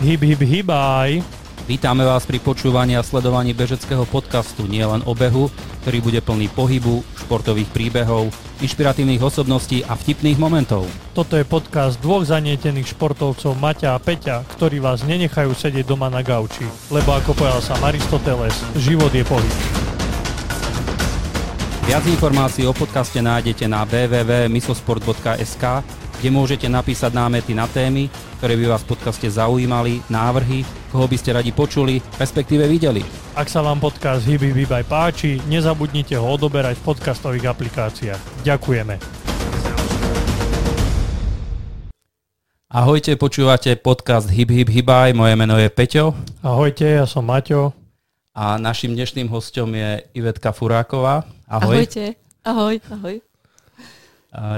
Hyb, 0.00 0.24
hyb, 0.24 0.40
hybaj. 0.40 1.20
Vítame 1.68 2.08
vás 2.08 2.24
pri 2.24 2.40
počúvaní 2.40 2.96
a 2.96 3.04
sledovaní 3.04 3.52
bežeckého 3.52 4.08
podcastu 4.08 4.64
nielen 4.64 5.04
o 5.04 5.12
behu, 5.12 5.52
ktorý 5.84 6.00
bude 6.00 6.24
plný 6.24 6.48
pohybu, 6.56 7.04
športových 7.20 7.68
príbehov, 7.68 8.32
inšpiratívnych 8.64 9.20
osobností 9.20 9.84
a 9.84 9.92
vtipných 9.92 10.40
momentov. 10.40 10.88
Toto 11.12 11.36
je 11.36 11.44
podcast 11.44 12.00
dvoch 12.00 12.24
zanietených 12.24 12.96
športovcov 12.96 13.52
Maťa 13.60 13.92
a 13.92 14.00
Peťa, 14.00 14.48
ktorí 14.56 14.80
vás 14.80 15.04
nenechajú 15.04 15.52
sedieť 15.52 15.84
doma 15.84 16.08
na 16.08 16.24
gauči. 16.24 16.64
Lebo 16.88 17.12
ako 17.12 17.36
povedal 17.36 17.60
sa 17.60 17.76
Aristoteles, 17.84 18.56
život 18.80 19.12
je 19.12 19.20
pohyb. 19.20 19.56
Viac 21.84 22.08
informácií 22.08 22.64
o 22.64 22.72
podcaste 22.72 23.20
nájdete 23.20 23.68
na 23.68 23.84
www.misosport.sk, 23.84 25.64
kde 26.24 26.28
môžete 26.32 26.72
napísať 26.72 27.12
námety 27.12 27.52
na 27.52 27.68
témy, 27.68 28.08
ktoré 28.40 28.56
by 28.56 28.72
vás 28.72 28.80
v 28.88 28.96
podcaste 28.96 29.28
zaujímali, 29.28 30.00
návrhy, 30.08 30.64
koho 30.88 31.04
by 31.04 31.16
ste 31.20 31.36
radi 31.36 31.52
počuli, 31.52 32.00
respektíve 32.16 32.64
videli. 32.64 33.04
Ak 33.36 33.52
sa 33.52 33.60
vám 33.60 33.84
podcast 33.84 34.24
Hyby 34.24 34.56
Vybaj 34.64 34.88
páči, 34.88 35.44
nezabudnite 35.44 36.16
ho 36.16 36.24
odoberať 36.24 36.80
v 36.80 36.84
podcastových 36.88 37.52
aplikáciách. 37.52 38.20
Ďakujeme. 38.48 38.96
Ahojte, 42.72 43.12
počúvate 43.20 43.76
podcast 43.76 44.32
Hyb 44.32 44.48
Hyb 44.48 44.72
Hybaj, 44.72 45.12
moje 45.12 45.34
meno 45.36 45.60
je 45.60 45.68
Peťo 45.68 46.16
Ahojte, 46.40 46.86
ja 46.86 47.04
som 47.04 47.28
Maťo. 47.28 47.76
a 48.32 48.56
našim 48.56 48.96
dnešným 48.96 49.28
hostom 49.28 49.68
je 49.76 50.00
Ivetka 50.16 50.54
Furáková. 50.56 51.28
Ahoj. 51.44 51.76
Ahojte. 51.76 52.16
Ahoj, 52.40 52.80
ahoj. 52.88 53.20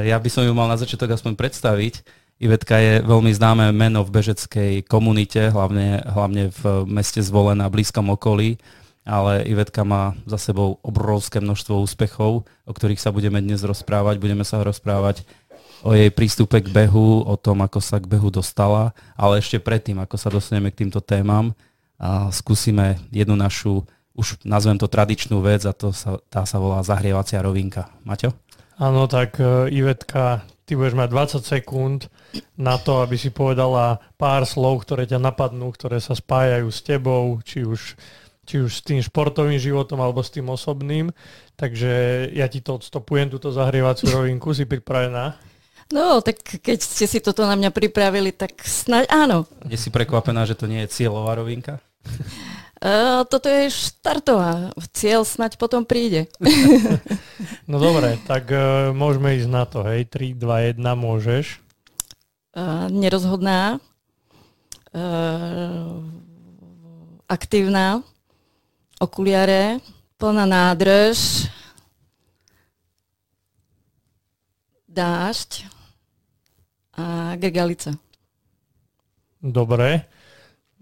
Ja 0.07 0.21
by 0.21 0.29
som 0.31 0.47
ju 0.47 0.53
mal 0.53 0.69
na 0.71 0.79
začiatok 0.79 1.17
aspoň 1.17 1.35
predstaviť. 1.35 2.22
Ivetka 2.43 2.75
je 2.83 3.07
veľmi 3.07 3.31
známe 3.31 3.71
meno 3.71 4.03
v 4.03 4.19
bežeckej 4.19 4.83
komunite, 4.91 5.55
hlavne, 5.55 6.03
hlavne 6.03 6.51
v 6.51 6.83
meste 6.91 7.23
Zvolen 7.23 7.63
a 7.63 7.71
blízkom 7.71 8.11
okolí, 8.11 8.59
ale 9.07 9.47
Ivetka 9.47 9.87
má 9.87 10.19
za 10.27 10.43
sebou 10.43 10.83
obrovské 10.83 11.39
množstvo 11.39 11.79
úspechov, 11.87 12.43
o 12.43 12.73
ktorých 12.75 12.99
sa 12.99 13.15
budeme 13.15 13.39
dnes 13.39 13.63
rozprávať. 13.63 14.19
Budeme 14.19 14.43
sa 14.43 14.59
rozprávať 14.67 15.23
o 15.87 15.95
jej 15.95 16.11
prístupe 16.11 16.59
k 16.59 16.67
behu, 16.67 17.23
o 17.23 17.35
tom, 17.39 17.63
ako 17.63 17.79
sa 17.79 18.03
k 18.03 18.11
behu 18.11 18.27
dostala, 18.27 18.91
ale 19.15 19.39
ešte 19.39 19.63
predtým, 19.63 20.03
ako 20.03 20.19
sa 20.19 20.27
dostaneme 20.27 20.75
k 20.75 20.83
týmto 20.83 20.99
témam, 20.99 21.55
a 22.03 22.35
skúsime 22.35 22.99
jednu 23.15 23.39
našu, 23.39 23.87
už 24.19 24.43
nazvem 24.43 24.75
to 24.83 24.91
tradičnú 24.91 25.39
vec 25.39 25.63
a 25.63 25.71
to 25.71 25.95
sa, 25.95 26.19
tá 26.27 26.43
sa 26.43 26.59
volá 26.59 26.83
zahrievacia 26.83 27.39
rovinka. 27.39 27.87
Maťo? 28.03 28.35
Áno, 28.83 29.07
tak 29.07 29.39
e, 29.39 29.71
Ivetka, 29.71 30.43
ty 30.65 30.79
budeš 30.79 30.95
mať 30.95 31.09
20 31.11 31.43
sekúnd 31.43 32.01
na 32.55 32.79
to, 32.79 33.03
aby 33.03 33.19
si 33.19 33.35
povedala 33.35 33.99
pár 34.17 34.47
slov, 34.47 34.87
ktoré 34.87 35.05
ťa 35.07 35.19
napadnú, 35.19 35.75
ktoré 35.75 35.99
sa 35.99 36.15
spájajú 36.15 36.69
s 36.71 36.81
tebou, 36.81 37.43
či 37.43 37.67
už, 37.67 37.99
či 38.47 38.63
už 38.63 38.71
s 38.71 38.83
tým 38.87 39.03
športovým 39.03 39.59
životom 39.59 39.99
alebo 39.99 40.23
s 40.23 40.31
tým 40.31 40.47
osobným. 40.49 41.11
Takže 41.59 42.27
ja 42.33 42.47
ti 42.47 42.63
to 42.63 42.79
odstopujem, 42.79 43.31
túto 43.31 43.51
zahrievaciu 43.51 44.11
rovinku, 44.11 44.55
si 44.55 44.65
pripravená? 44.67 45.37
No, 45.93 46.25
tak 46.25 46.41
keď 46.41 46.79
ste 46.81 47.05
si 47.05 47.19
toto 47.21 47.45
na 47.45 47.53
mňa 47.53 47.69
pripravili, 47.69 48.33
tak 48.33 48.65
snáď 48.65 49.13
áno. 49.13 49.45
Je 49.69 49.77
si 49.77 49.93
prekvapená, 49.93 50.49
že 50.49 50.57
to 50.57 50.65
nie 50.65 50.81
je 50.87 50.93
cieľová 50.95 51.37
rovinka? 51.37 51.83
Uh, 52.83 53.23
toto 53.31 53.47
je 53.47 53.71
štartová. 53.71 54.75
Cieľ 54.91 55.23
snáď 55.23 55.55
potom 55.55 55.87
príde. 55.87 56.27
No 57.71 57.79
dobre, 57.79 58.19
tak 58.27 58.51
uh, 58.51 58.91
môžeme 58.91 59.39
ísť 59.39 59.49
na 59.49 59.65
to, 59.65 59.87
hej, 59.87 60.11
3, 60.11 60.35
2, 60.35 60.77
1, 60.77 60.83
môžeš. 60.83 61.63
Uh, 62.53 62.91
nerozhodná. 62.91 63.79
Uh, 64.93 66.05
aktívna. 67.31 68.03
Okuliare. 69.01 69.79
Plná 70.19 70.45
nádrž. 70.45 71.49
Dážď. 74.91 75.71
A 76.99 77.35
grgalica. 77.39 77.97
Dobre. 79.41 80.05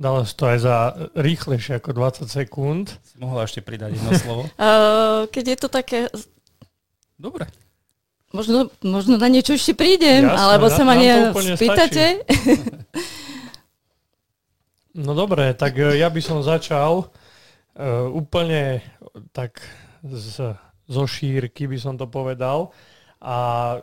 Dala 0.00 0.24
si 0.24 0.32
to 0.32 0.48
aj 0.48 0.58
za 0.64 0.76
rýchlejšie 1.12 1.76
ako 1.76 1.92
20 1.92 2.24
sekúnd. 2.24 2.96
Si 3.04 3.20
mohla 3.20 3.44
ešte 3.44 3.60
pridať 3.60 4.00
jedno 4.00 4.16
slovo? 4.24 4.42
Uh, 4.56 5.28
keď 5.28 5.44
je 5.44 5.56
to 5.60 5.68
také 5.68 5.98
Dobre. 7.20 7.44
Možno, 8.32 8.72
možno 8.80 9.20
na 9.20 9.28
niečo 9.28 9.52
ešte 9.52 9.76
prídem, 9.76 10.24
Jasné, 10.24 10.40
alebo 10.40 10.72
sa 10.72 10.88
ma 10.88 10.96
ne 10.96 11.36
spýtate. 11.36 12.04
No 14.90 15.14
dobre, 15.14 15.54
tak 15.54 15.78
e, 15.78 16.02
ja 16.02 16.10
by 16.10 16.18
som 16.18 16.42
začal 16.42 17.06
uh, 17.06 18.10
úplne 18.10 18.82
tak 19.30 19.62
z, 20.02 20.58
zo 20.90 21.04
šírky 21.06 21.70
by 21.70 21.78
som 21.78 21.94
to 21.94 22.10
povedal. 22.10 22.74
A 23.22 23.78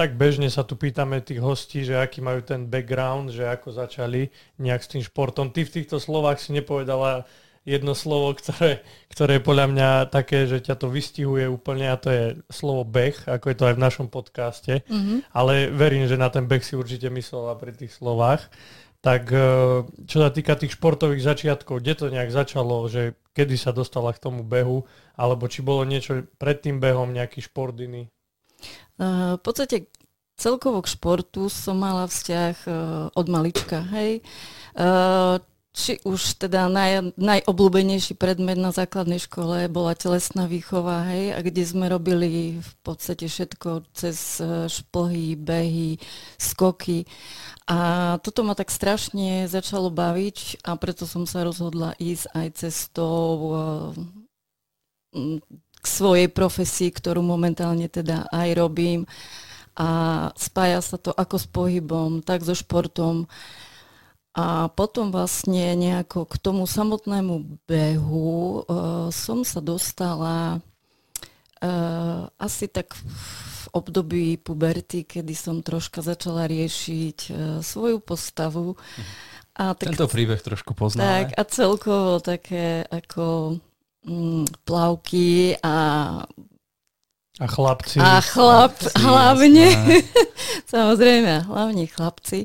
tak 0.00 0.16
bežne 0.16 0.48
sa 0.48 0.64
tu 0.64 0.80
pýtame 0.80 1.20
tých 1.20 1.44
hostí, 1.44 1.84
že 1.84 2.00
aký 2.00 2.24
majú 2.24 2.40
ten 2.40 2.64
background, 2.64 3.36
že 3.36 3.44
ako 3.44 3.76
začali 3.76 4.32
nejak 4.56 4.80
s 4.80 4.88
tým 4.96 5.04
športom. 5.04 5.52
Ty 5.52 5.68
v 5.68 5.74
týchto 5.76 6.00
slovách 6.00 6.40
si 6.40 6.56
nepovedala 6.56 7.28
jedno 7.68 7.92
slovo, 7.92 8.32
ktoré, 8.40 8.80
ktoré 9.12 9.36
je 9.36 9.44
podľa 9.44 9.66
mňa 9.68 9.88
také, 10.08 10.48
že 10.48 10.64
ťa 10.64 10.80
to 10.80 10.88
vystihuje 10.88 11.44
úplne 11.44 11.92
a 11.92 12.00
to 12.00 12.08
je 12.08 12.24
slovo 12.48 12.88
beh, 12.88 13.28
ako 13.28 13.44
je 13.52 13.56
to 13.60 13.68
aj 13.68 13.74
v 13.76 13.84
našom 13.84 14.08
podcaste. 14.08 14.80
Mhm. 14.88 15.28
Ale 15.36 15.68
verím, 15.68 16.08
že 16.08 16.16
na 16.16 16.32
ten 16.32 16.48
beh 16.48 16.64
si 16.64 16.80
určite 16.80 17.12
myslela 17.12 17.60
pri 17.60 17.76
tých 17.76 17.92
slovách. 17.92 18.48
Tak 19.04 19.28
e, 19.32 19.44
čo 20.08 20.16
sa 20.20 20.32
týka 20.32 20.56
tých 20.56 20.80
športových 20.80 21.24
začiatkov, 21.24 21.84
kde 21.84 21.92
to 21.92 22.06
nejak 22.08 22.32
začalo, 22.32 22.88
že 22.88 23.16
kedy 23.36 23.56
sa 23.60 23.76
dostala 23.76 24.16
k 24.16 24.20
tomu 24.20 24.44
behu, 24.44 24.84
alebo 25.16 25.44
či 25.44 25.60
bolo 25.60 25.84
niečo 25.84 26.24
pred 26.40 26.60
tým 26.60 26.80
behom, 26.80 27.12
nejaký 27.12 27.44
šport 27.44 27.76
iný? 27.80 28.08
Uh, 29.00 29.36
v 29.36 29.42
podstate 29.42 29.76
celkovo 30.40 30.80
k 30.80 30.92
športu 30.92 31.48
som 31.48 31.76
mala 31.80 32.08
vzťah 32.08 32.56
uh, 32.64 32.74
od 33.12 33.26
malička, 33.28 33.84
hej. 33.92 34.20
Uh, 34.72 35.40
či 35.70 36.02
už 36.02 36.42
teda 36.42 36.66
naj, 36.66 37.14
najobľúbenejší 37.14 38.18
predmet 38.18 38.58
na 38.58 38.74
základnej 38.74 39.22
škole 39.22 39.70
bola 39.70 39.94
telesná 39.94 40.50
výchova, 40.50 41.06
hej, 41.06 41.30
a 41.30 41.38
kde 41.46 41.62
sme 41.62 41.86
robili 41.86 42.58
v 42.58 42.72
podstate 42.82 43.30
všetko 43.30 43.86
cez 43.94 44.42
šplhy, 44.66 45.38
behy, 45.38 46.02
skoky. 46.42 47.06
A 47.70 48.18
toto 48.18 48.42
ma 48.42 48.58
tak 48.58 48.66
strašne 48.66 49.46
začalo 49.46 49.94
baviť 49.94 50.66
a 50.66 50.74
preto 50.74 51.06
som 51.06 51.22
sa 51.22 51.46
rozhodla 51.46 51.94
ísť 52.02 52.34
aj 52.34 52.46
cestou 52.58 53.30
k 55.80 55.86
svojej 55.88 56.28
profesii, 56.28 56.92
ktorú 56.92 57.24
momentálne 57.24 57.88
teda 57.88 58.28
aj 58.28 58.48
robím. 58.52 59.08
A 59.80 60.28
spája 60.36 60.84
sa 60.84 61.00
to 61.00 61.10
ako 61.16 61.36
s 61.40 61.46
pohybom, 61.48 62.20
tak 62.20 62.44
so 62.44 62.52
športom. 62.52 63.24
A 64.36 64.68
potom 64.70 65.10
vlastne 65.10 65.74
nejako 65.74 66.28
k 66.28 66.34
tomu 66.38 66.62
samotnému 66.68 67.64
behu 67.66 68.62
uh, 68.62 69.08
som 69.10 69.42
sa 69.42 69.58
dostala 69.58 70.62
uh, 71.64 72.30
asi 72.38 72.70
tak 72.70 72.94
v 72.94 73.62
období 73.74 74.38
puberty, 74.38 75.02
kedy 75.02 75.34
som 75.34 75.66
troška 75.66 76.04
začala 76.04 76.46
riešiť 76.46 77.18
uh, 77.30 77.36
svoju 77.64 77.98
postavu. 77.98 78.78
A 79.58 79.74
tak, 79.74 79.92
Tento 79.92 80.06
príbeh 80.06 80.38
trošku 80.40 80.72
tak 80.72 80.78
poznáme. 80.78 81.34
a 81.34 81.42
celkovo 81.44 82.22
také 82.22 82.86
ako 82.86 83.58
mm, 84.04 84.44
plavky 84.64 85.56
a, 85.62 85.76
A 87.40 87.46
chlapci? 87.46 87.96
a 88.00 88.20
chlap, 88.20 88.76
Chlapci, 88.76 89.00
hlavne, 89.00 89.66
samozrejme, 90.72 91.48
hlavne 91.48 91.84
chlapci. 91.88 92.44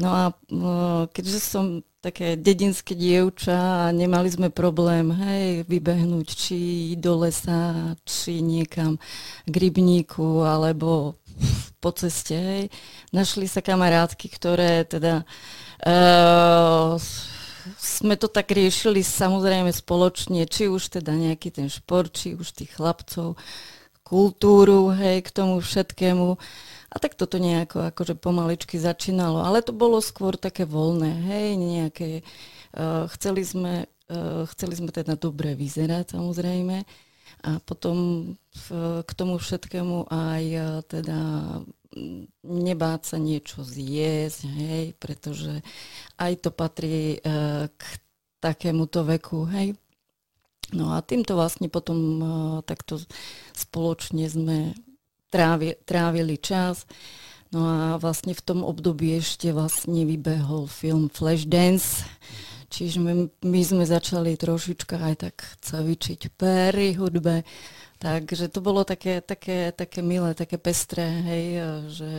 No 0.00 0.08
a 0.10 0.24
uh, 0.32 1.04
keďže 1.12 1.38
som 1.38 1.64
také 2.02 2.34
dedinské 2.34 2.98
dievča 2.98 3.86
a 3.86 3.94
nemali 3.94 4.26
sme 4.26 4.50
problém, 4.50 5.14
hej, 5.14 5.62
vybehnúť 5.70 6.28
či 6.34 6.58
do 6.98 7.22
lesa, 7.22 7.94
či 8.02 8.42
niekam 8.42 8.98
k 9.46 9.54
rybníku, 9.54 10.42
alebo 10.42 11.14
po 11.78 11.90
ceste, 11.94 12.34
hej. 12.34 12.64
Našli 13.14 13.46
sa 13.46 13.62
kamarátky, 13.62 14.26
ktoré 14.34 14.82
teda 14.82 15.22
uh, 15.86 16.98
sme 17.78 18.14
to 18.18 18.26
tak 18.26 18.50
riešili 18.50 19.02
samozrejme 19.02 19.70
spoločne, 19.70 20.44
či 20.46 20.66
už 20.68 20.98
teda 21.00 21.14
nejaký 21.14 21.54
ten 21.54 21.68
šport, 21.70 22.12
či 22.12 22.34
už 22.34 22.52
tých 22.54 22.74
chlapcov, 22.74 23.38
kultúru, 24.02 24.92
hej, 24.92 25.24
k 25.24 25.30
tomu 25.32 25.62
všetkému. 25.64 26.36
A 26.92 26.96
tak 27.00 27.16
toto 27.16 27.40
nejako 27.40 27.88
akože 27.88 28.20
pomaličky 28.20 28.76
začínalo. 28.76 29.40
Ale 29.40 29.64
to 29.64 29.72
bolo 29.72 30.02
skôr 30.04 30.36
také 30.36 30.68
voľné, 30.68 31.10
hej, 31.32 31.48
nejaké... 31.56 32.08
Uh, 32.72 33.04
chceli 33.16 33.44
sme, 33.44 33.88
uh, 34.12 34.44
chceli 34.52 34.76
sme 34.76 34.92
teda 34.92 35.16
dobre 35.16 35.56
vyzerať, 35.56 36.16
samozrejme. 36.16 36.84
A 37.42 37.50
potom 37.64 37.96
v, 38.52 38.66
k 39.04 39.10
tomu 39.16 39.40
všetkému 39.40 40.12
aj 40.12 40.44
uh, 40.56 40.64
teda 40.84 41.18
nebáť 42.42 43.00
sa 43.04 43.16
niečo 43.20 43.62
zjesť, 43.62 44.40
hej, 44.48 44.84
pretože 44.96 45.60
aj 46.16 46.32
to 46.42 46.50
patrí 46.50 47.20
uh, 47.20 47.68
k 47.68 47.82
takémuto 48.42 49.04
veku, 49.06 49.46
hej. 49.52 49.76
No 50.72 50.96
a 50.96 51.04
týmto 51.04 51.36
vlastne 51.36 51.68
potom 51.68 51.98
uh, 51.98 52.28
takto 52.64 52.96
spoločne 53.52 54.24
sme 54.24 54.72
trávi, 55.28 55.76
trávili 55.84 56.36
čas. 56.40 56.88
No 57.52 57.68
a 57.68 57.78
vlastne 58.00 58.32
v 58.32 58.40
tom 58.40 58.64
období 58.64 59.20
ešte 59.20 59.52
vlastne 59.52 60.08
vybehol 60.08 60.64
film 60.72 61.12
Flashdance, 61.12 62.08
čiže 62.72 62.96
my, 62.96 63.28
my 63.44 63.60
sme 63.60 63.84
začali 63.84 64.40
trošička 64.40 64.96
aj 64.96 65.14
tak 65.20 65.36
cvičiť 65.60 66.32
péry 66.32 66.96
hudbe, 66.96 67.44
takže 68.02 68.50
to 68.50 68.58
bolo 68.58 68.82
také, 68.82 69.22
také, 69.22 69.70
také 69.70 70.02
milé, 70.02 70.34
také 70.34 70.58
pestré, 70.58 71.06
hej, 71.06 71.44
že 71.94 72.10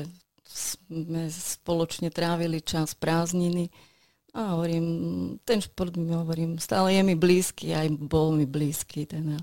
sme 0.48 1.28
spoločne 1.28 2.08
trávili 2.08 2.64
čas 2.64 2.96
prázdniny. 2.96 3.68
A 4.34 4.58
hovorím, 4.58 4.86
ten 5.46 5.62
šport 5.62 5.94
mi 5.94 6.10
hovorím, 6.10 6.58
stále 6.58 6.96
je 6.96 7.04
mi 7.06 7.14
blízky, 7.14 7.76
aj 7.76 7.92
bol 8.02 8.34
mi 8.34 8.50
blízky. 8.50 9.06
Teda. 9.06 9.38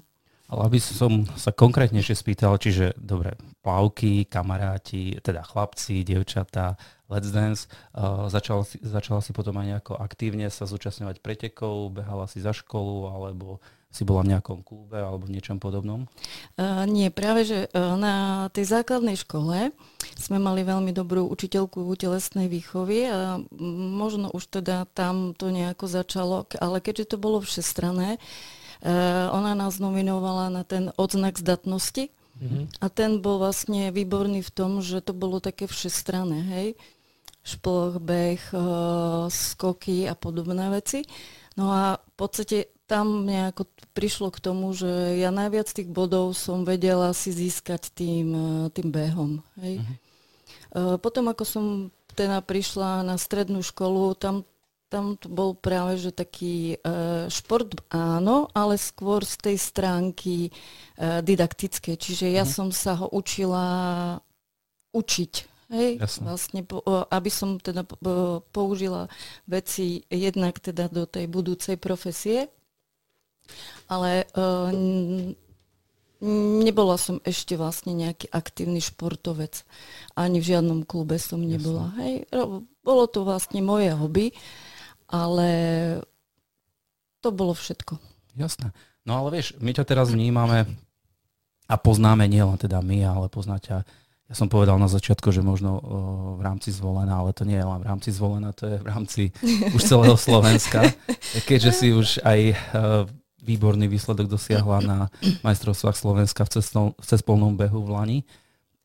Ale 0.50 0.66
aby 0.66 0.82
som 0.82 1.22
sa 1.38 1.54
konkrétnejšie 1.54 2.18
spýtal, 2.18 2.58
čiže 2.58 2.98
dobre, 2.98 3.38
plavky, 3.62 4.26
kamaráti, 4.26 5.22
teda 5.22 5.46
chlapci, 5.46 6.02
dievčatá, 6.02 6.74
Let's 7.06 7.30
Dance, 7.30 7.70
uh, 7.94 8.26
začala, 8.26 8.66
si, 8.66 8.82
začala 8.82 9.22
si 9.22 9.30
potom 9.30 9.54
aj 9.62 9.66
nejako 9.66 9.94
aktívne 9.98 10.50
sa 10.50 10.66
zúčastňovať 10.66 11.22
pretekov, 11.22 11.94
behala 11.94 12.26
si 12.26 12.42
za 12.42 12.50
školu, 12.50 13.14
alebo 13.14 13.62
si 13.90 14.06
bola 14.06 14.22
v 14.22 14.38
nejakom 14.38 14.62
klube 14.62 15.02
alebo 15.02 15.26
v 15.26 15.34
niečom 15.34 15.58
podobnom? 15.58 16.06
Uh, 16.54 16.86
nie, 16.86 17.10
práve 17.10 17.42
že 17.42 17.66
uh, 17.66 17.98
na 17.98 18.46
tej 18.54 18.70
základnej 18.70 19.18
škole 19.18 19.74
sme 20.14 20.38
mali 20.38 20.62
veľmi 20.62 20.94
dobrú 20.94 21.26
učiteľku 21.26 21.82
v 21.82 21.98
telesnej 21.98 22.46
výchovy 22.46 23.10
a 23.10 23.42
možno 23.98 24.30
už 24.30 24.62
teda 24.62 24.86
tam 24.94 25.34
to 25.34 25.50
nejako 25.50 25.90
začalo, 25.90 26.46
ale 26.62 26.78
keďže 26.78 27.14
to 27.14 27.16
bolo 27.18 27.42
všestrané, 27.42 28.16
uh, 28.16 29.26
ona 29.34 29.58
nás 29.58 29.82
nominovala 29.82 30.54
na 30.54 30.62
ten 30.62 30.94
odznak 30.94 31.34
zdatnosti 31.34 32.14
mm-hmm. 32.38 32.78
a 32.78 32.86
ten 32.94 33.18
bol 33.18 33.42
vlastne 33.42 33.90
výborný 33.90 34.46
v 34.46 34.54
tom, 34.54 34.78
že 34.86 35.02
to 35.02 35.10
bolo 35.10 35.42
také 35.42 35.66
všestrané, 35.66 36.38
hej, 36.46 36.68
šploch, 37.40 37.98
beh, 37.98 38.52
skoky 39.32 40.04
a 40.04 40.12
podobné 40.12 40.68
veci. 40.68 41.08
No 41.56 41.72
a 41.72 41.96
v 41.96 42.14
podstate 42.14 42.68
tam 42.90 43.22
nejako 43.22 43.70
prišlo 43.94 44.34
k 44.34 44.42
tomu, 44.42 44.74
že 44.74 44.90
ja 45.22 45.30
najviac 45.30 45.70
tých 45.70 45.86
bodov 45.86 46.34
som 46.34 46.66
vedela 46.66 47.14
si 47.14 47.30
získať 47.30 47.94
tým, 47.94 48.28
e, 48.34 48.50
tým 48.74 48.90
behom. 48.90 49.46
Hej. 49.62 49.78
Uh-huh. 49.78 50.98
Potom 50.98 51.30
ako 51.30 51.44
som 51.46 51.64
teda 52.14 52.42
prišla 52.42 53.06
na 53.06 53.18
strednú 53.18 53.62
školu, 53.62 54.14
tam, 54.14 54.46
tam 54.86 55.18
to 55.18 55.26
bol 55.26 55.50
práve 55.54 55.98
že 55.98 56.14
taký 56.14 56.78
uh, 56.78 57.26
šport 57.26 57.74
áno, 57.90 58.46
ale 58.54 58.78
skôr 58.78 59.26
z 59.26 59.50
tej 59.50 59.56
stránky 59.58 60.54
didaktickej. 61.00 61.98
Čiže 61.98 62.30
ja 62.30 62.46
uh-huh. 62.46 62.54
som 62.54 62.68
sa 62.70 63.02
ho 63.02 63.10
učila 63.10 63.66
učiť. 64.94 65.32
Hej, 65.70 66.02
Jasne. 66.02 66.22
vlastne, 66.26 66.60
aby 67.14 67.30
som 67.30 67.58
teda 67.58 67.86
použila 68.50 69.06
veci 69.46 70.02
jednak 70.10 70.58
teda 70.58 70.90
do 70.90 71.06
tej 71.06 71.30
budúcej 71.30 71.78
profesie, 71.78 72.50
ale 73.90 74.28
uh, 74.34 74.70
nebola 76.60 77.00
som 77.00 77.18
ešte 77.24 77.56
vlastne 77.56 77.96
nejaký 77.96 78.28
aktívny 78.28 78.84
športovec. 78.84 79.64
Ani 80.14 80.38
v 80.38 80.48
žiadnom 80.52 80.84
klube 80.84 81.16
som 81.16 81.40
nebola. 81.40 81.96
Hej, 81.96 82.28
bolo 82.84 83.04
to 83.08 83.24
vlastne 83.24 83.64
moje 83.64 83.88
hobby, 83.96 84.36
ale 85.08 85.48
to 87.24 87.32
bolo 87.32 87.56
všetko. 87.56 87.96
Jasné. 88.36 88.72
No 89.08 89.16
ale 89.24 89.40
vieš, 89.40 89.56
my 89.58 89.72
ťa 89.72 89.84
teraz 89.88 90.12
vnímame 90.12 90.68
a 91.66 91.74
poznáme 91.80 92.28
nielen 92.28 92.60
teda 92.60 92.84
my, 92.84 93.00
ale 93.00 93.26
poznáte 93.32 93.82
ja 94.30 94.38
som 94.38 94.46
povedal 94.46 94.78
na 94.78 94.86
začiatku, 94.86 95.34
že 95.34 95.42
možno 95.42 95.82
uh, 95.82 95.82
v 96.38 96.46
rámci 96.46 96.70
zvolená, 96.70 97.18
ale 97.18 97.34
to 97.34 97.42
nie 97.42 97.58
je 97.58 97.66
len 97.66 97.82
v 97.82 97.88
rámci 97.90 98.14
zvolená, 98.14 98.54
to 98.54 98.70
je 98.70 98.76
v 98.78 98.86
rámci 98.86 99.22
už 99.74 99.82
celého 99.82 100.14
Slovenska. 100.14 100.86
Keďže 101.50 101.70
si 101.74 101.90
už 101.90 102.22
aj 102.22 102.40
uh, 102.54 103.10
výborný 103.42 103.88
výsledok 103.88 104.28
dosiahla 104.28 104.78
na 104.84 104.98
majstrovstvách 105.46 105.96
Slovenska 105.96 106.44
v, 106.46 106.50
cestnou, 106.60 106.86
v 106.96 107.04
cespolnom 107.04 107.56
behu 107.56 107.82
v 107.84 107.90
Lani. 107.90 108.18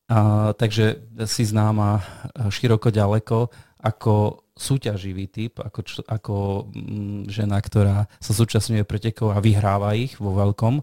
A, 0.05 0.53
takže 0.53 1.01
si 1.25 1.43
známa 1.45 2.05
široko 2.49 2.93
ďaleko 2.93 3.49
ako 3.85 4.45
súťaživý 4.55 5.27
typ, 5.29 5.59
ako, 5.59 5.79
ako 6.07 6.35
mm, 6.71 7.29
žena, 7.29 7.59
ktorá 7.59 8.07
sa 8.17 8.31
zúčastňuje 8.31 8.87
pretekov 8.87 9.35
a 9.35 9.43
vyhráva 9.43 9.93
ich 9.93 10.17
vo 10.17 10.31
veľkom. 10.33 10.81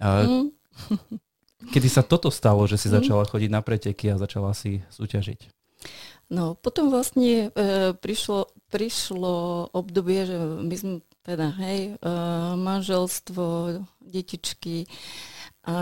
A, 0.00 0.08
mm. 0.24 0.48
Kedy 1.74 1.88
sa 1.92 2.00
toto 2.00 2.32
stalo, 2.32 2.64
že 2.64 2.80
si 2.80 2.88
mm. 2.88 2.94
začala 2.96 3.28
chodiť 3.28 3.50
na 3.52 3.60
preteky 3.60 4.08
a 4.08 4.20
začala 4.20 4.56
si 4.56 4.80
súťažiť? 4.88 5.52
No, 6.30 6.54
potom 6.54 6.94
vlastne 6.94 7.50
e, 7.50 7.92
prišlo, 7.98 8.54
prišlo 8.70 9.66
obdobie, 9.74 10.30
že 10.30 10.36
my 10.38 10.76
sme 10.78 10.94
teda, 11.30 11.54
hej, 11.62 11.94
uh, 12.02 12.58
manželstvo, 12.58 13.78
detičky. 14.02 14.90
A 15.62 15.76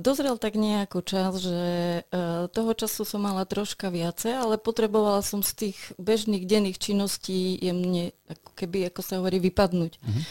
dozrel 0.00 0.40
tak 0.40 0.58
nejako 0.58 1.04
čas, 1.06 1.38
že 1.38 1.60
uh, 2.08 2.50
toho 2.50 2.72
času 2.74 3.06
som 3.06 3.22
mala 3.22 3.46
troška 3.46 3.92
viacej, 3.92 4.34
ale 4.34 4.58
potrebovala 4.58 5.22
som 5.22 5.46
z 5.46 5.52
tých 5.54 5.78
bežných 6.00 6.42
denných 6.42 6.80
činností 6.80 7.54
jemne, 7.60 8.16
ako 8.26 8.50
keby, 8.58 8.90
ako 8.90 9.00
sa 9.04 9.22
hovorí, 9.22 9.38
vypadnúť. 9.38 9.92
Mm-hmm. 10.00 10.24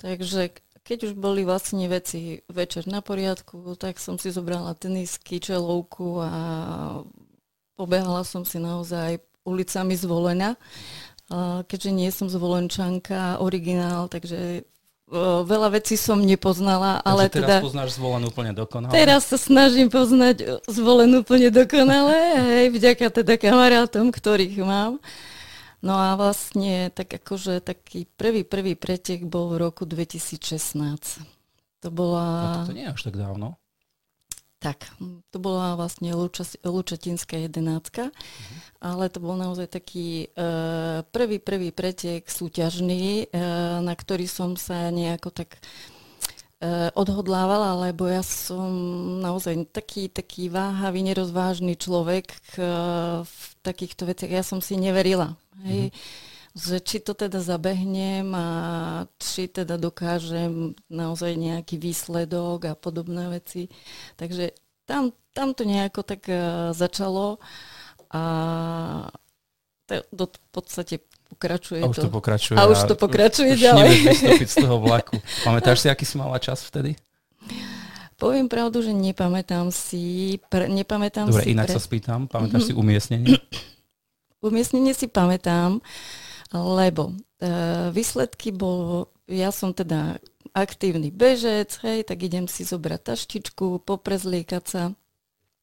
Takže 0.00 0.42
keď 0.82 0.98
už 1.10 1.12
boli 1.14 1.46
vlastne 1.46 1.86
veci 1.86 2.42
večer 2.50 2.90
na 2.90 3.04
poriadku, 3.04 3.78
tak 3.78 4.02
som 4.02 4.18
si 4.18 4.34
zobrala 4.34 4.74
tenisky, 4.74 5.38
čelovku 5.38 6.18
a 6.18 6.32
pobehala 7.78 8.26
som 8.26 8.42
si 8.42 8.58
naozaj 8.58 9.22
ulicami 9.42 9.94
zvolená 9.98 10.54
keďže 11.66 11.90
nie 11.92 12.10
som 12.10 12.26
zvolenčanka, 12.26 13.38
originál, 13.42 14.08
takže 14.10 14.66
veľa 15.44 15.76
vecí 15.76 16.00
som 16.00 16.16
nepoznala, 16.24 17.04
ale 17.04 17.28
teraz 17.28 17.60
teda... 17.60 17.66
poznáš 17.66 18.00
zvolen 18.00 18.24
úplne 18.24 18.52
dokonale? 18.56 18.92
Teraz 18.96 19.28
sa 19.28 19.36
snažím 19.36 19.92
poznať 19.92 20.64
zvolen 20.64 21.12
úplne 21.20 21.52
dokonale, 21.52 22.16
hej, 22.48 22.64
vďaka 22.72 23.22
teda 23.22 23.36
kamarátom, 23.36 24.08
ktorých 24.08 24.56
mám. 24.64 24.96
No 25.82 25.98
a 25.98 26.14
vlastne 26.14 26.94
tak 26.94 27.10
akože 27.10 27.58
taký 27.58 28.06
prvý, 28.06 28.46
prvý 28.46 28.78
pretek 28.78 29.26
bol 29.26 29.50
v 29.50 29.66
roku 29.66 29.82
2016. 29.82 30.78
To 31.82 31.88
bola... 31.90 32.62
No 32.62 32.70
to 32.70 32.76
nie 32.78 32.86
je 32.86 32.94
až 32.94 33.02
tak 33.10 33.18
dávno. 33.18 33.58
Tak, 34.62 34.86
to 35.34 35.42
bola 35.42 35.74
vlastne 35.74 36.14
Lučatinská 36.62 37.34
jedenáctka, 37.34 38.14
uh-huh. 38.14 38.56
ale 38.78 39.10
to 39.10 39.18
bol 39.18 39.34
naozaj 39.34 39.66
taký 39.66 40.30
uh, 40.38 41.02
prvý, 41.10 41.42
prvý 41.42 41.74
pretek 41.74 42.30
súťažný, 42.30 43.26
uh, 43.26 43.82
na 43.82 43.90
ktorý 43.98 44.30
som 44.30 44.54
sa 44.54 44.94
nejako 44.94 45.34
tak 45.34 45.58
uh, 45.58 46.94
odhodlávala, 46.94 47.90
lebo 47.90 48.06
ja 48.06 48.22
som 48.22 48.70
naozaj 49.18 49.66
taký, 49.74 50.06
taký 50.06 50.46
váhavý, 50.46 51.02
nerozvážny 51.10 51.74
človek 51.74 52.30
v 53.26 53.42
takýchto 53.66 54.06
veciach. 54.06 54.30
Ja 54.30 54.46
som 54.46 54.62
si 54.62 54.78
neverila. 54.78 55.34
Hej. 55.66 55.90
Uh-huh 55.90 56.30
že 56.52 56.84
či 56.84 57.00
to 57.00 57.16
teda 57.16 57.40
zabehnem 57.40 58.28
a 58.36 58.48
či 59.16 59.48
teda 59.48 59.80
dokážem 59.80 60.76
naozaj 60.92 61.32
nejaký 61.32 61.80
výsledok 61.80 62.68
a 62.68 62.74
podobné 62.76 63.32
veci. 63.32 63.72
Takže 64.20 64.52
tam, 64.84 65.16
tam 65.32 65.56
to 65.56 65.64
nejako 65.64 66.04
tak 66.04 66.28
uh, 66.28 66.76
začalo 66.76 67.40
a 68.12 68.22
to, 69.88 70.24
v 70.28 70.48
podstate 70.52 70.94
pokračuje 71.32 71.80
a 71.80 71.88
už 71.88 71.96
to. 71.96 72.04
to 72.08 72.12
pokračuje. 72.12 72.56
A 72.60 72.62
už 72.68 72.80
to 72.84 72.94
pokračuje 72.96 73.50
už 73.56 73.60
ďalej. 73.60 73.88
vystúpiť 74.12 74.48
z 74.48 74.56
toho 74.60 74.76
vlaku. 74.84 75.16
Pamätáš 75.44 75.84
si, 75.84 75.88
aký 75.88 76.04
si 76.04 76.16
mala 76.20 76.36
čas 76.36 76.60
vtedy? 76.68 76.96
Poviem 78.20 78.46
pravdu, 78.46 78.84
že 78.84 78.94
nepamätám 78.94 79.72
si. 79.74 80.36
Pre, 80.46 80.70
nepamätám 80.70 81.32
Dobre, 81.32 81.42
si 81.42 81.56
inak 81.56 81.66
pre... 81.66 81.74
sa 81.74 81.80
spýtam. 81.82 82.30
Pamätáš 82.30 82.68
mm-hmm. 82.68 82.76
si 82.76 82.80
umiestnenie? 82.80 83.34
Umiestnenie 84.38 84.94
si 84.94 85.06
pamätám 85.10 85.82
lebo 86.52 87.12
e, 87.12 87.16
výsledky 87.90 88.52
bolo, 88.52 89.08
ja 89.24 89.48
som 89.48 89.72
teda 89.72 90.20
aktívny 90.52 91.08
bežec, 91.08 91.80
hej, 91.80 92.04
tak 92.04 92.20
idem 92.20 92.44
si 92.44 92.68
zobrať 92.68 93.00
taštičku, 93.08 93.80
poprezliekať 93.88 94.64
sa. 94.64 94.82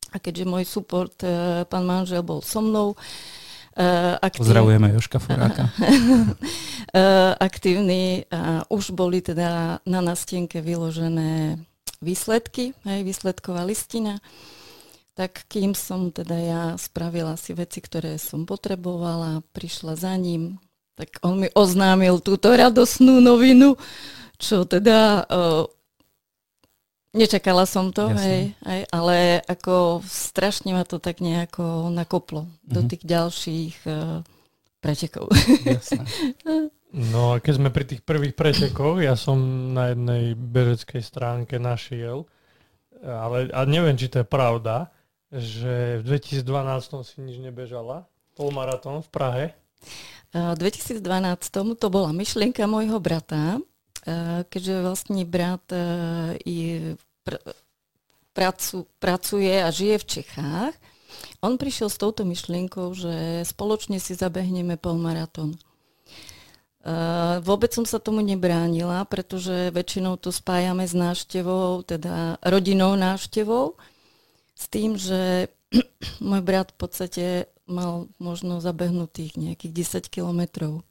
A 0.09 0.17
keďže 0.17 0.49
môj 0.49 0.65
support, 0.65 1.13
e, 1.21 1.61
pán 1.69 1.85
manžel, 1.85 2.25
bol 2.25 2.41
so 2.41 2.65
mnou, 2.65 2.97
e, 3.77 4.17
aktív... 4.17 4.49
Pozdravujeme 4.49 4.89
Joška 4.97 5.21
Foráka. 5.21 5.69
aktívny 7.49 8.25
a 8.33 8.65
už 8.73 8.97
boli 8.97 9.21
teda 9.21 9.77
na 9.85 9.99
nastienke 10.01 10.57
vyložené 10.57 11.61
výsledky, 12.01 12.73
hej, 12.89 13.05
výsledková 13.05 13.61
listina 13.61 14.17
tak 15.19 15.51
kým 15.51 15.75
som 15.75 16.15
teda 16.15 16.37
ja 16.39 16.61
spravila 16.79 17.35
si 17.35 17.51
veci, 17.51 17.83
ktoré 17.83 18.15
som 18.15 18.47
potrebovala, 18.47 19.43
prišla 19.51 19.99
za 19.99 20.15
ním, 20.15 20.63
tak 20.99 21.23
on 21.23 21.39
mi 21.39 21.47
oznámil 21.55 22.19
túto 22.19 22.51
radosnú 22.51 23.23
novinu, 23.23 23.79
čo 24.35 24.67
teda 24.67 25.23
uh, 25.23 25.63
nečakala 27.15 27.63
som 27.63 27.95
to, 27.95 28.11
hej, 28.19 28.51
hej, 28.67 28.81
ale 28.91 29.39
ako 29.47 30.03
strašne 30.03 30.75
ma 30.75 30.83
to 30.83 30.99
tak 30.99 31.23
nejako 31.23 31.87
nakoplo 31.87 32.51
mm-hmm. 32.51 32.67
do 32.67 32.79
mhm. 32.83 32.87
tých 32.91 33.03
ďalších 33.07 33.75
uh, 33.87 34.19
pretekov. 34.83 35.31
No 36.89 37.37
a 37.37 37.39
keď 37.39 37.53
sme 37.61 37.69
pri 37.69 37.85
tých 37.85 38.01
prvých 38.01 38.33
pretekoch, 38.33 38.97
ja 38.97 39.13
som 39.13 39.37
na 39.77 39.93
jednej 39.93 40.33
bežeckej 40.33 41.05
stránke 41.05 41.61
našiel, 41.61 42.25
ale 43.05 43.53
a 43.53 43.61
neviem, 43.69 43.93
či 43.93 44.09
to 44.09 44.25
je 44.25 44.27
pravda, 44.27 44.89
že 45.29 46.01
v 46.01 46.17
2012 46.17 47.05
si 47.05 47.21
nič 47.21 47.37
nebežala, 47.37 48.09
polmaratón 48.33 49.05
v 49.05 49.09
Prahe. 49.13 49.45
V 50.29 50.55
2012 50.61 51.01
to 51.51 51.87
bola 51.89 52.13
myšlienka 52.13 52.69
môjho 52.69 53.01
brata, 53.01 53.57
keďže 54.53 54.75
vlastne 54.85 55.25
brat 55.25 55.65
je, 56.45 56.93
pr- 57.25 57.43
pracu, 58.33 58.85
pracuje 59.01 59.51
a 59.57 59.73
žije 59.73 59.95
v 59.99 60.05
Čechách. 60.05 60.73
On 61.41 61.59
prišiel 61.59 61.89
s 61.91 61.99
touto 61.99 62.23
myšlienkou, 62.23 62.93
že 62.95 63.43
spoločne 63.43 63.99
si 63.99 64.15
zabehneme 64.15 64.79
polmaratón. 64.79 65.57
Uh, 66.79 67.43
vôbec 67.43 67.75
som 67.75 67.83
sa 67.83 67.99
tomu 67.99 68.23
nebránila, 68.23 69.03
pretože 69.03 69.67
väčšinou 69.75 70.15
to 70.15 70.31
spájame 70.31 70.87
s 70.87 70.95
návštevou, 70.95 71.83
teda 71.83 72.39
rodinou 72.39 72.95
návštevou, 72.95 73.75
s 74.55 74.65
tým, 74.71 74.95
že 74.95 75.51
môj 76.23 76.39
brat 76.39 76.71
v 76.71 76.77
podstate 76.79 77.25
mal 77.69 78.09
možno 78.17 78.59
zabehnutých 78.59 79.37
nejakých 79.37 80.03
10 80.03 80.09
kilometrov. 80.09 80.81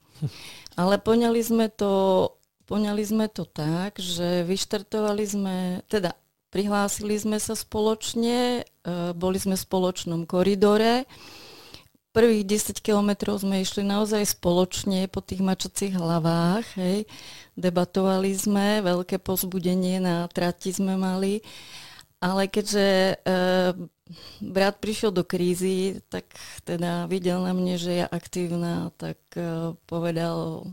Ale 0.80 0.96
poňali 1.02 1.40
sme 1.42 1.66
to, 1.68 2.26
poňali 2.70 3.02
sme 3.02 3.26
to 3.26 3.42
tak, 3.44 3.98
že 3.98 4.46
vyštartovali 4.46 5.24
sme, 5.26 5.56
teda 5.90 6.14
prihlásili 6.54 7.18
sme 7.18 7.36
sa 7.42 7.58
spoločne, 7.58 8.62
uh, 8.64 9.12
boli 9.12 9.36
sme 9.36 9.58
v 9.58 9.66
spoločnom 9.66 10.24
koridore, 10.24 11.04
prvých 12.18 12.74
10 12.74 12.82
kilometrov 12.82 13.46
sme 13.46 13.62
išli 13.62 13.86
naozaj 13.86 14.34
spoločne 14.34 15.06
po 15.06 15.22
tých 15.22 15.38
mačacích 15.38 15.94
hlavách. 15.94 16.66
Hej. 16.74 17.06
Debatovali 17.54 18.34
sme, 18.34 18.82
veľké 18.82 19.22
pozbudenie 19.22 20.02
na 20.02 20.26
trati 20.26 20.74
sme 20.74 20.98
mali. 20.98 21.46
Ale 22.18 22.50
keďže 22.50 23.14
e, 23.14 23.16
brat 24.40 24.80
prišiel 24.80 25.12
do 25.12 25.22
krízy, 25.24 26.00
tak 26.08 26.24
teda 26.64 27.08
videl 27.08 27.42
na 27.44 27.52
mne, 27.52 27.76
že 27.76 28.02
je 28.02 28.04
aktívna, 28.04 28.90
tak 28.96 29.18
e, 29.36 29.74
povedal, 29.88 30.68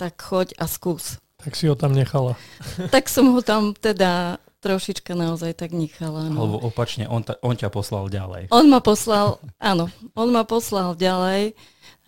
tak 0.00 0.16
choď 0.20 0.56
a 0.56 0.64
skús. 0.64 1.20
Tak 1.40 1.56
si 1.56 1.68
ho 1.68 1.74
tam 1.76 1.96
nechala. 1.96 2.36
tak 2.94 3.08
som 3.08 3.32
ho 3.32 3.40
tam 3.40 3.72
teda 3.72 4.40
trošička 4.60 5.16
naozaj 5.16 5.56
tak 5.56 5.72
nechala. 5.72 6.28
No. 6.28 6.44
Alebo 6.44 6.56
opačne, 6.60 7.08
on, 7.08 7.24
ta, 7.24 7.40
on 7.40 7.56
ťa 7.56 7.72
poslal 7.72 8.12
ďalej. 8.12 8.52
On 8.52 8.68
ma 8.68 8.84
poslal, 8.84 9.40
áno, 9.56 9.88
on 10.12 10.28
ma 10.28 10.44
poslal 10.44 10.92
ďalej, 10.94 11.56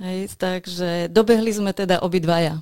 hej, 0.05 0.19
takže 0.37 1.09
dobehli 1.09 1.49
sme 1.49 1.73
teda 1.73 2.05
obidvaja. 2.05 2.61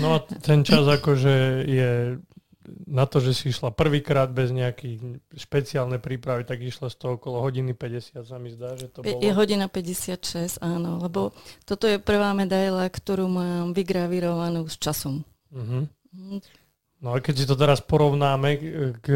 no 0.00 0.06
a 0.14 0.18
ten 0.44 0.62
čas 0.68 0.84
akože 0.84 1.64
je 1.64 2.20
na 2.86 3.06
to, 3.06 3.22
že 3.22 3.32
si 3.32 3.44
išla 3.54 3.70
prvýkrát 3.72 4.30
bez 4.30 4.50
nejakých 4.50 5.22
špeciálnej 5.34 6.02
prípravy, 6.02 6.42
tak 6.44 6.62
išla 6.62 6.90
z 6.92 6.96
toho 6.98 7.16
okolo 7.16 7.40
hodiny 7.42 7.72
50, 7.72 8.22
sa 8.26 8.36
mi 8.36 8.50
zdá, 8.50 8.74
že 8.74 8.90
to 8.90 9.02
bolo. 9.02 9.22
Je 9.22 9.32
hodina 9.32 9.70
56, 9.70 10.58
áno, 10.60 10.98
lebo 11.00 11.34
toto 11.64 11.86
je 11.86 12.02
prvá 12.02 12.34
medaila, 12.36 12.86
ktorú 12.86 13.26
mám 13.30 13.72
vygravírovanú 13.72 14.66
s 14.66 14.76
časom. 14.76 15.22
Uh-huh. 15.54 15.88
No 16.96 17.12
a 17.12 17.20
keď 17.20 17.34
si 17.38 17.46
to 17.46 17.60
teraz 17.60 17.84
porovnáme 17.84 18.50
k 19.04 19.06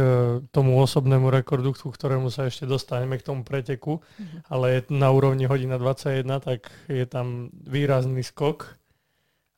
tomu 0.52 0.76
osobnému 0.78 1.32
rekordu, 1.32 1.72
k 1.72 1.88
ktorému 1.88 2.28
sa 2.28 2.44
ešte 2.44 2.68
dostaneme, 2.68 3.16
k 3.16 3.24
tomu 3.24 3.40
preteku, 3.40 4.04
mm-hmm. 4.04 4.40
ale 4.52 4.66
je 4.78 4.80
na 4.92 5.08
úrovni 5.08 5.48
hodina 5.48 5.80
21, 5.80 6.28
tak 6.44 6.68
je 6.92 7.02
tam 7.08 7.48
výrazný 7.64 8.20
skok. 8.20 8.76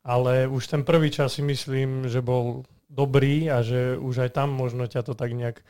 Ale 0.03 0.51
už 0.51 0.67
ten 0.67 0.83
prvý 0.83 1.15
čas 1.15 1.39
si 1.39 1.43
myslím, 1.47 2.11
že 2.11 2.23
bol 2.23 2.67
dobrý 2.93 3.49
a 3.49 3.65
že 3.65 3.97
už 3.97 4.29
aj 4.29 4.37
tam 4.37 4.53
možno 4.53 4.85
ťa 4.85 5.01
to 5.09 5.17
tak 5.17 5.33
nejak 5.33 5.65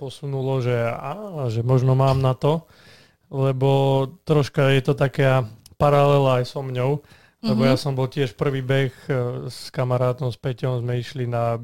posunulo, 0.00 0.64
že, 0.64 0.72
á, 0.72 1.46
že 1.52 1.60
možno 1.60 1.92
mám 1.92 2.24
na 2.24 2.32
to, 2.32 2.64
lebo 3.28 4.08
troška 4.24 4.72
je 4.72 4.82
to 4.88 4.94
taká 4.96 5.44
paralela 5.76 6.40
aj 6.40 6.44
so 6.48 6.64
mňou, 6.64 7.04
lebo 7.44 7.62
mm-hmm. 7.62 7.70
ja 7.70 7.76
som 7.76 7.92
bol 7.92 8.08
tiež 8.08 8.32
prvý 8.32 8.64
beh 8.64 8.88
e, 8.88 9.12
s 9.52 9.68
kamarátom, 9.68 10.32
s 10.32 10.40
Peťom, 10.40 10.80
sme 10.80 10.96
išli 10.96 11.28
na 11.28 11.60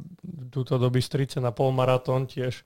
túto 0.53 0.77
do 0.77 0.93
Bystrice 0.93 1.41
na 1.41 1.49
polmaratón 1.49 2.29
tiež. 2.29 2.61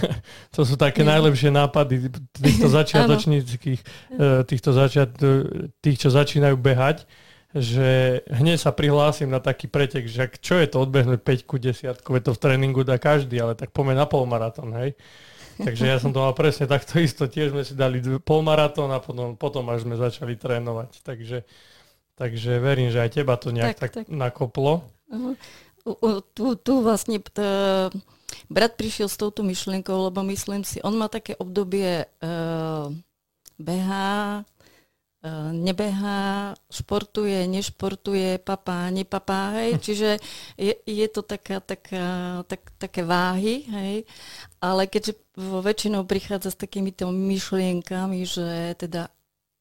to 0.54 0.62
sú 0.62 0.78
také 0.78 1.02
mm. 1.02 1.08
najlepšie 1.10 1.50
nápady 1.50 2.08
týchto 2.30 2.70
začiatočníckých, 2.78 3.80
e, 4.14 4.46
týchto 4.46 4.70
začiat, 4.70 5.10
tých, 5.82 5.98
čo 5.98 6.08
začínajú 6.14 6.54
behať, 6.54 7.04
že 7.52 8.20
hneď 8.32 8.58
sa 8.60 8.72
prihlásim 8.72 9.28
na 9.28 9.38
taký 9.38 9.68
pretek, 9.68 10.08
že 10.08 10.28
čo 10.40 10.56
je 10.56 10.68
to 10.68 10.80
odbehnúť 10.82 11.20
5 11.20 11.48
ku 11.48 11.60
10, 11.60 12.00
je 12.00 12.22
to 12.24 12.32
v 12.32 12.40
tréningu 12.40 12.82
dá 12.84 12.96
každý, 12.96 13.36
ale 13.40 13.52
tak 13.52 13.70
poďme 13.76 13.96
na 13.96 14.08
polmaratón, 14.08 14.72
hej. 14.76 14.96
Takže 15.60 15.84
ja 15.84 16.00
som 16.00 16.16
to 16.16 16.24
mal 16.24 16.32
presne 16.32 16.64
takto 16.64 16.96
isto, 16.96 17.28
tiež 17.28 17.52
sme 17.52 17.60
si 17.60 17.76
dali 17.76 18.00
polmaratón 18.24 18.88
a 18.88 19.04
potom, 19.04 19.36
potom 19.36 19.68
až 19.68 19.84
sme 19.84 20.00
začali 20.00 20.34
trénovať. 20.40 21.04
Takže 21.04 21.44
Takže 22.12 22.60
verím, 22.60 22.92
že 22.92 23.00
aj 23.00 23.10
teba 23.18 23.34
to 23.40 23.50
nejak 23.50 23.80
tak, 23.80 23.90
tak, 23.90 24.04
tak. 24.04 24.12
nakoplo. 24.12 24.84
Uh-huh. 25.08 25.34
Tu, 26.36 26.46
tu 26.54 26.72
vlastne 26.84 27.18
t- 27.18 27.90
brat 28.46 28.78
prišiel 28.78 29.10
s 29.10 29.18
touto 29.18 29.42
myšlienkou, 29.42 30.12
lebo 30.12 30.22
myslím 30.30 30.62
si, 30.62 30.78
on 30.84 30.94
má 30.94 31.10
také 31.10 31.34
obdobie 31.34 32.06
uh, 32.06 32.94
behá, 33.58 34.46
uh, 34.46 34.61
nebehá, 35.54 36.54
športuje, 36.66 37.46
nešportuje, 37.46 38.42
papá, 38.42 38.90
nepapá, 38.90 39.54
hej, 39.54 39.78
čiže 39.84 40.18
je, 40.58 40.74
je 40.82 41.06
to 41.06 41.22
taká, 41.22 41.62
taká, 41.62 42.42
tak, 42.50 42.74
také 42.78 43.06
váhy, 43.06 43.62
hej, 43.70 43.96
ale 44.58 44.90
keďže 44.90 45.14
väčšinou 45.38 46.02
prichádza 46.04 46.50
s 46.50 46.58
takýmito 46.58 47.08
myšlienkami, 47.08 48.26
že 48.26 48.74
teda 48.76 49.08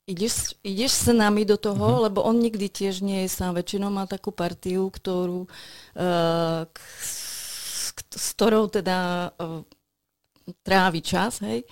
ideš, 0.10 0.58
ideš 0.66 0.92
s 0.92 1.08
nami 1.14 1.46
do 1.46 1.56
toho, 1.56 1.86
uh-huh. 1.86 2.04
lebo 2.10 2.26
on 2.26 2.42
nikdy 2.42 2.68
tiež 2.68 3.06
nie 3.06 3.24
je 3.26 3.30
sám. 3.32 3.56
Väčšinou 3.56 3.88
má 3.94 4.04
takú 4.10 4.36
partiu, 4.36 4.92
ktorú, 4.92 5.48
uh, 5.48 6.62
k, 6.68 6.78
s, 7.00 7.94
s 7.96 8.28
ktorou 8.36 8.68
teda 8.68 9.32
uh, 9.38 9.64
trávi 10.66 11.00
čas, 11.00 11.40
hej. 11.46 11.64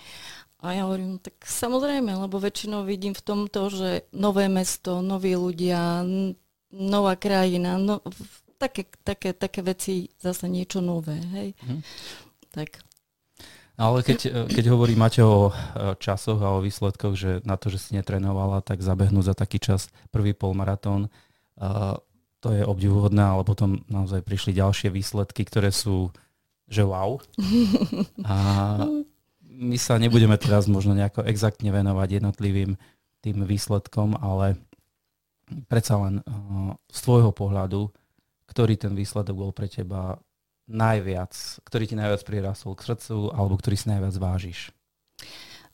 A 0.59 0.75
ja 0.75 0.83
hovorím, 0.83 1.23
tak 1.23 1.39
samozrejme, 1.39 2.11
lebo 2.19 2.35
väčšinou 2.35 2.83
vidím 2.83 3.15
v 3.15 3.23
tomto, 3.23 3.71
že 3.71 3.89
nové 4.11 4.51
mesto, 4.51 4.99
noví 4.99 5.31
ľudia, 5.31 6.03
nová 6.75 7.15
krajina, 7.15 7.79
no, 7.79 8.03
také, 8.59 8.91
také, 9.07 9.31
také 9.31 9.63
veci, 9.63 10.11
zase 10.19 10.51
niečo 10.51 10.83
nové, 10.83 11.15
hej. 11.31 11.49
Uh-huh. 11.63 11.79
Tak 12.51 12.83
ale 13.79 14.03
keď, 14.03 14.19
keď 14.59 14.65
hovorí 14.75 14.99
Maťo 14.99 15.23
o 15.23 15.43
e, 15.47 15.53
časoch 15.95 16.43
a 16.43 16.59
o 16.59 16.59
výsledkoch, 16.59 17.15
že 17.15 17.39
na 17.47 17.55
to, 17.55 17.71
že 17.71 17.79
si 17.79 17.89
netrenovala, 17.95 18.59
tak 18.59 18.83
zabehnúť 18.83 19.31
za 19.31 19.35
taký 19.39 19.63
čas 19.63 19.87
prvý 20.11 20.35
polmaratón, 20.35 21.07
uh, 21.07 21.95
to 22.43 22.51
je 22.51 22.63
obdivuhodné, 22.67 23.23
ale 23.23 23.43
potom 23.47 23.83
naozaj 23.87 24.23
prišli 24.23 24.55
ďalšie 24.55 24.91
výsledky, 24.91 25.47
ktoré 25.47 25.71
sú, 25.71 26.11
že 26.67 26.83
wow. 26.83 27.23
A 28.27 28.35
my 29.59 29.75
sa 29.75 29.99
nebudeme 29.99 30.39
teraz 30.39 30.71
možno 30.71 30.95
nejako 30.95 31.27
exaktne 31.27 31.75
venovať 31.75 32.23
jednotlivým 32.23 32.79
tým 33.19 33.37
výsledkom, 33.43 34.15
ale 34.15 34.55
predsa 35.67 35.99
len 35.99 36.23
uh, 36.23 36.79
z 36.87 36.99
tvojho 37.03 37.35
pohľadu, 37.35 37.91
ktorý 38.47 38.79
ten 38.79 38.95
výsledok 38.95 39.35
bol 39.35 39.51
pre 39.51 39.67
teba 39.67 40.23
najviac, 40.69 41.33
ktorý 41.67 41.83
ti 41.89 41.95
najviac 41.97 42.21
prirastol 42.23 42.77
k 42.77 42.85
srdcu 42.87 43.33
alebo 43.35 43.57
ktorý 43.59 43.75
si 43.75 43.89
najviac 43.89 44.15
vážiš? 44.15 44.59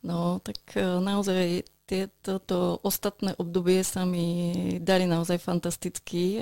No, 0.02 0.40
tak 0.40 0.60
e, 0.80 0.82
naozaj 1.04 1.68
tieto 1.84 2.40
to 2.40 2.80
ostatné 2.82 3.36
obdobie 3.36 3.84
sa 3.84 4.08
mi 4.08 4.56
dali 4.80 5.04
naozaj 5.04 5.42
fantasticky, 5.44 6.40
e, 6.40 6.42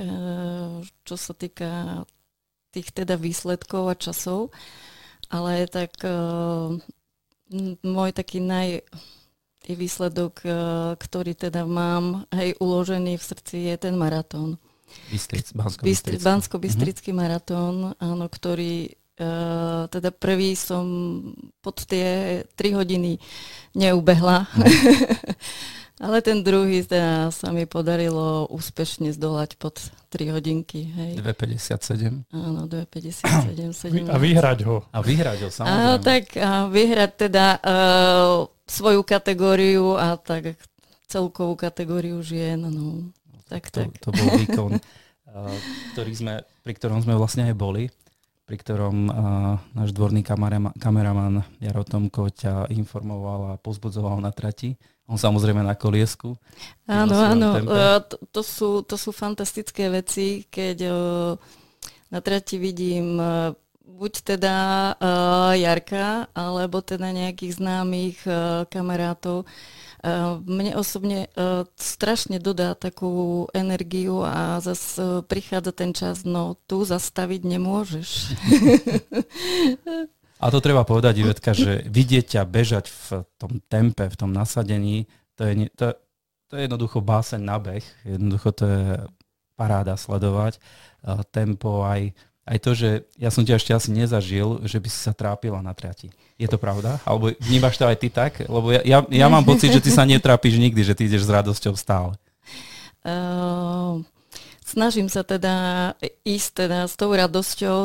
čo 1.02 1.16
sa 1.18 1.34
týka 1.34 2.04
tých 2.70 2.94
teda 2.94 3.18
výsledkov 3.18 3.90
a 3.90 3.96
časov. 3.98 4.54
Ale 5.34 5.66
tak 5.66 5.98
môj 7.86 8.10
taký 8.12 8.42
naj, 8.44 8.82
výsledok, 9.64 10.44
ktorý 11.00 11.40
teda 11.40 11.64
mám 11.64 12.28
hej, 12.36 12.52
uložený 12.60 13.16
v 13.16 13.24
srdci, 13.24 13.72
je 13.72 13.76
ten 13.80 13.96
maratón. 13.96 14.60
Bystric, 15.10 15.56
Bansko-Bystrický 15.56 16.22
Bansko-Bystrický 16.22 17.10
mm-hmm. 17.12 17.24
maratón, 17.24 17.76
áno, 17.98 18.26
ktorý 18.28 18.92
Uh, 19.14 19.86
teda 19.94 20.10
prvý 20.10 20.58
som 20.58 20.82
pod 21.62 21.86
tie 21.86 22.42
3 22.58 22.74
hodiny 22.74 23.22
neubehla. 23.78 24.50
Mm. 24.58 24.66
Ale 26.02 26.26
ten 26.26 26.42
druhý 26.42 26.82
teda 26.82 27.30
sa 27.30 27.54
mi 27.54 27.70
podarilo 27.70 28.50
úspešne 28.50 29.14
zdolať 29.14 29.62
pod 29.62 29.78
3 30.10 30.34
hodinky. 30.34 30.90
Hej. 30.90 31.22
2,57. 31.22 32.26
Áno, 32.34 32.66
2,57. 32.66 34.10
A 34.10 34.18
vyhrať 34.18 34.60
ho. 34.66 34.82
A 34.90 35.06
vyhrať 35.06 35.46
ho, 35.46 35.50
samozrejme. 35.54 35.94
A, 35.94 36.02
tak 36.02 36.24
a 36.42 36.66
vyhrať 36.66 37.12
teda 37.30 37.46
uh, 37.62 38.50
svoju 38.66 39.06
kategóriu 39.06 39.94
a 39.94 40.18
tak 40.18 40.58
celkovú 41.06 41.54
kategóriu 41.54 42.18
žien. 42.26 42.66
No. 42.66 43.14
Tak, 43.46 43.70
to, 43.70 43.86
tak. 43.86 43.94
to 44.02 44.10
bol 44.10 44.28
výkon, 44.34 44.72
uh, 44.82 45.54
ktorý 45.94 46.14
sme, 46.18 46.34
pri 46.66 46.74
ktorom 46.74 47.06
sme 47.06 47.14
vlastne 47.14 47.54
aj 47.54 47.56
boli 47.58 47.86
pri 48.44 48.60
ktorom 48.60 49.08
uh, 49.08 49.16
náš 49.72 49.96
dvorný 49.96 50.20
kameraman, 50.20 50.76
kameraman 50.76 51.48
Jaro 51.64 51.88
Tomko 51.88 52.28
ťa 52.28 52.68
informoval 52.76 53.56
a 53.56 53.60
pozbudzoval 53.60 54.20
na 54.20 54.36
trati. 54.36 54.76
On 55.08 55.20
samozrejme 55.20 55.62
na 55.62 55.76
koliesku. 55.76 56.40
Áno, 56.88 57.14
áno. 57.14 57.60
Uh, 57.60 58.00
to, 58.04 58.16
to, 58.32 58.42
sú, 58.42 58.70
to 58.88 58.96
sú 58.96 59.12
fantastické 59.12 59.92
veci, 59.92 60.48
keď 60.48 60.78
uh, 60.88 61.32
na 62.08 62.20
trati 62.24 62.56
vidím 62.56 63.20
uh, 63.20 63.52
buď 63.84 64.14
teda 64.36 64.56
uh, 64.96 65.52
Jarka, 65.60 66.32
alebo 66.32 66.80
teda 66.80 67.12
nejakých 67.12 67.60
známych 67.60 68.24
uh, 68.26 68.64
kamarátov, 68.72 69.44
mne 70.44 70.76
osobne 70.76 71.32
uh, 71.40 71.64
strašne 71.80 72.36
dodá 72.36 72.76
takú 72.76 73.48
energiu 73.56 74.28
a 74.28 74.60
zase 74.60 75.00
uh, 75.00 75.24
prichádza 75.24 75.72
ten 75.72 75.96
čas, 75.96 76.28
no 76.28 76.60
tu 76.68 76.84
zastaviť 76.84 77.48
nemôžeš. 77.48 78.10
A 80.40 80.52
to 80.52 80.60
treba 80.60 80.84
povedať, 80.84 81.22
Ivetka, 81.22 81.52
že 81.54 81.86
vidieť 81.88 82.38
ťa 82.38 82.44
bežať 82.48 82.90
v 82.90 83.08
tom 83.38 83.62
tempe, 83.70 84.10
v 84.10 84.20
tom 84.20 84.32
nasadení, 84.34 85.06
to 85.38 85.50
je, 85.50 85.54
to, 85.74 85.94
to 86.50 86.54
je 86.58 86.62
jednoducho 86.70 87.02
báseň 87.02 87.42
na 87.42 87.58
beh. 87.58 87.86
Jednoducho 88.06 88.50
to 88.54 88.63
je 88.66 88.84
paráda 89.58 89.98
sledovať. 89.98 90.60
Uh, 91.04 91.22
tempo 91.32 91.86
aj 91.86 92.13
aj 92.44 92.58
to, 92.60 92.72
že 92.75 92.90
ja 93.16 93.32
som 93.32 93.48
ťa 93.48 93.56
ešte 93.56 93.72
asi 93.72 93.90
nezažil, 93.96 94.68
že 94.68 94.75
by 94.75 94.90
si 94.92 95.00
sa 95.00 95.16
trápila 95.16 95.63
na 95.63 95.72
trati. 95.72 96.12
Je 96.36 96.48
to 96.52 96.60
pravda? 96.60 97.00
Alebo 97.08 97.32
vnímaš 97.40 97.80
to 97.80 97.88
aj 97.88 97.96
ty 97.96 98.12
tak? 98.12 98.44
Lebo 98.44 98.68
ja, 98.68 98.84
ja, 98.84 99.00
ja 99.08 99.28
mám 99.32 99.48
pocit, 99.48 99.72
že 99.72 99.80
ty 99.80 99.88
sa 99.88 100.04
netrápiš 100.04 100.60
nikdy, 100.60 100.84
že 100.84 100.92
ty 100.92 101.08
ideš 101.08 101.24
s 101.24 101.32
radosťou 101.32 101.72
stále. 101.80 102.20
Uh, 103.04 104.04
snažím 104.74 105.06
sa 105.06 105.22
teda 105.22 105.53
ísť 106.25 106.65
teda 106.65 106.89
s 106.89 106.98
tou 106.98 107.13
radosťou, 107.13 107.77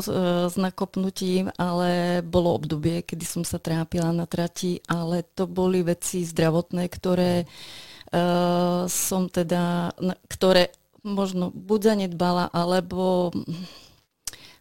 s 0.49 0.57
nakopnutím, 0.57 1.53
ale 1.61 2.25
bolo 2.25 2.57
obdobie, 2.57 3.05
kedy 3.05 3.25
som 3.29 3.45
sa 3.45 3.61
trápila 3.61 4.09
na 4.17 4.25
trati, 4.25 4.81
ale 4.89 5.21
to 5.37 5.45
boli 5.45 5.85
veci 5.85 6.25
zdravotné, 6.25 6.89
ktoré 6.89 7.45
uh, 7.45 8.89
som 8.89 9.29
teda, 9.29 9.93
ktoré 10.33 10.73
možno 11.05 11.53
buď 11.53 11.95
zanedbala, 11.95 12.49
alebo 12.49 13.31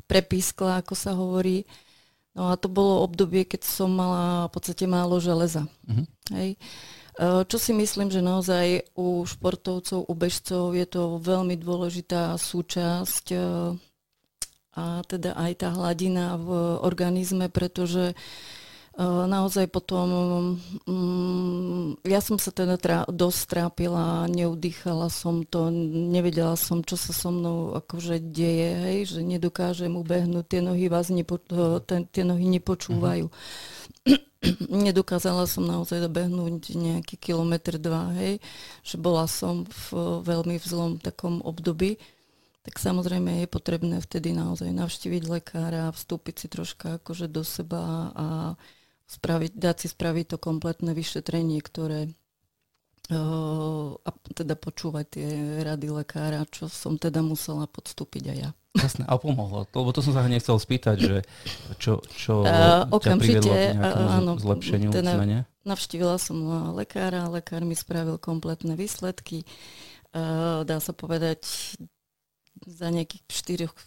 prepískla, 0.07 0.83
ako 0.83 0.93
sa 0.93 1.15
hovorí. 1.15 1.63
No 2.37 2.53
a 2.53 2.59
to 2.59 2.69
bolo 2.69 3.01
obdobie, 3.01 3.49
keď 3.49 3.65
som 3.65 3.89
mala 3.89 4.45
v 4.47 4.53
podstate 4.53 4.85
málo 4.85 5.17
železa. 5.17 5.65
Uh-huh. 5.89 6.05
Hej. 6.37 6.59
Čo 7.19 7.57
si 7.57 7.73
myslím, 7.73 8.13
že 8.13 8.21
naozaj 8.21 8.93
u 8.93 9.25
športovcov, 9.25 10.05
u 10.05 10.13
bežcov 10.13 10.77
je 10.77 10.85
to 10.85 11.17
veľmi 11.17 11.57
dôležitá 11.57 12.37
súčasť 12.37 13.25
e, 13.33 13.37
a 14.77 15.01
teda 15.09 15.33
aj 15.33 15.51
tá 15.65 15.69
hladina 15.73 16.37
v 16.37 16.49
organizme, 16.85 17.49
pretože 17.49 18.13
naozaj 19.05 19.69
potom, 19.69 20.07
mm, 20.89 22.01
ja 22.01 22.17
som 22.17 22.41
sa 22.41 22.49
teda 22.49 22.81
trá, 22.81 23.05
dosť 23.05 23.41
trápila, 23.45 24.25
neudýchala 24.25 25.13
som 25.13 25.45
to, 25.45 25.69
nevedela 25.93 26.57
som, 26.57 26.81
čo 26.81 26.97
sa 26.97 27.13
so 27.13 27.29
mnou 27.29 27.77
akože 27.77 28.17
deje, 28.17 28.69
hej, 28.73 28.99
že 29.13 29.19
nedokážem 29.21 29.93
ubehnúť, 29.93 30.49
tie 30.49 30.61
nohy 30.65 30.89
vás 30.89 31.13
nepo, 31.13 31.37
ten, 31.85 32.09
tie 32.09 32.25
nohy 32.25 32.49
nepočúvajú. 32.57 33.29
Uh-huh. 33.29 33.76
Nedokázala 34.87 35.49
som 35.49 35.67
naozaj 35.67 36.03
dobehnúť 36.03 36.77
nejaký 36.77 37.15
kilometr, 37.19 37.81
dva, 37.81 38.13
hej, 38.15 38.39
že 38.85 38.95
bola 38.95 39.27
som 39.27 39.67
v 39.67 39.85
veľmi 40.23 40.55
v 40.57 40.65
zlom 40.65 40.93
takom 41.01 41.43
období. 41.43 41.99
Tak 42.67 42.83
samozrejme 42.83 43.43
je 43.43 43.47
potrebné 43.47 44.03
vtedy 44.03 44.35
naozaj 44.35 44.67
navštíviť 44.75 45.23
lekára, 45.31 45.95
vstúpiť 45.95 46.35
si 46.35 46.47
troška 46.51 46.99
akože 46.99 47.31
do 47.31 47.43
seba 47.47 48.11
a 48.11 48.27
spraviť, 49.07 49.55
dať 49.55 49.75
si 49.79 49.87
spraviť 49.87 50.35
to 50.35 50.37
kompletné 50.37 50.91
vyšetrenie, 50.91 51.63
ktoré 51.63 52.11
a 53.07 54.09
teda 54.35 54.59
počúvať 54.59 55.05
tie 55.07 55.29
rady 55.63 55.87
lekára, 55.95 56.43
čo 56.51 56.67
som 56.67 56.99
teda 56.99 57.23
musela 57.23 57.63
podstúpiť 57.63 58.23
aj 58.35 58.37
ja. 58.37 58.51
Jasné, 58.77 59.03
a 59.07 59.15
pomohlo. 59.17 59.65
Lebo 59.71 59.89
to 59.95 60.03
som 60.03 60.13
sa 60.13 60.27
nechcel 60.27 60.59
spýtať, 60.59 60.97
že 60.99 61.15
čo, 61.81 62.03
čo 62.13 62.43
uh, 62.43 62.85
ťa 62.85 63.15
priviedlo 63.15 63.53
k 63.55 63.79
áno, 63.81 64.37
zlepšeniu 64.37 64.91
teda 64.91 65.17
zmene? 65.17 65.37
Navštívila 65.63 66.19
som 66.19 66.37
lekára, 66.75 67.31
lekár 67.31 67.63
mi 67.63 67.73
spravil 67.73 68.19
kompletné 68.19 68.75
výsledky. 68.75 69.47
Uh, 70.11 70.67
dá 70.67 70.83
sa 70.83 70.91
povedať, 70.91 71.47
za 72.65 72.87
nejakých 72.89 73.23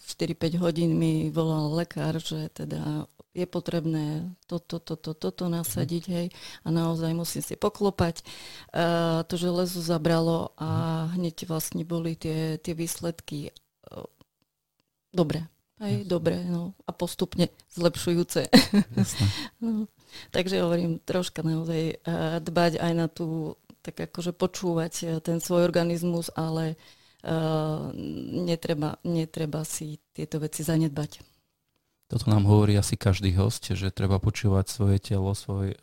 4-5 0.06 0.62
hodín 0.62 0.96
mi 0.96 1.28
volal 1.28 1.74
lekár, 1.74 2.22
že 2.22 2.48
teda 2.54 3.06
je 3.30 3.46
potrebné 3.46 4.34
toto, 4.50 4.82
toto, 4.82 5.14
toto 5.14 5.46
nasadiť, 5.46 6.04
hej, 6.10 6.26
a 6.66 6.68
naozaj 6.68 7.14
musím 7.14 7.42
si 7.46 7.54
poklopať. 7.54 8.26
Uh, 8.74 9.22
to 9.30 9.38
železo 9.38 9.78
zabralo 9.78 10.50
a 10.58 11.06
hneď 11.14 11.46
vlastne 11.46 11.86
boli 11.86 12.18
tie, 12.18 12.58
tie 12.58 12.74
výsledky 12.74 13.54
uh, 13.94 14.06
dobré. 15.14 15.46
Hej, 15.80 16.04
dobre, 16.04 16.44
no 16.44 16.76
a 16.84 16.92
postupne 16.92 17.48
zlepšujúce. 17.72 18.52
no, 19.64 19.88
takže 20.34 20.60
hovorím, 20.60 21.00
troška 21.00 21.40
naozaj 21.40 22.02
uh, 22.04 22.36
dbať 22.42 22.82
aj 22.82 22.92
na 22.92 23.06
tú, 23.08 23.56
tak 23.80 24.10
akože 24.10 24.36
počúvať 24.36 25.22
ten 25.24 25.40
svoj 25.40 25.64
organizmus, 25.64 26.28
ale 26.34 26.76
uh, 27.24 27.94
netreba, 28.44 29.00
netreba 29.06 29.64
si 29.64 30.02
tieto 30.12 30.42
veci 30.42 30.66
zanedbať. 30.66 31.29
Toto 32.10 32.26
nám 32.26 32.42
hovorí 32.42 32.74
asi 32.74 32.98
každý 32.98 33.30
host, 33.38 33.70
že 33.70 33.94
treba 33.94 34.18
počúvať 34.18 34.66
svoje 34.66 34.98
telo, 34.98 35.30
svoje 35.38 35.78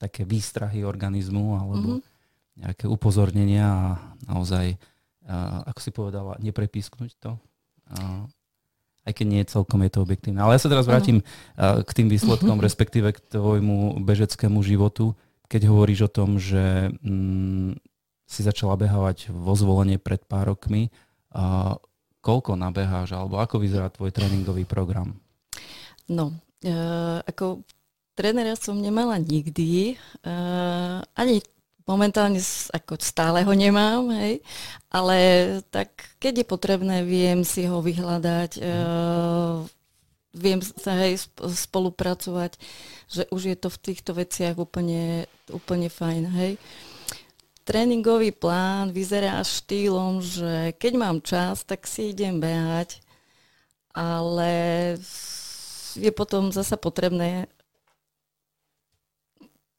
také 0.00 0.24
výstrahy 0.24 0.80
organizmu 0.80 1.60
alebo 1.60 2.00
mm-hmm. 2.00 2.64
nejaké 2.64 2.84
upozornenia 2.88 3.68
a 3.68 3.84
naozaj, 4.24 4.80
a, 5.28 5.60
ako 5.68 5.80
si 5.84 5.90
povedala, 5.92 6.40
neprepísknuť 6.40 7.10
to. 7.20 7.36
A, 7.92 8.24
aj 9.06 9.12
keď 9.12 9.26
nie 9.28 9.44
celkom 9.44 9.84
je 9.86 9.92
to 9.92 10.00
objektívne. 10.02 10.40
Ale 10.40 10.58
ja 10.58 10.62
sa 10.64 10.72
teraz 10.72 10.88
vrátim 10.88 11.22
uh 11.54 11.84
k 11.84 11.90
tým 11.92 12.08
výsledkom, 12.08 12.58
respektíve 12.66 13.12
k 13.12 13.22
tvojmu 13.28 14.02
bežeckému 14.02 14.58
životu. 14.64 15.14
Keď 15.52 15.68
hovoríš 15.68 16.08
o 16.08 16.10
tom, 16.10 16.42
že 16.42 16.90
mm, 17.04 17.78
si 18.26 18.40
začala 18.42 18.74
behávať 18.74 19.30
vo 19.30 19.54
zvolenie 19.54 20.02
pred 20.02 20.18
pár 20.26 20.50
rokmi, 20.50 20.90
uh, 21.30 21.78
koľko 22.26 22.58
nabeháš, 22.58 23.14
alebo 23.14 23.38
ako 23.38 23.62
vyzerá 23.62 23.86
tvoj 23.86 24.10
tréningový 24.10 24.66
program? 24.66 25.14
No, 26.10 26.34
e, 26.58 26.74
ako 27.22 27.62
trénera 28.18 28.58
som 28.58 28.74
nemala 28.74 29.14
nikdy, 29.22 29.94
e, 29.94 30.34
ani 31.14 31.38
momentálne 31.86 32.42
ako 32.74 32.98
stále 32.98 33.46
ho 33.46 33.54
nemám, 33.54 34.10
hej, 34.18 34.42
ale 34.90 35.16
tak 35.70 35.94
keď 36.18 36.42
je 36.42 36.46
potrebné, 36.50 37.06
viem 37.06 37.46
si 37.46 37.62
ho 37.62 37.78
vyhľadať, 37.78 38.58
e, 38.58 38.60
viem 40.34 40.58
sa 40.60 40.98
hej 41.06 41.22
spolupracovať, 41.38 42.58
že 43.06 43.22
už 43.30 43.54
je 43.54 43.56
to 43.56 43.70
v 43.70 43.80
týchto 43.86 44.12
veciach 44.18 44.58
úplne, 44.58 45.30
úplne 45.54 45.86
fajn, 45.86 46.22
hej. 46.42 46.52
Tréningový 47.66 48.30
plán 48.30 48.94
vyzerá 48.94 49.42
štýlom, 49.42 50.22
že 50.22 50.70
keď 50.78 50.92
mám 50.94 51.18
čas, 51.18 51.66
tak 51.66 51.82
si 51.90 52.14
idem 52.14 52.38
behať, 52.38 53.02
ale 53.90 54.50
je 55.98 56.10
potom 56.14 56.54
zasa 56.54 56.78
potrebné 56.78 57.50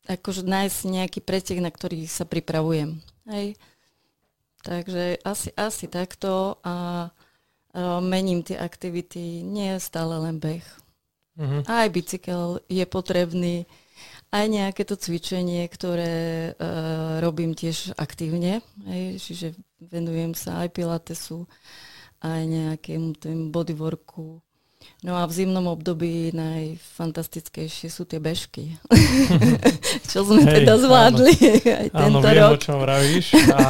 akože 0.04 0.44
nájsť 0.44 0.80
nejaký 0.84 1.20
pretek, 1.24 1.64
na 1.64 1.72
ktorý 1.72 2.04
sa 2.12 2.28
pripravujem. 2.28 3.00
Hej. 3.28 3.56
Takže 4.64 5.24
asi, 5.24 5.56
asi 5.56 5.88
takto 5.88 6.60
a, 6.64 7.08
a 7.72 8.00
mením 8.04 8.44
tie 8.44 8.60
aktivity, 8.60 9.48
nie 9.48 9.76
je 9.76 9.80
stále 9.80 10.16
len 10.28 10.44
beh. 10.44 10.66
Mm-hmm. 11.38 11.62
Aj 11.72 11.88
bicykel 11.88 12.60
je 12.68 12.84
potrebný, 12.84 13.64
aj 14.32 14.46
nejaké 14.48 14.84
to 14.84 15.00
cvičenie, 15.00 15.64
ktoré 15.72 16.52
uh, 16.52 17.24
robím 17.24 17.56
tiež 17.56 17.96
aktívne, 17.96 18.60
hej, 18.84 19.20
čiže 19.24 19.56
venujem 19.80 20.36
sa 20.36 20.68
aj 20.68 20.76
pilatesu, 20.76 21.48
aj 22.20 22.42
nejakému 22.44 23.16
tým 23.16 23.40
bodyworku. 23.54 24.44
No 25.06 25.14
a 25.14 25.30
v 25.30 25.36
zimnom 25.36 25.70
období 25.70 26.34
najfantastickejšie 26.34 27.88
sú 27.92 28.10
tie 28.10 28.18
bežky. 28.18 28.82
čo 30.12 30.26
sme 30.26 30.42
Hej, 30.42 30.64
teda 30.64 30.74
zvládli 30.82 31.34
áno. 31.38 31.78
aj 31.78 31.88
tento 31.94 32.18
áno, 32.18 32.20
viem, 32.26 32.42
rok. 32.42 32.52
o 32.58 32.58
čom 32.58 32.78
vravíš 32.82 33.28
a 33.54 33.62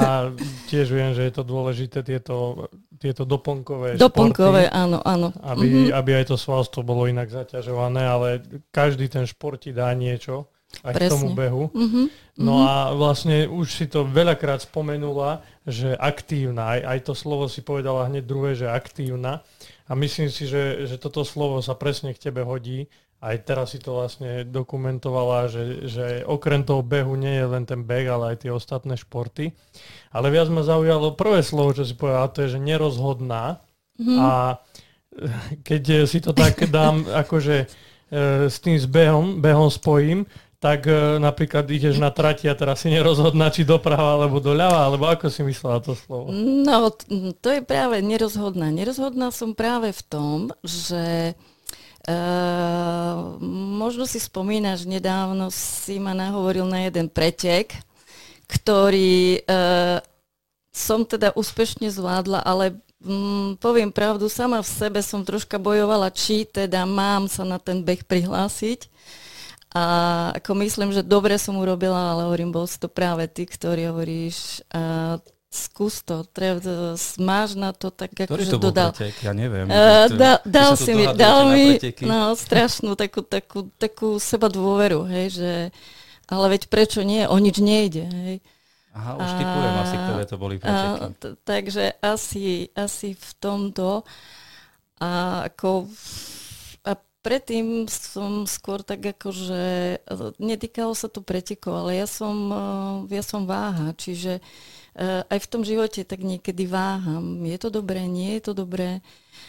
tiež 0.72 0.88
viem, 0.94 1.12
že 1.12 1.28
je 1.28 1.34
to 1.36 1.44
dôležité 1.44 2.00
tieto, 2.06 2.68
tieto 2.98 3.24
doplnkové 3.24 3.96
Doplnkové, 3.96 4.68
športy, 4.68 4.78
áno, 4.78 4.98
áno. 5.06 5.30
Aby, 5.46 5.66
mm-hmm. 5.66 5.96
aby 5.96 6.12
aj 6.18 6.26
to 6.34 6.36
svalstvo 6.36 6.82
bolo 6.82 7.06
inak 7.06 7.30
zaťažované, 7.30 8.04
ale 8.04 8.28
každý 8.74 9.08
ten 9.08 9.24
šport 9.30 9.62
ti 9.62 9.72
dá 9.72 9.94
niečo 9.94 10.50
aj 10.84 10.94
Presne. 10.94 11.08
k 11.08 11.14
tomu 11.16 11.28
behu. 11.32 11.64
Mm-hmm. 11.72 12.06
No 12.44 12.54
mm-hmm. 12.60 12.68
a 12.68 12.74
vlastne 12.94 13.38
už 13.48 13.68
si 13.72 13.86
to 13.88 14.04
veľakrát 14.04 14.68
spomenula, 14.68 15.42
že 15.64 15.96
aktívna, 15.96 16.78
aj, 16.78 16.82
aj 16.84 17.00
to 17.08 17.14
slovo 17.16 17.46
si 17.48 17.64
povedala 17.64 18.12
hneď 18.12 18.24
druhé, 18.28 18.52
že 18.54 18.68
aktívna. 18.68 19.42
A 19.88 19.96
myslím 19.96 20.28
si, 20.28 20.44
že, 20.44 20.84
že 20.84 21.00
toto 21.00 21.24
slovo 21.24 21.64
sa 21.64 21.72
presne 21.72 22.12
k 22.12 22.20
tebe 22.20 22.44
hodí. 22.44 22.92
Aj 23.18 23.34
teraz 23.42 23.74
si 23.74 23.82
to 23.82 23.98
vlastne 23.98 24.46
dokumentovala, 24.46 25.50
že, 25.50 25.90
že 25.90 26.06
okrem 26.22 26.62
toho 26.62 26.86
behu 26.86 27.18
nie 27.18 27.34
je 27.34 27.46
len 27.50 27.66
ten 27.66 27.82
beh, 27.82 28.06
ale 28.06 28.38
aj 28.38 28.46
tie 28.46 28.52
ostatné 28.54 28.94
športy. 28.94 29.58
Ale 30.14 30.30
viac 30.30 30.54
ma 30.54 30.62
zaujalo 30.62 31.18
prvé 31.18 31.42
slovo, 31.42 31.74
čo 31.74 31.82
si 31.82 31.98
povedala, 31.98 32.30
to 32.30 32.46
je, 32.46 32.54
že 32.54 32.60
nerozhodná. 32.62 33.66
Mm-hmm. 33.98 34.18
A 34.22 34.32
keď 35.66 36.06
si 36.06 36.22
to 36.22 36.30
tak 36.38 36.62
dám 36.70 37.10
akože 37.26 37.66
e, 37.66 37.68
s 38.46 38.62
tým 38.62 38.78
s 38.78 38.86
behom, 38.86 39.42
behom 39.42 39.74
spojím, 39.74 40.30
tak 40.58 40.90
e, 40.90 41.22
napríklad 41.22 41.70
ideš 41.70 42.02
na 42.02 42.10
trati 42.10 42.50
a 42.50 42.58
teraz 42.58 42.82
si 42.82 42.90
nerozhodná, 42.90 43.54
či 43.54 43.62
doprava 43.62 44.18
alebo 44.18 44.42
doľava, 44.42 44.90
alebo 44.90 45.06
ako 45.06 45.30
si 45.30 45.46
myslela 45.46 45.82
to 45.82 45.94
slovo? 45.94 46.34
No, 46.34 46.90
to 47.38 47.50
je 47.50 47.62
práve 47.62 48.02
nerozhodná. 48.02 48.74
Nerozhodná 48.74 49.30
som 49.30 49.54
práve 49.54 49.94
v 49.94 50.02
tom, 50.06 50.38
že 50.66 51.34
Uh, 52.08 53.36
možno 53.76 54.08
si 54.08 54.16
spomínaš, 54.16 54.88
nedávno 54.88 55.52
si 55.52 56.00
ma 56.00 56.16
nahovoril 56.16 56.64
na 56.64 56.88
jeden 56.88 57.12
pretek, 57.12 57.76
ktorý 58.48 59.44
uh, 59.44 60.00
som 60.72 61.04
teda 61.04 61.36
úspešne 61.36 61.92
zvládla, 61.92 62.48
ale 62.48 62.80
um, 63.04 63.60
poviem 63.60 63.92
pravdu, 63.92 64.32
sama 64.32 64.64
v 64.64 64.72
sebe 64.72 65.04
som 65.04 65.28
troška 65.28 65.60
bojovala, 65.60 66.08
či 66.08 66.48
teda 66.48 66.88
mám 66.88 67.28
sa 67.28 67.44
na 67.44 67.60
ten 67.60 67.84
beh 67.84 68.08
prihlásiť. 68.08 68.88
A 69.76 69.84
ako 70.40 70.64
myslím, 70.64 70.96
že 70.96 71.04
dobre 71.04 71.36
som 71.36 71.60
urobila, 71.60 72.16
ale 72.16 72.24
hovorím, 72.24 72.56
bol 72.56 72.64
si 72.72 72.80
to 72.80 72.88
práve 72.88 73.28
ty, 73.28 73.44
ktorý 73.44 73.92
hovoríš, 73.92 74.64
uh, 74.72 75.20
skús 75.48 76.04
to, 76.04 76.28
treba, 76.28 76.60
máš 77.24 77.56
na 77.56 77.72
to 77.72 77.88
tak 77.88 78.12
ako, 78.12 78.36
Ktorý 78.36 78.44
to 78.52 78.60
dodal. 78.60 78.92
pretek? 78.92 79.16
Ja 79.24 79.32
neviem. 79.32 79.72
Uh, 79.72 80.12
da, 80.12 80.44
dal 80.44 80.76
si 80.76 80.92
mi, 80.92 81.08
dal 81.16 81.56
mi 81.56 81.80
no, 82.04 82.36
strašnú 82.36 83.00
takú, 83.00 83.24
takú, 83.24 83.72
takú 83.80 84.20
seba 84.20 84.52
dôveru, 84.52 85.08
hej, 85.08 85.40
že 85.40 85.52
ale 86.28 86.46
veď 86.60 86.68
prečo 86.68 87.00
nie, 87.08 87.24
o 87.24 87.38
nič 87.40 87.64
nejde, 87.64 88.04
hej. 88.12 88.38
Aha, 88.92 89.14
už 89.16 89.30
typujem 89.40 89.76
asi, 89.78 89.96
ktoré 89.96 90.24
to 90.26 90.38
boli 90.42 90.56
preteky. 90.58 91.00
A, 91.00 91.08
t- 91.16 91.38
takže 91.46 91.84
asi, 92.02 92.68
asi 92.74 93.14
v 93.16 93.30
tomto 93.38 94.04
a 94.98 95.46
ako 95.48 95.86
a 96.82 96.98
predtým 97.22 97.86
som 97.86 98.50
skôr 98.50 98.82
tak 98.82 99.06
ako, 99.06 99.30
že 99.30 99.62
netýkalo 100.42 100.98
sa 100.98 101.08
to 101.08 101.22
pretekov, 101.22 101.86
ale 101.86 102.02
ja 102.02 102.10
som, 102.10 102.36
ja 103.06 103.22
som 103.22 103.46
váha, 103.46 103.94
čiže 103.94 104.42
uh, 104.42 104.78
aj 105.06 105.40
v 105.46 105.50
tom 105.50 105.62
živote 105.62 106.02
tak 106.02 106.26
niekedy 106.26 106.66
váham. 106.66 107.46
Je 107.46 107.58
to 107.62 107.70
dobré, 107.70 108.10
nie 108.10 108.42
je 108.42 108.50
to 108.50 108.54
dobré. 108.58 109.06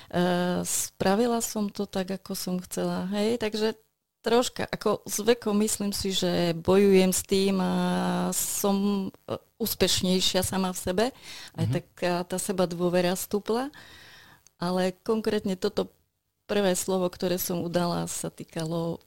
Eh, 0.09 0.61
spravila 0.65 1.41
som 1.45 1.69
to 1.69 1.85
tak, 1.85 2.09
ako 2.09 2.33
som 2.33 2.57
chcela. 2.65 3.09
Hej, 3.13 3.41
takže 3.41 3.77
troška, 4.25 4.65
ako 4.69 5.05
s 5.05 5.21
vekom 5.21 5.57
myslím 5.61 5.93
si, 5.93 6.17
že 6.17 6.57
bojujem 6.57 7.13
s 7.13 7.23
tým 7.29 7.61
a 7.61 7.73
som 8.33 9.09
eh, 9.29 9.37
úspešnejšia 9.61 10.41
sama 10.41 10.73
v 10.73 10.81
sebe. 10.81 11.05
Aj 11.57 11.65
mm-hmm. 11.65 11.77
taká 11.77 12.15
tá 12.25 12.37
seba 12.41 12.65
dôvera 12.65 13.13
stúpla. 13.17 13.69
Ale 14.59 14.97
konkrétne 15.05 15.55
toto 15.55 15.93
prvé 16.49 16.73
slovo, 16.73 17.07
ktoré 17.13 17.37
som 17.37 17.61
udala, 17.61 18.09
sa 18.09 18.33
týkalo 18.33 18.99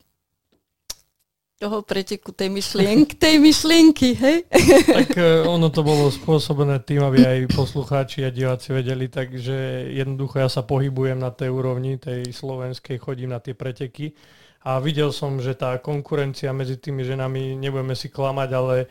toho 1.62 1.86
preteku 1.86 2.34
tej 2.34 2.50
myšlienky, 2.50 3.14
tej 3.22 3.38
myšlienky, 3.38 4.18
hej? 4.18 4.38
Tak 4.98 5.14
e, 5.14 5.46
ono 5.46 5.70
to 5.70 5.86
bolo 5.86 6.10
spôsobené 6.10 6.82
tým, 6.82 7.06
aby 7.06 7.22
aj 7.22 7.54
poslucháči 7.54 8.26
a 8.26 8.34
diváci 8.34 8.74
vedeli, 8.74 9.06
takže 9.06 9.86
jednoducho 9.94 10.42
ja 10.42 10.50
sa 10.50 10.66
pohybujem 10.66 11.22
na 11.22 11.30
tej 11.30 11.54
úrovni, 11.54 12.02
tej 12.02 12.34
slovenskej, 12.34 12.98
chodím 12.98 13.30
na 13.30 13.38
tie 13.38 13.54
preteky 13.54 14.18
a 14.66 14.82
videl 14.82 15.14
som, 15.14 15.38
že 15.38 15.54
tá 15.54 15.78
konkurencia 15.78 16.50
medzi 16.50 16.82
tými 16.82 17.06
ženami, 17.06 17.54
nebudeme 17.54 17.94
si 17.94 18.10
klamať, 18.10 18.50
ale 18.58 18.76
e, 18.82 18.86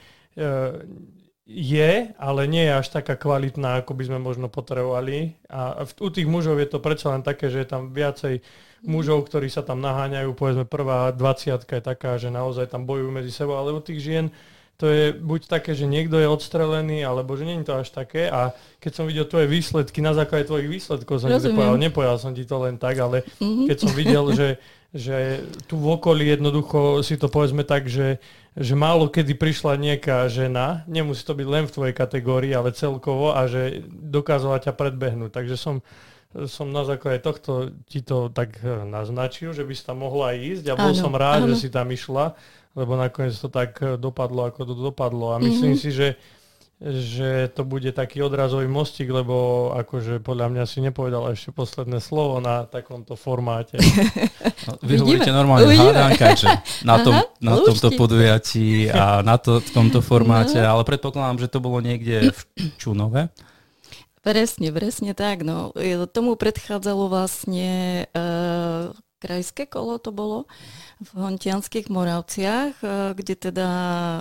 je, 1.50 2.14
ale 2.14 2.40
nie 2.46 2.70
je 2.70 2.78
až 2.78 2.86
taká 2.94 3.18
kvalitná, 3.18 3.82
ako 3.82 3.98
by 3.98 4.02
sme 4.06 4.18
možno 4.22 4.46
potrebovali. 4.46 5.34
A 5.50 5.82
u 5.82 6.08
tých 6.14 6.30
mužov 6.30 6.62
je 6.62 6.70
to 6.70 6.78
predsa 6.78 7.10
len 7.10 7.26
také, 7.26 7.50
že 7.50 7.66
je 7.66 7.68
tam 7.68 7.90
viacej 7.90 8.38
mužov, 8.84 9.28
ktorí 9.28 9.52
sa 9.52 9.60
tam 9.60 9.84
naháňajú, 9.84 10.32
povedzme 10.32 10.64
prvá 10.64 11.12
20 11.12 11.60
je 11.68 11.80
taká, 11.80 12.16
že 12.16 12.32
naozaj 12.32 12.72
tam 12.72 12.88
bojujú 12.88 13.10
medzi 13.12 13.32
sebou, 13.32 13.60
ale 13.60 13.76
u 13.76 13.80
tých 13.80 14.00
žien 14.00 14.26
to 14.80 14.88
je 14.88 15.12
buď 15.12 15.40
také, 15.44 15.76
že 15.76 15.84
niekto 15.84 16.16
je 16.16 16.24
odstrelený, 16.24 17.04
alebo 17.04 17.36
že 17.36 17.44
nie 17.44 17.60
je 17.60 17.68
to 17.68 17.84
až 17.84 17.92
také. 17.92 18.32
A 18.32 18.56
keď 18.80 18.92
som 18.96 19.04
videl 19.04 19.28
tvoje 19.28 19.44
výsledky, 19.44 20.00
na 20.00 20.16
základe 20.16 20.48
tvojich 20.48 20.72
výsledkov 20.72 21.20
som 21.20 21.28
ti 21.28 21.52
povedal, 21.52 21.76
nepojal 21.76 22.16
som 22.16 22.32
ti 22.32 22.48
to 22.48 22.56
len 22.64 22.80
tak, 22.80 22.96
ale 22.96 23.20
mm-hmm. 23.44 23.68
keď 23.68 23.76
som 23.76 23.92
videl, 23.92 24.24
že, 24.32 24.48
že 24.96 25.44
tu 25.68 25.76
v 25.76 26.00
okolí 26.00 26.32
jednoducho 26.32 27.04
si 27.04 27.20
to 27.20 27.28
povedzme 27.28 27.60
tak, 27.60 27.92
že, 27.92 28.24
že 28.56 28.72
málo 28.72 29.12
kedy 29.12 29.36
prišla 29.36 29.76
nejaká 29.76 30.24
žena, 30.32 30.88
nemusí 30.88 31.28
to 31.28 31.36
byť 31.36 31.44
len 31.44 31.68
v 31.68 31.74
tvojej 31.76 31.94
kategórii, 31.94 32.56
ale 32.56 32.72
celkovo 32.72 33.36
a 33.36 33.44
že 33.52 33.84
dokázala 33.92 34.64
ťa 34.64 34.72
predbehnúť. 34.72 35.28
Takže 35.28 35.60
som 35.60 35.84
som 36.46 36.70
na 36.70 36.86
základe 36.86 37.26
tohto 37.26 37.74
ti 37.90 38.06
to 38.06 38.30
tak 38.30 38.62
eh, 38.62 38.86
naznačil, 38.86 39.50
že 39.50 39.66
by 39.66 39.72
si 39.74 39.82
tam 39.82 40.06
mohla 40.06 40.34
ísť 40.34 40.70
a 40.70 40.78
bol 40.78 40.94
áno, 40.94 40.98
som 40.98 41.12
rád, 41.14 41.46
áno. 41.46 41.48
že 41.54 41.66
si 41.66 41.68
tam 41.68 41.90
išla, 41.90 42.38
lebo 42.78 42.94
nakoniec 42.94 43.34
to 43.34 43.50
tak 43.50 43.78
eh, 43.82 43.98
dopadlo, 43.98 44.46
ako 44.46 44.60
to 44.62 44.74
dopadlo. 44.78 45.34
A 45.34 45.42
myslím 45.42 45.74
mm-hmm. 45.74 45.82
si, 45.82 45.90
že 45.90 46.08
že 46.80 47.52
to 47.52 47.68
bude 47.68 47.92
taký 47.92 48.24
odrazový 48.24 48.64
mostík, 48.64 49.12
lebo 49.12 49.68
akože 49.76 50.24
podľa 50.24 50.48
mňa 50.48 50.64
si 50.64 50.80
nepovedal 50.80 51.28
ešte 51.28 51.52
posledné 51.52 52.00
slovo 52.00 52.40
na 52.40 52.64
takomto 52.64 53.20
formáte. 53.20 53.76
No, 54.60 54.76
vy 54.84 55.00
hovoríte 55.00 55.32
normálne 55.32 55.72
hádanka, 55.72 56.36
že 56.36 56.52
na, 56.84 57.00
tom, 57.00 57.16
Aha, 57.16 57.24
na 57.40 57.56
tomto 57.64 57.96
podujatí 57.96 58.92
a 58.92 59.24
na 59.24 59.40
to, 59.40 59.56
v 59.56 59.70
tomto 59.72 60.04
formáte, 60.04 60.60
no. 60.60 60.76
ale 60.76 60.84
predpokladám, 60.84 61.40
že 61.40 61.48
to 61.48 61.64
bolo 61.64 61.80
niekde 61.80 62.28
v 62.28 62.40
Čunove. 62.76 63.32
Presne, 64.20 64.68
presne 64.68 65.16
tak. 65.16 65.40
No. 65.40 65.72
Tomu 66.12 66.36
predchádzalo 66.36 67.08
vlastne 67.08 68.04
e, 68.04 68.22
krajské 69.20 69.64
kolo 69.64 69.96
to 69.96 70.12
bolo 70.12 70.44
v 71.00 71.10
Hontianských 71.16 71.88
Moravciach, 71.88 72.84
e, 72.84 72.86
kde 73.16 73.34
teda, 73.36 73.68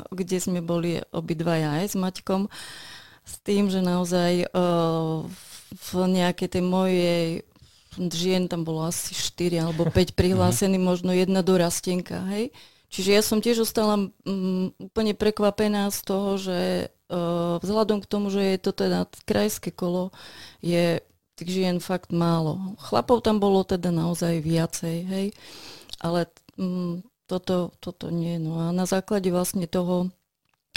kde 0.07 0.37
sme 0.39 0.59
boli 0.63 1.03
obidvaja 1.11 1.83
aj 1.83 1.85
s 1.91 1.95
Maťkom, 1.99 2.47
s 3.27 3.33
tým, 3.43 3.67
že 3.67 3.83
naozaj 3.83 4.31
e, 4.43 4.47
v 5.69 5.89
nejakej 5.95 6.47
tej 6.47 6.63
mojej 6.63 7.43
žien 7.97 8.47
tam 8.47 8.63
bolo 8.63 8.87
asi 8.87 9.11
4 9.11 9.67
alebo 9.67 9.91
5 9.91 10.15
prihlásených, 10.15 10.79
možno 10.79 11.11
jedna 11.11 11.43
dorastenka, 11.43 12.23
hej. 12.31 12.55
Čiže 12.89 13.09
ja 13.13 13.21
som 13.21 13.37
tiež 13.37 13.69
ostala 13.69 14.09
um, 14.25 14.73
úplne 14.81 15.13
prekvapená 15.13 15.93
z 15.93 15.99
toho, 16.01 16.29
že 16.41 16.89
vzhľadom 17.59 18.05
k 18.05 18.09
tomu, 18.09 18.29
že 18.29 18.41
je 18.55 18.57
to 18.61 18.71
teda 18.71 19.09
krajské 19.25 19.73
kolo, 19.73 20.13
je 20.61 21.01
tých 21.39 21.49
žien 21.49 21.77
fakt 21.81 22.13
málo. 22.13 22.75
Chlapov 22.77 23.25
tam 23.25 23.41
bolo 23.41 23.65
teda 23.65 23.89
naozaj 23.89 24.43
viacej, 24.43 24.97
hej, 25.07 25.27
ale 26.03 26.29
um, 26.59 27.01
toto, 27.25 27.73
toto 27.79 28.11
nie. 28.13 28.37
No 28.37 28.59
a 28.59 28.75
na 28.75 28.85
základe 28.85 29.31
vlastne 29.31 29.65
toho 29.65 30.11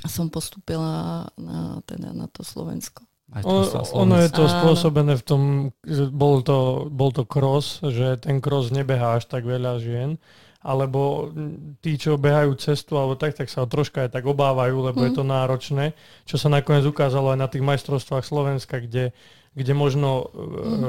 som 0.07 0.31
postupila 0.33 1.27
na, 1.39 1.83
teda 1.87 2.11
na 2.15 2.27
to 2.31 2.43
Slovensko. 2.43 3.07
O, 3.33 3.65
ono 3.97 4.21
je 4.21 4.29
to 4.29 4.45
spôsobené 4.45 5.17
v 5.17 5.25
tom, 5.25 5.43
že 5.81 6.13
bol 6.13 6.45
to, 6.45 6.85
bol 6.93 7.09
to 7.17 7.25
cross, 7.25 7.81
že 7.81 8.21
ten 8.21 8.45
cross 8.45 8.69
nebehá 8.69 9.17
až 9.17 9.25
tak 9.25 9.49
veľa 9.49 9.81
žien 9.81 10.21
alebo 10.63 11.35
tí, 11.83 11.99
čo 11.99 12.15
behajú 12.15 12.55
cestu 12.55 12.95
alebo 12.95 13.19
tak, 13.19 13.35
tak 13.35 13.51
sa 13.51 13.67
troška 13.67 14.07
aj 14.07 14.15
tak 14.15 14.25
obávajú, 14.25 14.79
lebo 14.79 15.03
mm. 15.03 15.05
je 15.05 15.13
mhm. 15.13 15.19
to 15.19 15.25
náročné, 15.27 15.85
čo 16.23 16.39
sa 16.39 16.47
nakoniec 16.47 16.87
ukázalo 16.87 17.35
aj 17.35 17.39
na 17.39 17.49
tých 17.51 17.67
majstrovstvách 17.67 18.23
Slovenska, 18.23 18.79
kde, 18.79 19.11
kde 19.59 19.73
možno 19.75 20.31
mm. 20.31 20.39
e, 20.39 20.87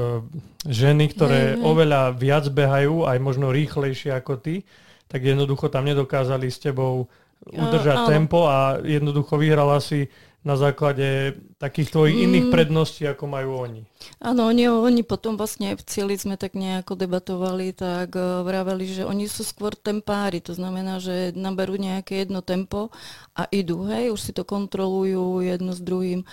ženy, 0.69 1.05
ktoré 1.17 1.57
mm. 1.57 1.65
oveľa 1.65 2.13
viac 2.13 2.45
behajú, 2.53 3.09
aj 3.09 3.17
možno 3.17 3.49
rýchlejšie 3.49 4.13
ako 4.13 4.37
ty, 4.37 4.61
tak 5.09 5.25
jednoducho 5.25 5.73
tam 5.73 5.89
nedokázali 5.89 6.49
s 6.53 6.61
tebou 6.61 7.09
udržať 7.43 7.97
ja, 7.97 8.07
tempo 8.07 8.47
a 8.47 8.79
jednoducho 8.79 9.35
vyhrala 9.35 9.83
si 9.83 10.07
na 10.43 10.59
základe 10.59 11.39
takých 11.55 11.95
tvojich 11.95 12.19
mm. 12.19 12.23
iných 12.27 12.47
predností, 12.51 13.07
ako 13.07 13.31
majú 13.31 13.63
oni. 13.63 13.81
Áno, 14.19 14.51
oni, 14.51 14.67
oni 14.67 15.01
potom 15.07 15.39
vlastne 15.39 15.79
v 15.79 15.83
cieli 15.87 16.19
sme 16.19 16.35
tak 16.35 16.59
nejako 16.59 16.99
debatovali, 16.99 17.71
tak 17.71 18.11
uh, 18.19 18.43
vraveli, 18.43 18.83
že 18.91 19.03
oni 19.07 19.31
sú 19.31 19.47
skôr 19.47 19.71
tempári, 19.71 20.43
to 20.43 20.51
znamená, 20.51 20.99
že 20.99 21.31
naberú 21.31 21.79
nejaké 21.79 22.27
jedno 22.27 22.43
tempo 22.43 22.91
a 23.31 23.47
idú, 23.55 23.87
hej, 23.87 24.11
už 24.11 24.19
si 24.19 24.31
to 24.35 24.43
kontrolujú 24.43 25.39
jedno 25.39 25.71
s 25.71 25.79
druhým. 25.79 26.27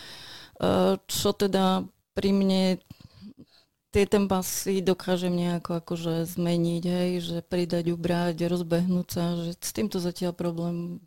Uh, 0.60 0.98
čo 1.06 1.30
teda 1.30 1.86
pri 2.12 2.34
mne 2.34 2.82
tie 3.90 4.06
tempa 4.06 4.40
si 4.46 4.78
dokážem 4.80 5.34
nejako 5.34 5.82
akože 5.82 6.24
zmeniť, 6.26 6.82
hej, 6.86 7.10
že 7.20 7.36
pridať, 7.42 7.90
ubrať, 7.90 8.46
rozbehnúť 8.46 9.06
sa, 9.10 9.34
že 9.34 9.58
s 9.58 9.70
týmto 9.74 9.98
zatiaľ 9.98 10.32
problém 10.32 11.02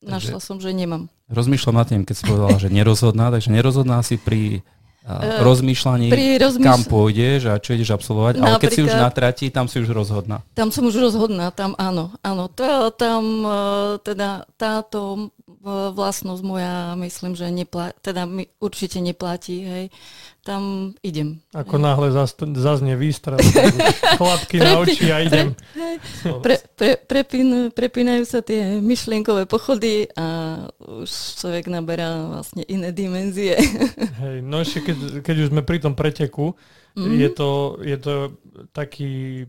našla 0.00 0.38
takže 0.38 0.46
som, 0.46 0.56
že 0.62 0.70
nemám. 0.70 1.10
Rozmýšľam 1.28 1.76
nad 1.76 1.86
tým, 1.90 2.02
keď 2.06 2.14
si 2.16 2.24
povedala, 2.24 2.56
že 2.56 2.68
nerozhodná, 2.72 3.34
takže 3.34 3.50
nerozhodná 3.50 3.98
si 4.06 4.16
pri 4.16 4.62
uh, 5.04 5.42
rozmýšľaní, 5.42 6.08
pri 6.08 6.40
rozmýšľ... 6.40 6.66
kam 6.66 6.80
pôjdeš 6.86 7.40
a 7.50 7.54
čo 7.58 7.76
ideš 7.76 7.94
absolvovať, 7.98 8.40
Napríklad, 8.40 8.56
ale 8.56 8.62
keď 8.62 8.70
si 8.72 8.80
už 8.86 8.94
na 8.94 9.10
trati, 9.10 9.46
tam 9.52 9.66
si 9.66 9.76
už 9.82 9.90
rozhodná. 9.90 10.42
Tam 10.54 10.70
som 10.70 10.86
už 10.86 10.96
rozhodná, 10.96 11.50
tam 11.50 11.74
áno, 11.76 12.14
áno. 12.22 12.46
To, 12.54 12.94
tam 12.94 13.22
uh, 13.42 13.98
teda 14.00 14.46
táto 14.54 15.30
vlastnosť 15.92 16.40
moja, 16.40 16.96
myslím, 16.96 17.36
že 17.36 17.52
nepla- 17.52 17.92
teda 18.00 18.24
mi 18.24 18.48
určite 18.64 18.96
neplatí, 18.96 19.60
hej. 19.60 19.84
Tam 20.40 20.96
idem. 21.04 21.44
Ako 21.52 21.76
hej. 21.76 21.84
náhle 21.84 22.08
zaznie 22.56 22.96
výstrel, 22.96 23.36
chlapky 24.20 24.56
na 24.56 24.80
oči 24.80 25.12
a 25.12 25.20
idem. 25.20 25.52
Pre, 26.24 26.56
pre, 26.80 26.96
prepín, 26.96 27.68
prepínajú 27.76 28.24
sa 28.24 28.40
tie 28.40 28.80
myšlienkové 28.80 29.44
pochody 29.44 30.08
a 30.16 30.64
už 30.80 31.10
človek 31.44 31.68
naberá 31.68 32.40
vlastne 32.40 32.64
iné 32.64 32.88
dimenzie. 32.88 33.60
Hej, 34.24 34.40
no 34.40 34.64
ešte 34.64 34.88
keď, 34.88 35.20
keď 35.20 35.36
už 35.44 35.48
sme 35.52 35.60
pri 35.60 35.84
tom 35.84 35.92
preteku, 35.92 36.56
mm-hmm. 36.96 37.20
je, 37.20 37.28
to, 37.36 37.50
je 37.84 37.96
to 38.00 38.14
taký 38.72 39.44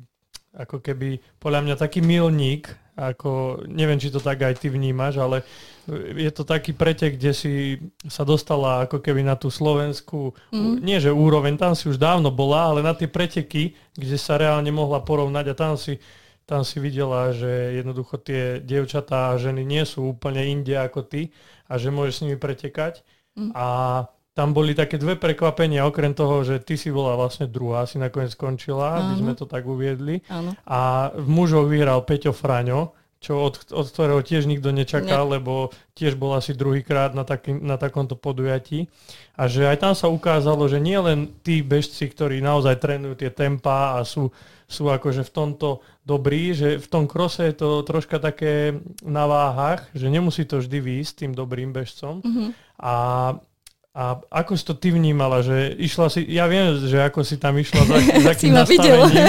ako 0.52 0.84
keby 0.84 1.24
podľa 1.40 1.60
mňa 1.64 1.76
taký 1.80 2.04
milník, 2.04 2.68
ako 3.02 3.64
neviem, 3.66 3.98
či 3.98 4.14
to 4.14 4.22
tak 4.22 4.46
aj 4.46 4.62
ty 4.62 4.70
vnímaš, 4.70 5.18
ale 5.18 5.42
je 6.14 6.30
to 6.30 6.46
taký 6.46 6.78
pretek, 6.78 7.18
kde 7.18 7.34
si 7.34 7.54
sa 8.06 8.22
dostala 8.22 8.86
ako 8.86 9.02
keby 9.02 9.26
na 9.26 9.34
tú 9.34 9.50
slovenskú, 9.50 10.38
mm. 10.54 10.86
nie 10.86 11.02
že 11.02 11.10
úroveň, 11.10 11.58
tam 11.58 11.74
si 11.74 11.90
už 11.90 11.98
dávno 11.98 12.30
bola, 12.30 12.70
ale 12.70 12.86
na 12.86 12.94
tie 12.94 13.10
preteky, 13.10 13.74
kde 13.98 14.18
sa 14.22 14.38
reálne 14.38 14.70
mohla 14.70 15.02
porovnať 15.02 15.46
a 15.50 15.58
tam 15.58 15.74
si, 15.74 15.98
tam 16.46 16.62
si 16.62 16.78
videla, 16.78 17.34
že 17.34 17.82
jednoducho 17.82 18.22
tie 18.22 18.62
dievčatá 18.62 19.34
a 19.34 19.42
ženy 19.42 19.66
nie 19.66 19.82
sú 19.82 20.14
úplne 20.14 20.46
inde 20.46 20.78
ako 20.78 21.02
ty 21.02 21.34
a 21.66 21.82
že 21.82 21.90
môžeš 21.90 22.14
s 22.14 22.22
nimi 22.22 22.38
pretekať. 22.38 23.02
Mm. 23.34 23.50
A 23.58 23.68
tam 24.32 24.56
boli 24.56 24.72
také 24.72 24.96
dve 24.96 25.20
prekvapenia, 25.20 25.84
okrem 25.84 26.16
toho, 26.16 26.48
že 26.48 26.64
ty 26.64 26.80
si 26.80 26.88
bola 26.88 27.20
vlastne 27.20 27.52
druhá, 27.52 27.84
si 27.84 28.00
nakoniec 28.00 28.32
skončila, 28.32 29.04
aby 29.04 29.14
sme 29.20 29.34
to 29.36 29.44
tak 29.44 29.68
uviedli. 29.68 30.24
Áno. 30.32 30.56
A 30.64 31.12
v 31.12 31.28
mužoch 31.28 31.68
vyhral 31.68 32.08
Peťo 32.08 32.32
Fraňo, 32.32 32.96
čo 33.22 33.38
od, 33.38 33.70
od 33.70 33.86
ktorého 33.86 34.26
tiež 34.26 34.50
nikto 34.50 34.74
nečakal, 34.74 35.30
ne. 35.30 35.38
lebo 35.38 35.70
tiež 35.94 36.18
bol 36.18 36.34
asi 36.34 36.58
druhýkrát 36.58 37.14
na, 37.14 37.22
taký, 37.22 37.54
na 37.54 37.78
takomto 37.78 38.18
podujatí. 38.18 38.90
A 39.38 39.46
že 39.46 39.70
aj 39.70 39.78
tam 39.78 39.94
sa 39.94 40.10
ukázalo, 40.10 40.66
že 40.66 40.82
nie 40.82 40.98
len 40.98 41.30
tí 41.46 41.62
bežci, 41.62 42.10
ktorí 42.10 42.42
naozaj 42.42 42.82
trénujú 42.82 43.22
tie 43.22 43.30
tempa 43.30 44.00
a 44.00 44.08
sú, 44.08 44.34
sú 44.66 44.90
akože 44.90 45.22
v 45.22 45.32
tomto 45.38 45.86
dobrí, 46.02 46.58
že 46.58 46.82
v 46.82 46.88
tom 46.90 47.06
krose 47.06 47.52
je 47.52 47.62
to 47.62 47.86
troška 47.86 48.18
také 48.18 48.80
na 49.06 49.30
váhach, 49.30 49.86
že 49.94 50.10
nemusí 50.10 50.42
to 50.48 50.58
vždy 50.58 50.82
výjsť 50.82 51.14
tým 51.22 51.32
dobrým 51.38 51.70
bežcom. 51.70 52.26
Mm-hmm. 52.26 52.50
A 52.82 52.94
a 53.92 54.24
ako 54.32 54.56
si 54.56 54.64
to 54.64 54.72
ty 54.72 54.88
vnímala, 54.88 55.44
že 55.44 55.76
išla 55.76 56.08
si, 56.08 56.24
ja 56.32 56.48
viem, 56.48 56.80
že 56.80 56.96
ako 57.04 57.28
si 57.28 57.36
tam 57.36 57.60
išla 57.60 57.84
za, 57.84 57.98
za 58.32 58.34
kým 58.40 58.56
nastavením, 58.56 59.28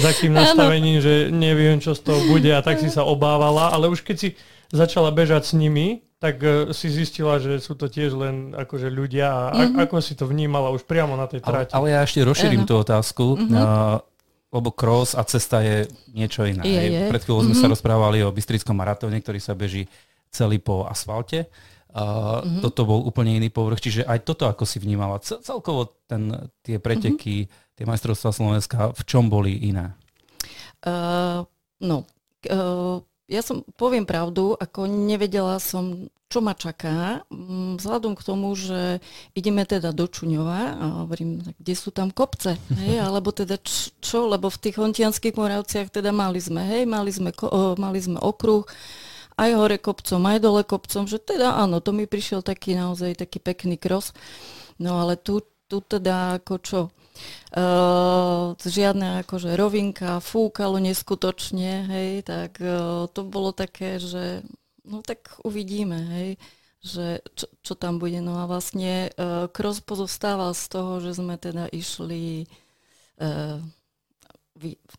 za 0.00 0.10
kým 0.16 0.32
nastavením, 0.32 0.98
že 1.04 1.14
neviem, 1.28 1.76
čo 1.76 1.92
z 1.92 2.00
toho 2.08 2.20
bude 2.32 2.48
a 2.48 2.64
tak 2.64 2.80
si 2.80 2.88
sa 2.88 3.04
obávala, 3.04 3.68
ale 3.68 3.92
už 3.92 4.00
keď 4.00 4.16
si 4.16 4.28
začala 4.72 5.12
bežať 5.12 5.52
s 5.52 5.52
nimi, 5.52 6.08
tak 6.18 6.40
uh, 6.40 6.72
si 6.72 6.88
zistila, 6.88 7.36
že 7.36 7.60
sú 7.60 7.76
to 7.76 7.86
tiež 7.86 8.16
len 8.16 8.56
akože 8.56 8.88
ľudia 8.90 9.28
a 9.28 9.44
mm-hmm. 9.54 9.84
ako 9.86 10.00
si 10.00 10.16
to 10.16 10.24
vnímala 10.24 10.72
už 10.72 10.88
priamo 10.88 11.14
na 11.14 11.28
tej 11.28 11.44
trati. 11.44 11.70
Ale, 11.76 11.92
ale 11.92 11.94
ja 11.94 12.00
ešte 12.02 12.24
rozšírim 12.24 12.64
tú 12.64 12.80
otázku, 12.80 13.38
mm-hmm. 13.38 13.54
uh, 13.54 14.00
lebo 14.48 14.72
cross 14.72 15.12
a 15.14 15.22
cesta 15.28 15.60
je 15.60 15.84
niečo 16.16 16.48
iné. 16.48 16.64
Je, 16.64 16.84
je. 16.90 17.02
Pred 17.12 17.22
chvíľou 17.22 17.44
mm-hmm. 17.44 17.54
sme 17.54 17.62
sa 17.62 17.68
mhm. 17.68 17.72
rozprávali 17.76 18.18
o 18.24 18.32
Bystrickom 18.32 18.72
maratóne, 18.72 19.20
ktorý 19.20 19.38
sa 19.38 19.52
beží 19.52 19.84
celý 20.32 20.58
po 20.58 20.88
asfalte. 20.88 21.52
Uh, 21.88 22.44
mm-hmm. 22.44 22.60
Toto 22.60 22.84
bol 22.84 23.00
úplne 23.00 23.40
iný 23.40 23.48
povrch, 23.48 23.80
čiže 23.80 24.04
aj 24.04 24.28
toto 24.28 24.44
ako 24.44 24.68
si 24.68 24.76
vnímala. 24.76 25.24
Celkovo 25.24 25.96
ten, 26.04 26.52
tie 26.60 26.76
preteky, 26.76 27.48
mm-hmm. 27.48 27.74
tie 27.80 27.84
majstrovstvá 27.88 28.30
Slovenska, 28.30 28.78
v 28.92 29.02
čom 29.08 29.32
boli 29.32 29.56
iné? 29.56 29.96
Uh, 30.84 31.48
no, 31.80 32.04
uh, 32.52 33.00
ja 33.28 33.40
som, 33.44 33.60
poviem 33.76 34.08
pravdu, 34.08 34.56
ako 34.56 34.88
nevedela 34.88 35.60
som, 35.60 36.08
čo 36.28 36.44
ma 36.44 36.56
čaká, 36.56 37.24
mm, 37.32 37.76
vzhľadom 37.76 38.16
k 38.16 38.24
tomu, 38.24 38.52
že 38.52 39.00
ideme 39.36 39.64
teda 39.64 39.92
do 39.92 40.08
Čuňova 40.08 40.60
a 40.76 40.84
hovorím, 41.04 41.40
kde 41.56 41.74
sú 41.76 41.92
tam 41.92 42.08
kopce, 42.08 42.56
hej, 42.84 43.00
alebo 43.06 43.32
teda 43.32 43.56
čo, 44.00 44.28
lebo 44.28 44.48
v 44.48 44.60
tých 44.60 44.76
hontianských 44.80 45.36
Moravciach 45.36 45.92
teda 45.92 46.12
mali 46.12 46.40
sme, 46.40 46.64
hej, 46.64 46.84
mali 46.88 47.12
sme, 47.12 47.32
mali 47.76 48.00
sme 48.00 48.16
okruh, 48.16 48.64
aj 49.38 49.50
hore 49.54 49.78
kopcom, 49.78 50.20
aj 50.26 50.38
dole 50.42 50.62
kopcom, 50.66 51.06
že 51.06 51.22
teda 51.22 51.54
áno, 51.54 51.78
to 51.78 51.94
mi 51.94 52.10
prišiel 52.10 52.42
taký 52.42 52.74
naozaj 52.74 53.14
taký 53.14 53.38
pekný 53.38 53.78
kros. 53.78 54.10
No 54.82 54.98
ale 54.98 55.14
tu, 55.14 55.40
tu 55.70 55.78
teda 55.80 56.42
ako 56.42 56.54
čo, 56.60 56.80
Uh, 57.48 58.54
žiadna 58.62 59.26
akože 59.26 59.58
rovinka, 59.58 60.22
fúkalo 60.22 60.78
neskutočne, 60.78 61.90
hej, 61.90 62.10
tak 62.22 62.62
uh, 62.62 63.10
to 63.10 63.26
bolo 63.26 63.50
také, 63.50 63.98
že 63.98 64.46
no 64.86 65.02
tak 65.02 65.34
uvidíme, 65.42 65.98
hej, 66.14 66.28
že 66.78 67.24
čo, 67.34 67.50
čo 67.64 67.74
tam 67.74 67.98
bude. 67.98 68.22
No 68.22 68.38
a 68.38 68.46
vlastne 68.46 69.10
uh, 69.18 69.50
cross 69.50 69.82
pozostával 69.82 70.54
z 70.54 70.64
toho, 70.70 71.02
že 71.02 71.18
sme 71.18 71.34
teda 71.40 71.66
išli 71.74 72.46
uh, 73.18 73.58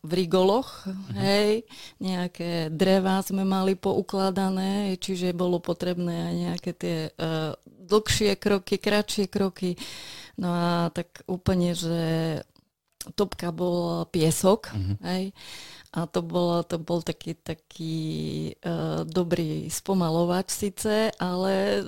v 0.00 0.10
rigoloch, 0.10 0.88
uh-huh. 0.88 1.16
hej, 1.20 1.68
nejaké 2.00 2.72
drevá 2.72 3.20
sme 3.20 3.44
mali 3.44 3.76
poukladané, 3.76 4.96
čiže 4.96 5.36
bolo 5.36 5.60
potrebné 5.60 6.32
aj 6.32 6.34
nejaké 6.34 6.70
tie 6.72 6.96
uh, 7.14 7.52
dlhšie 7.66 8.34
kroky, 8.40 8.80
kratšie 8.80 9.28
kroky. 9.28 9.76
No 10.40 10.50
a 10.50 10.68
tak 10.90 11.20
úplne, 11.28 11.76
že 11.76 12.00
topka 13.16 13.52
bol 13.52 14.08
piesok, 14.08 14.72
uh-huh. 14.72 14.96
hej, 15.04 15.24
a 15.90 16.06
to, 16.06 16.22
bolo, 16.22 16.62
to 16.62 16.78
bol 16.78 17.02
taký, 17.02 17.34
taký 17.34 17.98
uh, 18.62 19.02
dobrý 19.04 19.66
spomalovač 19.68 20.48
síce, 20.54 21.10
ale 21.18 21.82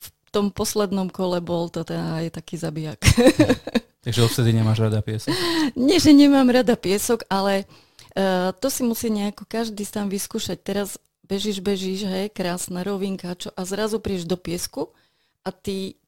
v 0.00 0.08
tom 0.30 0.50
poslednom 0.50 1.08
kole 1.10 1.38
bol 1.40 1.70
to 1.70 1.86
teda 1.86 2.22
aj 2.22 2.26
taký 2.38 2.54
zabijak. 2.58 3.00
Takže 4.00 4.24
odvtedy 4.24 4.56
nemáš 4.56 4.80
rada 4.80 5.04
piesok? 5.04 5.36
Nie, 5.76 6.00
že 6.00 6.16
nemám 6.16 6.48
rada 6.48 6.72
piesok, 6.72 7.28
ale 7.28 7.68
uh, 8.16 8.50
to 8.56 8.72
si 8.72 8.80
musí 8.80 9.12
nejako 9.12 9.44
každý 9.44 9.84
tam 9.84 10.08
vyskúšať. 10.08 10.58
Teraz 10.60 10.96
bežíš, 11.20 11.60
bežíš, 11.60 12.08
hej, 12.08 12.32
krásna 12.32 12.80
rovinka, 12.80 13.36
čo, 13.36 13.52
a 13.52 13.62
zrazu 13.68 14.00
prídeš 14.00 14.26
do 14.26 14.40
piesku 14.40 14.90
a 15.44 15.52
ty 15.52 16.00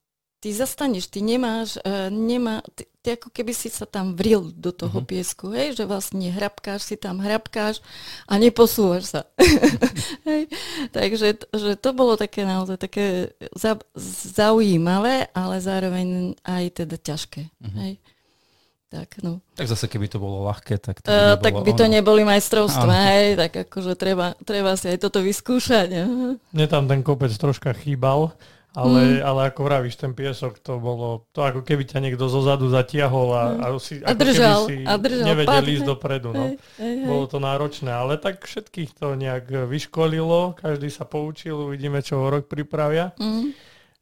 ty 0.43 0.51
zastaneš, 0.51 1.07
ty 1.07 1.23
nemáš, 1.23 1.79
uh, 1.87 2.11
nemá, 2.11 2.67
ty, 2.75 2.91
ty 2.99 3.15
ako 3.15 3.31
keby 3.31 3.55
si 3.55 3.71
sa 3.71 3.87
tam 3.87 4.19
vril 4.19 4.51
do 4.51 4.75
toho 4.75 4.99
uh-huh. 4.99 5.07
piesku, 5.07 5.55
hej, 5.55 5.79
že 5.79 5.87
vlastne 5.87 6.35
hrabkáš 6.35 6.83
si 6.83 6.99
tam, 6.99 7.23
hrabkáš 7.23 7.79
a 8.27 8.43
neposúvaš 8.43 9.15
sa. 9.15 9.21
hej. 10.29 10.51
Takže 10.91 11.39
že 11.47 11.79
to 11.79 11.95
bolo 11.95 12.19
také 12.19 12.43
naozaj 12.43 12.75
také 12.83 13.39
za, 13.55 13.79
zaujímavé, 14.35 15.31
ale 15.31 15.63
zároveň 15.63 16.35
aj 16.43 16.83
teda 16.83 16.99
ťažké. 16.99 17.47
Uh-huh. 17.47 17.79
Hej. 17.79 18.03
Tak, 18.93 19.25
no. 19.25 19.41
tak 19.57 19.73
zase 19.73 19.89
keby 19.89 20.05
to 20.05 20.21
bolo 20.21 20.45
ľahké, 20.53 20.77
tak 20.77 21.01
to 21.01 21.09
by, 21.09 21.17
uh, 21.17 21.41
tak 21.41 21.57
by 21.65 21.73
to 21.73 21.89
neboli 21.89 22.29
majstrovstvá, 22.29 23.17
hej, 23.17 23.41
tak 23.41 23.65
akože 23.65 23.97
treba, 23.97 24.37
treba 24.45 24.77
si 24.77 24.93
aj 24.93 25.01
toto 25.01 25.25
vyskúšať. 25.25 25.89
Mne 26.37 26.67
tam 26.69 26.85
ten 26.85 27.01
kopec 27.01 27.33
troška 27.33 27.73
chýbal, 27.73 28.37
ale, 28.73 29.21
mm. 29.21 29.29
ale 29.29 29.41
ako 29.53 29.61
vravíš, 29.69 30.01
ten 30.01 30.17
piesok 30.17 30.57
to 30.65 30.81
bolo, 30.81 31.29
to 31.37 31.45
ako 31.45 31.61
keby 31.61 31.85
ťa 31.85 32.01
niekto 32.01 32.25
zo 32.25 32.41
zadu 32.41 32.73
zatiahol 32.73 33.29
a, 33.37 33.45
mm. 33.53 33.61
a, 33.61 33.67
si, 33.77 33.95
a, 34.01 34.13
držal, 34.17 34.65
keby 34.65 34.73
si 34.73 34.77
a 34.89 34.95
držal, 34.97 35.27
nevedel 35.29 35.65
ísť 35.69 35.85
dopredu. 35.85 36.31
No. 36.33 36.45
Hej, 36.49 36.57
hej, 36.81 36.95
hej. 37.05 37.09
Bolo 37.09 37.25
to 37.29 37.37
náročné, 37.37 37.93
ale 37.93 38.17
tak 38.17 38.49
všetkých 38.49 38.97
to 38.97 39.13
nejak 39.13 39.69
vyškolilo, 39.69 40.57
každý 40.57 40.89
sa 40.89 41.05
poučil, 41.05 41.69
uvidíme, 41.69 42.01
čo 42.01 42.17
ho 42.17 42.33
rok 42.33 42.49
pripravia. 42.49 43.13
Mm. 43.21 43.53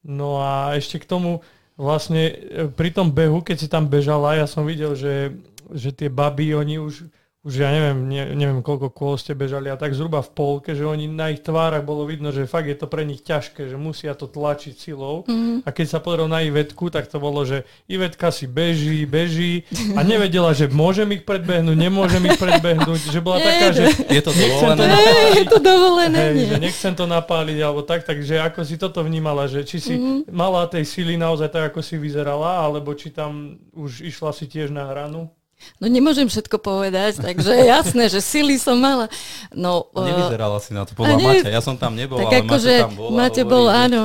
No 0.06 0.38
a 0.38 0.78
ešte 0.78 1.02
k 1.02 1.10
tomu, 1.10 1.42
vlastne 1.74 2.30
e, 2.30 2.34
pri 2.70 2.94
tom 2.94 3.10
behu, 3.10 3.42
keď 3.42 3.56
si 3.58 3.68
tam 3.68 3.90
bežala, 3.90 4.38
ja 4.38 4.46
som 4.46 4.62
videl, 4.62 4.94
že, 4.94 5.34
že 5.74 5.90
tie 5.90 6.06
baby, 6.06 6.54
oni 6.54 6.78
už 6.78 7.10
už 7.40 7.56
ja 7.56 7.72
neviem, 7.72 8.04
ne, 8.04 8.36
neviem 8.36 8.60
koľko 8.60 8.92
kôl 8.92 9.16
ste 9.16 9.32
bežali 9.32 9.72
a 9.72 9.80
tak 9.80 9.96
zhruba 9.96 10.20
v 10.20 10.28
polke, 10.36 10.76
že 10.76 10.84
oni 10.84 11.08
na 11.08 11.32
ich 11.32 11.40
tvárach 11.40 11.80
bolo 11.88 12.04
vidno, 12.04 12.28
že 12.28 12.44
fakt 12.44 12.68
je 12.68 12.76
to 12.76 12.84
pre 12.84 13.00
nich 13.00 13.24
ťažké, 13.24 13.64
že 13.64 13.80
musia 13.80 14.12
to 14.12 14.28
tlačiť 14.28 14.76
silou. 14.76 15.24
Mm-hmm. 15.24 15.64
A 15.64 15.68
keď 15.72 15.86
sa 15.88 16.04
pozrel 16.04 16.28
na 16.28 16.44
Ivetku, 16.44 16.92
tak 16.92 17.08
to 17.08 17.16
bolo, 17.16 17.40
že 17.48 17.64
Ivetka 17.88 18.28
si 18.28 18.44
beží, 18.44 19.08
beží 19.08 19.64
a 19.96 20.04
nevedela, 20.04 20.52
že 20.52 20.68
môžem 20.68 21.16
ich 21.16 21.24
predbehnúť, 21.24 21.76
nemôžem 21.80 22.20
ich 22.28 22.36
predbehnúť, 22.36 23.08
že 23.08 23.24
bola 23.24 23.40
taká, 23.40 23.72
že 23.72 23.88
je 23.88 24.20
to 24.20 24.36
dovolené. 24.36 24.84
To 24.84 25.28
je 25.32 25.44
to 25.48 25.58
dovolené. 25.64 26.18
Hej, 26.20 26.36
že 26.44 26.56
nechcem 26.60 26.92
to 26.92 27.08
napáliť 27.08 27.56
alebo 27.64 27.80
tak, 27.80 28.04
takže 28.04 28.36
ako 28.36 28.68
si 28.68 28.76
toto 28.76 29.00
vnímala, 29.00 29.48
že 29.48 29.64
či 29.64 29.80
si 29.80 29.96
mm-hmm. 29.96 30.28
mala 30.28 30.68
tej 30.68 30.84
sily 30.84 31.16
naozaj 31.16 31.48
tak, 31.48 31.72
ako 31.72 31.80
si 31.80 31.96
vyzerala, 31.96 32.68
alebo 32.68 32.92
či 32.92 33.08
tam 33.08 33.56
už 33.72 34.04
išla 34.04 34.36
si 34.36 34.44
tiež 34.44 34.68
na 34.68 34.84
hranu? 34.84 35.32
No 35.80 35.88
nemôžem 35.88 36.28
všetko 36.28 36.60
povedať, 36.60 37.20
takže 37.24 37.52
jasné, 37.64 38.08
že 38.12 38.20
sily 38.20 38.60
som 38.60 38.76
mala. 38.76 39.08
No, 39.52 39.88
Nevyzerala 39.92 40.60
si 40.60 40.76
na 40.76 40.84
to 40.84 40.92
podľa 40.92 41.16
ne, 41.16 41.24
Maťa, 41.24 41.50
ja 41.52 41.62
som 41.64 41.76
tam 41.80 41.96
nebol, 41.96 42.20
tak 42.20 42.28
ale 42.28 42.36
ako, 42.44 42.54
Maťa 42.56 42.76
tam 42.84 42.92
bol. 42.96 43.08
Maťa 43.16 43.42
bol, 43.48 43.64
áno, 43.68 44.02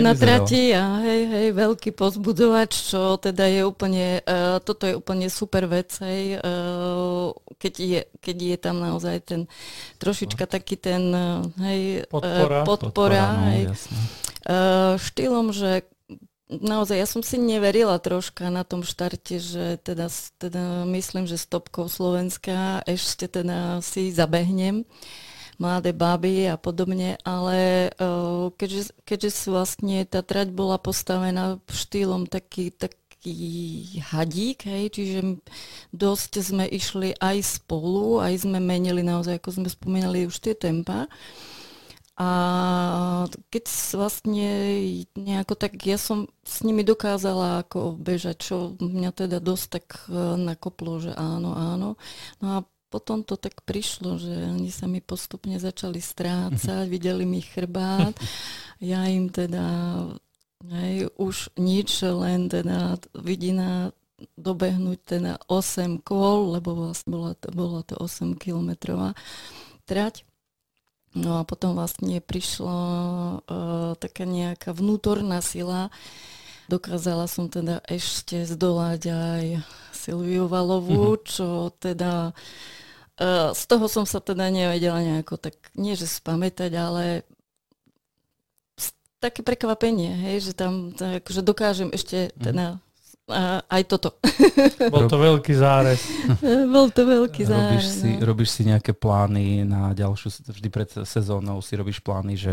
na 0.00 0.12
trati 0.16 0.72
a 0.72 1.04
hej, 1.04 1.20
hej, 1.28 1.46
veľký 1.52 1.90
pozbudzovač, 1.92 2.72
čo 2.92 3.20
teda 3.20 3.44
je 3.48 3.62
úplne, 3.68 4.24
uh, 4.24 4.60
toto 4.64 4.88
je 4.88 4.94
úplne 4.96 5.28
super 5.28 5.68
vec, 5.68 5.92
hej, 6.00 6.40
uh, 6.40 7.32
keď, 7.60 7.74
je, 7.76 8.00
keď 8.20 8.36
je 8.36 8.56
tam 8.56 8.76
naozaj 8.80 9.16
ten 9.24 9.40
trošička 10.00 10.48
taký 10.48 10.80
ten, 10.80 11.12
hej, 11.64 12.08
podpora, 12.08 12.62
uh, 12.62 12.64
podpora, 12.64 12.64
podpora 12.64 13.24
no, 13.28 13.40
hej, 13.52 13.62
uh, 14.48 14.94
štýlom, 14.96 15.52
že 15.52 15.84
naozaj, 16.48 16.96
ja 16.96 17.06
som 17.08 17.20
si 17.20 17.36
neverila 17.36 18.00
troška 18.00 18.48
na 18.48 18.64
tom 18.64 18.82
štarte, 18.82 19.36
že 19.38 19.64
teda, 19.84 20.08
teda 20.40 20.88
myslím, 20.88 21.28
že 21.28 21.36
stopkou 21.36 21.86
Slovenska 21.86 22.80
ešte 22.88 23.28
teda 23.28 23.84
si 23.84 24.10
zabehnem 24.10 24.88
mladé 25.58 25.90
baby 25.90 26.46
a 26.46 26.56
podobne, 26.56 27.18
ale 27.26 27.90
uh, 27.98 28.48
keďže, 28.54 28.94
keďže 29.02 29.50
vlastne 29.50 30.06
tá 30.06 30.22
trať 30.22 30.54
bola 30.54 30.78
postavená 30.78 31.58
štýlom 31.66 32.30
taký, 32.30 32.70
taký 32.70 33.34
hadík, 33.98 34.62
hej, 34.70 34.94
čiže 34.94 35.42
dosť 35.90 36.32
sme 36.38 36.64
išli 36.70 37.18
aj 37.18 37.58
spolu, 37.58 38.22
aj 38.22 38.46
sme 38.46 38.62
menili 38.62 39.02
naozaj, 39.02 39.42
ako 39.42 39.50
sme 39.58 39.68
spomínali, 39.68 40.30
už 40.30 40.38
tie 40.38 40.54
tempa. 40.54 41.10
A 42.18 42.28
keď 43.54 43.64
vlastne 43.94 44.50
nejako 45.14 45.54
tak 45.54 45.78
ja 45.86 45.94
som 45.94 46.26
s 46.42 46.66
nimi 46.66 46.82
dokázala 46.82 47.62
ako 47.62 47.94
bežať, 47.94 48.36
čo 48.42 48.56
mňa 48.82 49.10
teda 49.14 49.38
dosť 49.38 49.66
tak 49.70 49.86
e, 50.10 50.34
nakoplo, 50.34 50.98
že 50.98 51.14
áno, 51.14 51.54
áno. 51.54 51.94
No 52.42 52.46
a 52.50 52.58
potom 52.90 53.22
to 53.22 53.38
tak 53.38 53.62
prišlo, 53.62 54.18
že 54.18 54.34
oni 54.50 54.74
sa 54.74 54.90
mi 54.90 54.98
postupne 54.98 55.62
začali 55.62 56.02
strácať, 56.02 56.90
videli 56.94 57.22
mi 57.22 57.38
chrbát, 57.38 58.18
ja 58.82 59.06
im 59.06 59.30
teda 59.30 59.62
hej, 60.74 61.14
už 61.22 61.54
nič, 61.54 62.02
len 62.02 62.50
teda 62.50 62.98
vidina 63.14 63.94
dobehnúť 64.34 64.98
teda 65.06 65.32
8 65.46 66.02
kôl, 66.02 66.58
lebo 66.58 66.74
vlastne 66.74 67.14
bola 67.14 67.32
to, 67.38 67.48
bola 67.54 67.80
to 67.86 67.94
8 67.94 68.34
kilometrová 68.34 69.14
trať. 69.86 70.27
No 71.16 71.40
a 71.40 71.42
potom 71.48 71.72
vlastne 71.72 72.20
prišla 72.20 72.80
uh, 73.40 73.92
taká 73.96 74.28
nejaká 74.28 74.76
vnútorná 74.76 75.40
sila. 75.40 75.88
Dokázala 76.68 77.24
som 77.24 77.48
teda 77.48 77.80
ešte 77.88 78.44
zdolať 78.44 79.02
aj 79.08 79.44
Silviu 79.96 80.46
Valovú, 80.52 81.16
mm-hmm. 81.16 81.24
čo 81.24 81.72
teda 81.80 82.36
uh, 82.36 83.50
z 83.56 83.62
toho 83.64 83.88
som 83.88 84.04
sa 84.04 84.20
teda 84.20 84.52
nevedela 84.52 85.00
nejako 85.00 85.40
tak, 85.40 85.56
nie 85.74 85.96
že 85.96 86.04
spamätať, 86.04 86.72
ale 86.76 87.04
také 89.18 89.42
prekvapenie, 89.42 90.14
hej, 90.30 90.50
že 90.50 90.52
tam 90.54 90.94
tak, 90.94 91.26
že 91.26 91.42
dokážem 91.42 91.90
ešte 91.90 92.30
mhm. 92.34 92.42
teda 92.42 92.66
a 93.28 93.60
aj 93.68 93.82
toto. 93.86 94.16
Bol 94.94 95.06
to 95.06 95.20
veľký 95.20 95.52
zárez. 95.54 96.00
Bol 96.74 96.88
to 96.90 97.02
veľký 97.04 97.42
zárez. 97.44 97.84
Robíš 97.84 97.86
si, 97.88 98.10
no. 98.16 98.24
robíš 98.24 98.50
si 98.56 98.62
nejaké 98.64 98.92
plány 98.96 99.68
na 99.68 99.92
ďalšiu, 99.92 100.48
vždy 100.48 100.68
pred 100.72 100.88
sezónou 101.04 101.60
si 101.60 101.76
robíš 101.76 102.00
plány, 102.00 102.34
že 102.34 102.52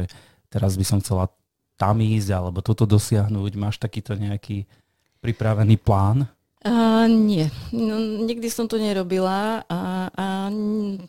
teraz 0.52 0.76
by 0.76 0.86
som 0.86 1.00
chcela 1.00 1.32
tam 1.76 2.00
ísť 2.00 2.30
alebo 2.32 2.60
toto 2.64 2.88
dosiahnuť. 2.88 3.52
Máš 3.60 3.80
takýto 3.80 4.16
nejaký 4.16 4.68
pripravený 5.24 5.80
plán? 5.80 6.28
Uh, 6.66 7.06
nie, 7.06 7.46
no, 7.70 8.26
nikdy 8.26 8.50
som 8.50 8.66
to 8.66 8.82
nerobila 8.82 9.62
a, 9.70 10.10
a 10.10 10.50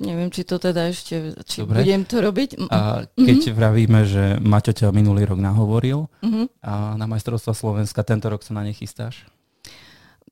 neviem, 0.04 0.28
či 0.28 0.44
to 0.44 0.60
teda 0.60 0.92
ešte, 0.92 1.32
či 1.48 1.64
Dobre. 1.64 1.80
budem 1.80 2.04
to 2.04 2.20
robiť. 2.20 2.68
A 2.68 3.08
keď 3.16 3.40
uh-huh. 3.40 3.56
vravíme, 3.56 4.04
že 4.04 4.36
Maťo 4.36 4.76
ťa 4.76 4.92
minulý 4.92 5.24
rok 5.24 5.40
nahovoril 5.40 6.12
uh-huh. 6.20 6.52
a 6.60 7.00
na 7.00 7.08
majstrovstva 7.08 7.56
Slovenska 7.56 8.04
tento 8.04 8.28
rok 8.28 8.44
sa 8.44 8.52
na 8.52 8.68
ne 8.68 8.76
chystáš? 8.76 9.24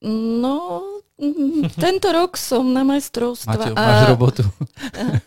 No, 0.05 0.55
tento 1.81 2.07
rok 2.13 2.37
som 2.37 2.69
na 2.69 2.85
majstrovstva... 2.85 3.57
Máte, 3.57 3.73
máš 3.73 4.01
robotu. 4.13 4.43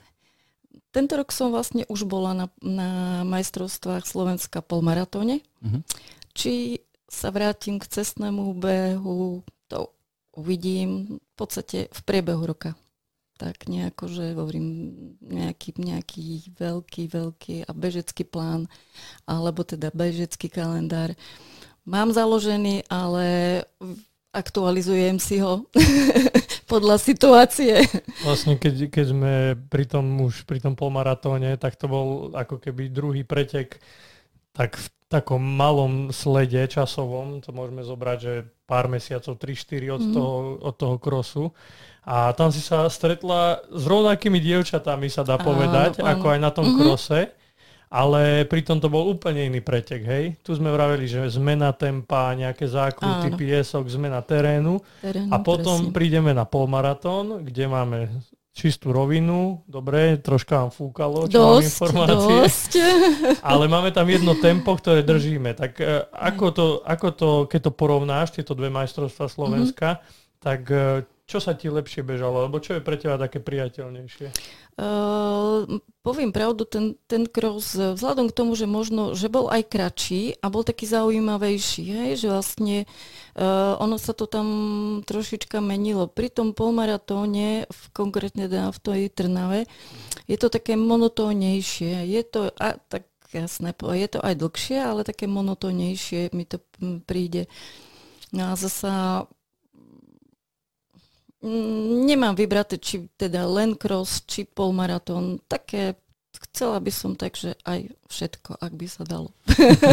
tento 0.95 1.13
rok 1.19 1.35
som 1.35 1.51
vlastne 1.51 1.83
už 1.91 2.07
bola 2.07 2.33
na, 2.33 2.47
na 2.63 2.91
majstrovstvách 3.27 4.07
Slovenska 4.07 4.63
polmaratóne. 4.63 5.43
Uh-huh. 5.59 5.83
Či 6.39 6.85
sa 7.11 7.35
vrátim 7.35 7.81
k 7.81 7.89
cestnému 7.89 8.55
behu, 8.55 9.43
to 9.67 9.91
uvidím 10.37 11.19
v 11.19 11.35
podstate 11.35 11.91
v 11.91 12.01
priebehu 12.05 12.45
roka. 12.47 12.79
Tak 13.39 13.71
nejako, 13.71 14.11
že 14.11 14.35
hovorím 14.35 14.67
nejaký, 15.23 15.79
nejaký 15.79 16.53
veľký, 16.59 17.03
veľký 17.07 17.57
a 17.67 17.71
bežecký 17.71 18.27
plán, 18.27 18.67
alebo 19.25 19.63
teda 19.63 19.95
bežecký 19.95 20.51
kalendár. 20.51 21.15
Mám 21.87 22.13
založený, 22.13 22.85
ale 22.91 23.63
aktualizujem 24.39 25.19
si 25.19 25.43
ho 25.43 25.67
podľa 26.73 26.97
situácie. 27.03 27.83
Vlastne 28.23 28.55
keď, 28.55 28.87
keď 28.87 29.07
sme 29.11 29.33
pri 29.67 29.85
tom 29.91 30.07
už 30.23 30.47
pri 30.47 30.63
tom 30.63 30.79
polmaratóne, 30.79 31.59
tak 31.59 31.75
to 31.75 31.91
bol 31.91 32.31
ako 32.33 32.63
keby 32.63 32.89
druhý 32.89 33.27
pretek 33.27 33.83
tak 34.55 34.75
v 34.75 34.87
takom 35.09 35.41
malom 35.41 36.13
slede 36.13 36.69
časovom, 36.69 37.41
to 37.41 37.55
môžeme 37.55 37.81
zobrať, 37.81 38.19
že 38.21 38.33
pár 38.69 38.93
mesiacov, 38.93 39.41
3-4 39.41 39.97
od, 39.97 40.03
mm. 40.05 40.13
toho, 40.13 40.37
od 40.61 40.75
toho 40.77 40.97
krosu. 41.01 41.45
A 42.05 42.33
tam 42.37 42.53
si 42.53 42.61
sa 42.61 42.85
stretla 42.93 43.65
s 43.73 43.85
rovnakými 43.89 44.37
dievčatami, 44.37 45.09
sa 45.09 45.25
dá 45.25 45.41
povedať, 45.41 46.05
áno, 46.05 46.13
ako 46.13 46.27
aj 46.37 46.41
na 46.41 46.51
tom 46.53 46.67
mm-hmm. 46.69 46.81
krose 46.81 47.21
ale 47.89 48.45
pritom 48.45 48.79
to 48.79 48.93
bol 48.93 49.09
úplne 49.09 49.49
iný 49.49 49.65
pretek, 49.65 50.05
hej. 50.05 50.25
Tu 50.45 50.53
sme 50.53 50.69
vraveli, 50.69 51.09
že 51.09 51.25
zmena 51.33 51.73
tempa, 51.73 52.37
nejaké 52.37 52.69
zákruty, 52.69 53.33
Áno. 53.33 53.39
piesok, 53.41 53.89
zmena 53.89 54.21
terénu, 54.21 54.81
terénu 55.01 55.33
a 55.33 55.37
potom 55.41 55.89
presne. 55.89 55.95
prídeme 55.97 56.33
na 56.37 56.45
polmaratón, 56.45 57.41
kde 57.41 57.65
máme 57.65 57.99
čistú 58.59 58.91
rovinu, 58.91 59.63
dobre, 59.71 60.19
troška 60.19 60.67
vám 60.67 60.73
fúkalo, 60.75 61.31
čo 61.31 61.39
dosť, 61.39 61.47
mám 61.47 61.63
informácie. 61.63 62.35
Dosť. 62.43 62.73
Ale 63.55 63.65
máme 63.71 63.95
tam 63.95 64.11
jedno 64.11 64.35
tempo, 64.35 64.75
ktoré 64.75 65.07
držíme. 65.07 65.55
Tak 65.55 65.73
e, 65.79 66.11
ako 66.11 66.47
to, 66.51 66.67
ako 66.83 67.09
to 67.15 67.29
keď 67.47 67.71
to 67.71 67.73
porovnáš, 67.73 68.35
tieto 68.35 68.59
dve 68.59 68.67
majstrovstvá 68.67 69.31
Slovenska, 69.31 70.03
mm-hmm. 70.03 70.43
tak 70.43 70.61
e, 70.75 71.07
čo 71.29 71.45
sa 71.45 71.53
ti 71.53 71.69
lepšie 71.69 72.01
bežalo, 72.01 72.41
alebo 72.41 72.57
čo 72.57 72.81
je 72.81 72.81
pre 72.81 72.97
teba 72.97 73.21
také 73.21 73.37
priateľnejšie? 73.37 74.33
Uh, 74.81 75.69
poviem 76.01 76.33
pravdu, 76.33 76.65
ten, 76.65 76.97
ten 77.05 77.29
cross, 77.29 77.77
vzhľadom 77.77 78.33
k 78.33 78.37
tomu, 78.37 78.57
že 78.57 78.65
možno, 78.65 79.13
že 79.13 79.29
bol 79.29 79.53
aj 79.53 79.69
kratší 79.69 80.41
a 80.41 80.49
bol 80.49 80.65
taký 80.65 80.89
zaujímavejší, 80.89 81.85
hej, 81.85 82.11
že 82.25 82.33
vlastne 82.33 82.89
uh, 83.37 83.77
ono 83.77 84.01
sa 84.01 84.17
to 84.17 84.25
tam 84.25 84.49
trošička 85.05 85.61
menilo. 85.61 86.09
Pri 86.09 86.33
tom 86.33 86.57
polmaratóne, 86.57 87.69
v, 87.69 87.81
konkrétne 87.93 88.49
teda 88.49 88.73
v 88.73 88.79
tej 88.81 89.01
Trnave, 89.13 89.69
je 90.25 90.37
to 90.41 90.49
také 90.49 90.81
monotónejšie. 90.81 92.09
Je 92.09 92.23
to, 92.25 92.49
a, 92.57 92.81
tak 92.89 93.05
jasné, 93.37 93.77
je 93.77 94.09
to 94.09 94.25
aj 94.25 94.33
dlhšie, 94.33 94.81
ale 94.81 95.05
také 95.05 95.29
monotónejšie 95.29 96.33
mi 96.33 96.49
to 96.49 96.65
príde. 97.05 97.53
No 98.33 98.53
a 98.53 98.57
zasa 98.57 99.29
nemám 101.43 102.35
vybraté, 102.35 102.79
či 102.79 103.07
teda 103.15 103.47
len 103.47 103.79
cross, 103.79 104.27
či 104.27 104.43
polmaratón. 104.47 105.39
Také 105.47 105.95
chcela 106.39 106.79
by 106.79 106.93
som 106.95 107.13
tak, 107.19 107.35
že 107.35 107.55
aj 107.67 107.91
všetko, 108.07 108.59
ak 108.59 108.73
by 108.75 108.87
sa 108.87 109.03
dalo. 109.03 109.35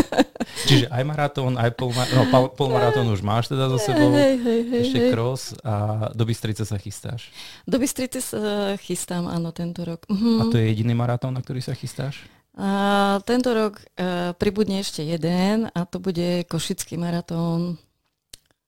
Čiže 0.69 0.93
aj 0.93 1.03
maratón, 1.05 1.57
aj 1.57 1.73
polma- 1.73 2.09
no, 2.13 2.49
polmaratón 2.53 3.09
už 3.09 3.25
máš 3.25 3.49
teda 3.49 3.65
za 3.73 3.79
sebou, 3.81 4.13
hej, 4.13 4.37
hej, 4.37 4.61
hej, 4.69 4.81
ešte 4.85 4.99
hej. 5.01 5.11
cross 5.11 5.57
a 5.65 6.07
do 6.13 6.23
Bystrice 6.25 6.61
sa 6.61 6.77
chystáš? 6.77 7.33
Do 7.65 7.81
Bystrice 7.81 8.21
sa 8.21 8.77
chystám, 8.77 9.25
áno, 9.25 9.49
tento 9.49 9.81
rok. 9.81 10.05
Mhm. 10.05 10.31
A 10.37 10.43
to 10.53 10.61
je 10.61 10.69
jediný 10.69 10.93
maratón, 10.93 11.33
na 11.33 11.41
ktorý 11.41 11.65
sa 11.65 11.73
chystáš? 11.73 12.21
A, 12.55 13.19
tento 13.27 13.51
rok 13.51 13.81
e, 13.97 14.31
pribudne 14.37 14.79
ešte 14.79 15.03
jeden 15.03 15.67
a 15.67 15.79
to 15.83 15.99
bude 15.99 16.45
Košický 16.47 16.95
maratón 16.95 17.75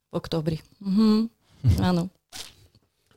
v 0.10 0.14
oktobri. 0.18 0.58
Mhm. 0.82 1.30
Áno. 1.94 2.10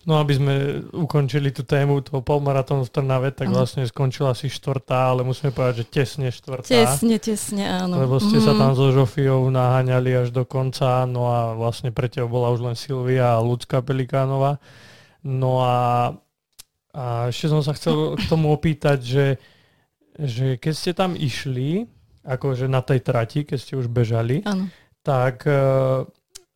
No 0.09 0.17
aby 0.17 0.33
sme 0.33 0.55
ukončili 0.97 1.53
tú 1.53 1.61
tému 1.61 2.01
toho 2.01 2.25
polmaratónu 2.25 2.89
v 2.89 2.93
Trnave, 2.93 3.29
tak 3.37 3.53
vlastne 3.53 3.85
skončila 3.85 4.33
asi 4.33 4.49
štvrtá, 4.49 5.13
ale 5.13 5.29
musíme 5.29 5.53
povedať, 5.53 5.85
že 5.85 5.93
tesne 5.93 6.33
štvrtá. 6.33 6.73
Tesne, 6.73 7.21
tesne, 7.21 7.69
áno. 7.69 8.01
Lebo 8.01 8.17
ste 8.17 8.41
mm. 8.41 8.45
sa 8.49 8.53
mhm. 8.57 8.61
tam 8.65 8.71
so 8.73 8.89
Žofiou 8.97 9.53
naháňali 9.53 10.25
až 10.25 10.29
do 10.33 10.49
konca, 10.49 11.05
no 11.05 11.29
a 11.29 11.53
vlastne 11.53 11.93
pre 11.93 12.09
teba 12.09 12.25
bola 12.25 12.49
už 12.49 12.65
len 12.65 12.77
Silvia 12.81 13.37
a 13.37 13.45
Lucka 13.45 13.85
Pelikánova. 13.85 14.57
No 15.21 15.61
a, 15.61 16.17
a 16.97 17.29
ešte 17.29 17.53
som 17.53 17.61
sa 17.61 17.77
chcel 17.77 18.17
k 18.17 18.25
tomu 18.25 18.57
opýtať, 18.57 19.05
že, 19.05 19.27
že 20.17 20.57
keď 20.57 20.73
ste 20.73 20.93
tam 20.97 21.13
išli, 21.13 21.85
akože 22.25 22.73
na 22.73 22.81
tej 22.81 23.05
trati, 23.05 23.45
keď 23.45 23.59
ste 23.61 23.77
už 23.77 23.93
bežali, 23.93 24.41
ano. 24.49 24.73
tak 25.05 25.45
uh, 25.45 26.09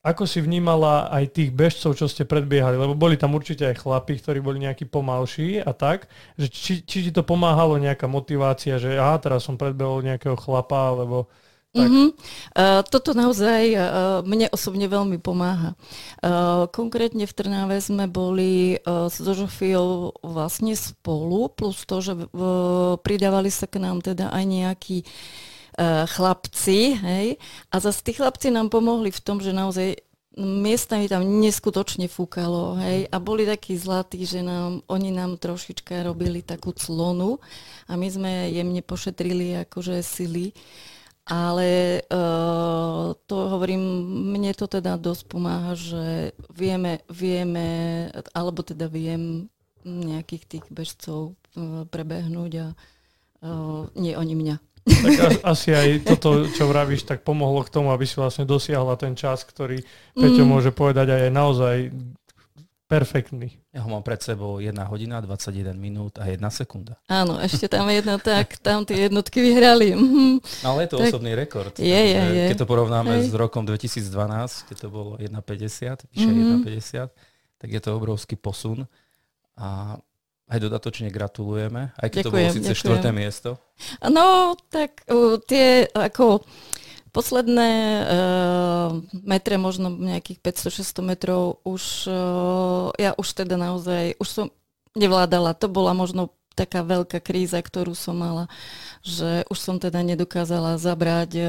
ako 0.04 0.28
si 0.28 0.44
vnímala 0.44 1.08
aj 1.08 1.32
tých 1.32 1.48
bežcov, 1.48 1.96
čo 1.96 2.04
ste 2.04 2.28
predbiehali? 2.28 2.76
Lebo 2.76 2.92
boli 2.92 3.16
tam 3.16 3.32
určite 3.32 3.64
aj 3.64 3.80
chlapi, 3.80 4.20
ktorí 4.20 4.44
boli 4.44 4.60
nejakí 4.60 4.84
pomalší 4.84 5.64
a 5.64 5.72
tak. 5.72 6.12
Že 6.36 6.46
či, 6.52 6.72
či 6.84 6.98
ti 7.08 7.10
to 7.10 7.24
pomáhalo 7.24 7.80
nejaká 7.80 8.04
motivácia, 8.04 8.76
že 8.76 9.00
aha, 9.00 9.16
teraz 9.16 9.48
som 9.48 9.56
predbehol 9.56 10.04
nejakého 10.04 10.36
chlapa, 10.36 10.92
alebo... 10.92 11.32
Tak. 11.74 11.90
Mm-hmm. 11.90 12.08
Uh, 12.54 12.80
toto 12.86 13.18
naozaj 13.18 13.62
uh, 13.74 13.82
mne 14.22 14.46
osobne 14.54 14.86
veľmi 14.86 15.18
pomáha. 15.18 15.74
Uh, 16.22 16.70
konkrétne 16.70 17.26
v 17.26 17.34
Trnave 17.34 17.82
sme 17.82 18.06
boli 18.06 18.78
uh, 18.78 19.10
s 19.10 19.18
Zožofiou 19.18 20.14
vlastne 20.22 20.78
spolu, 20.78 21.50
plus 21.50 21.82
to, 21.82 21.98
že 21.98 22.14
uh, 22.14 22.94
pridávali 23.02 23.50
sa 23.50 23.66
k 23.66 23.82
nám 23.82 24.06
teda 24.06 24.30
aj 24.30 24.44
nejakí 24.46 25.02
uh, 25.02 25.53
chlapci, 25.82 26.94
hej, 26.94 27.26
a 27.70 27.76
zase 27.82 28.00
tí 28.06 28.12
chlapci 28.14 28.54
nám 28.54 28.70
pomohli 28.70 29.10
v 29.10 29.20
tom, 29.22 29.42
že 29.42 29.50
naozaj 29.50 29.98
miestami 30.38 31.06
tam 31.06 31.22
neskutočne 31.22 32.10
fúkalo, 32.10 32.74
hej, 32.82 33.06
a 33.06 33.16
boli 33.22 33.46
takí 33.46 33.78
zlatí, 33.78 34.26
že 34.26 34.42
nám, 34.42 34.82
oni 34.90 35.14
nám 35.14 35.38
trošička 35.38 36.02
robili 36.02 36.42
takú 36.42 36.74
clonu 36.74 37.38
a 37.86 37.94
my 37.94 38.08
sme 38.10 38.32
jemne 38.50 38.82
pošetrili 38.82 39.62
akože 39.66 40.02
sily, 40.02 40.50
ale 41.24 42.02
uh, 42.12 43.16
to 43.24 43.36
hovorím, 43.48 43.80
mne 44.34 44.52
to 44.52 44.68
teda 44.68 45.00
dosť 45.00 45.22
pomáha, 45.30 45.72
že 45.72 46.36
vieme, 46.52 47.00
vieme, 47.08 47.66
alebo 48.36 48.60
teda 48.60 48.90
viem 48.90 49.48
nejakých 49.84 50.44
tých 50.44 50.66
bežcov 50.68 51.32
uh, 51.32 51.88
prebehnúť 51.88 52.52
a 52.60 52.66
uh, 52.74 53.88
nie 53.96 54.12
oni 54.18 54.34
mňa. 54.36 54.56
Tak 54.84 55.40
asi 55.40 55.72
aj 55.72 55.88
toto, 56.04 56.44
čo 56.52 56.68
vravíš, 56.68 57.08
tak 57.08 57.24
pomohlo 57.24 57.64
k 57.64 57.72
tomu, 57.72 57.88
aby 57.88 58.04
si 58.04 58.20
vlastne 58.20 58.44
dosiahla 58.44 59.00
ten 59.00 59.16
čas, 59.16 59.40
ktorý 59.40 59.80
Peťo 60.12 60.44
mm. 60.44 60.50
môže 60.50 60.70
povedať 60.76 61.08
a 61.08 61.16
je 61.24 61.30
naozaj 61.32 61.76
perfektný. 62.84 63.56
Ja 63.72 63.82
ho 63.82 63.88
mám 63.88 64.04
pred 64.04 64.20
sebou 64.20 64.60
1 64.60 64.70
hodina, 64.86 65.24
21 65.24 65.72
minút 65.74 66.20
a 66.20 66.28
1 66.28 66.38
sekunda. 66.52 67.00
Áno, 67.08 67.40
ešte 67.40 67.66
tam 67.66 67.88
jedna 67.88 68.20
tak, 68.20 68.60
tam 68.60 68.84
tie 68.84 69.08
jednotky 69.08 69.40
vyhrali. 69.40 69.96
Mhm. 69.96 70.44
No, 70.62 70.66
ale 70.76 70.86
je 70.86 70.90
to 70.92 70.98
tak, 71.00 71.10
osobný 71.10 71.32
rekord. 71.32 71.74
Je, 71.80 71.88
je, 71.88 72.20
je. 72.20 72.44
Keď 72.52 72.62
to 72.62 72.68
porovnáme 72.68 73.24
Hej. 73.24 73.32
s 73.32 73.34
rokom 73.34 73.64
2012, 73.64 74.68
keď 74.68 74.76
to 74.78 74.88
bolo 74.92 75.16
1,50, 75.16 76.12
vyše 76.12 76.28
mm-hmm. 76.28 76.60
1,50, 76.68 77.58
tak 77.58 77.68
je 77.72 77.80
to 77.80 77.90
obrovský 77.96 78.36
posun. 78.36 78.84
A 79.56 79.98
aj 80.44 80.58
dodatočne 80.60 81.08
gratulujeme, 81.08 81.96
aj 81.96 82.08
keď 82.12 82.22
ďakujem, 82.28 82.32
to 82.32 82.52
bolo 82.52 82.56
síce 82.60 82.72
štvrté 82.76 83.10
miesto. 83.16 83.50
No, 84.04 84.54
tak 84.68 85.02
uh, 85.08 85.40
tie 85.40 85.88
ako 85.88 86.44
posledné 87.14 87.70
uh, 88.02 88.88
metre, 89.22 89.56
možno 89.56 89.88
nejakých 89.88 90.42
500-600 90.42 91.10
metrov, 91.14 91.62
už 91.62 92.10
uh, 92.10 92.90
ja 92.98 93.14
už 93.14 93.28
teda 93.30 93.54
naozaj, 93.54 94.18
už 94.18 94.28
som 94.28 94.46
nevládala. 94.98 95.54
To 95.62 95.70
bola 95.70 95.94
možno 95.94 96.34
taká 96.58 96.82
veľká 96.82 97.22
kríza, 97.22 97.58
ktorú 97.62 97.94
som 97.94 98.18
mala, 98.18 98.50
že 99.02 99.46
už 99.50 99.58
som 99.58 99.76
teda 99.78 100.02
nedokázala 100.02 100.76
zabrať 100.76 101.30
uh, 101.38 101.48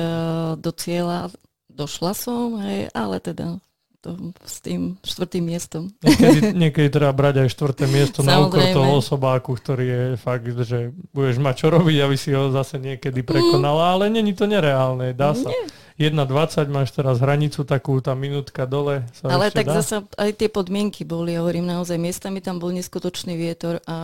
do 0.55 0.69
cieľa. 0.69 1.33
Došla 1.67 2.13
som, 2.15 2.61
hej, 2.63 2.87
ale 2.95 3.19
teda 3.19 3.59
to, 4.05 4.37
s 4.45 4.61
tým 4.61 5.01
štvrtým 5.01 5.41
miestom. 5.49 5.89
Niekedy, 6.05 6.53
niekedy 6.61 6.87
treba 6.93 7.09
brať 7.09 7.41
aj 7.41 7.49
štvrté 7.49 7.89
miesto 7.89 8.21
na 8.21 8.45
úkor 8.45 8.61
toho 8.61 9.01
osobáku, 9.01 9.57
ktorý 9.57 9.85
je 9.89 10.01
fakt, 10.21 10.45
že 10.45 10.93
budeš 11.09 11.41
mať 11.41 11.55
čo 11.65 11.67
robiť, 11.73 11.97
aby 12.05 12.13
si 12.13 12.29
ho 12.37 12.53
zase 12.53 12.77
niekedy 12.77 13.25
prekonala, 13.25 13.89
mm. 13.89 13.93
ale 13.97 14.03
není 14.13 14.37
to 14.37 14.45
nereálne, 14.45 15.17
dá 15.17 15.33
sa. 15.33 15.49
Nie. 15.49 15.65
1,20 15.95 16.67
máš 16.67 16.91
teraz 16.91 17.23
hranicu 17.23 17.63
takú, 17.63 18.03
tá 18.03 18.11
minútka 18.13 18.67
dole. 18.67 19.07
Sa 19.15 19.31
ale 19.31 19.47
tak 19.47 19.71
dá. 19.71 19.79
zase 19.79 20.03
aj 20.19 20.31
tie 20.35 20.51
podmienky 20.51 21.07
boli, 21.07 21.33
ja 21.33 21.41
hovorím 21.41 21.71
naozaj, 21.71 21.95
miestami 21.95 22.43
tam 22.43 22.59
bol 22.59 22.75
neskutočný 22.75 23.33
vietor 23.39 23.79
a 23.87 23.97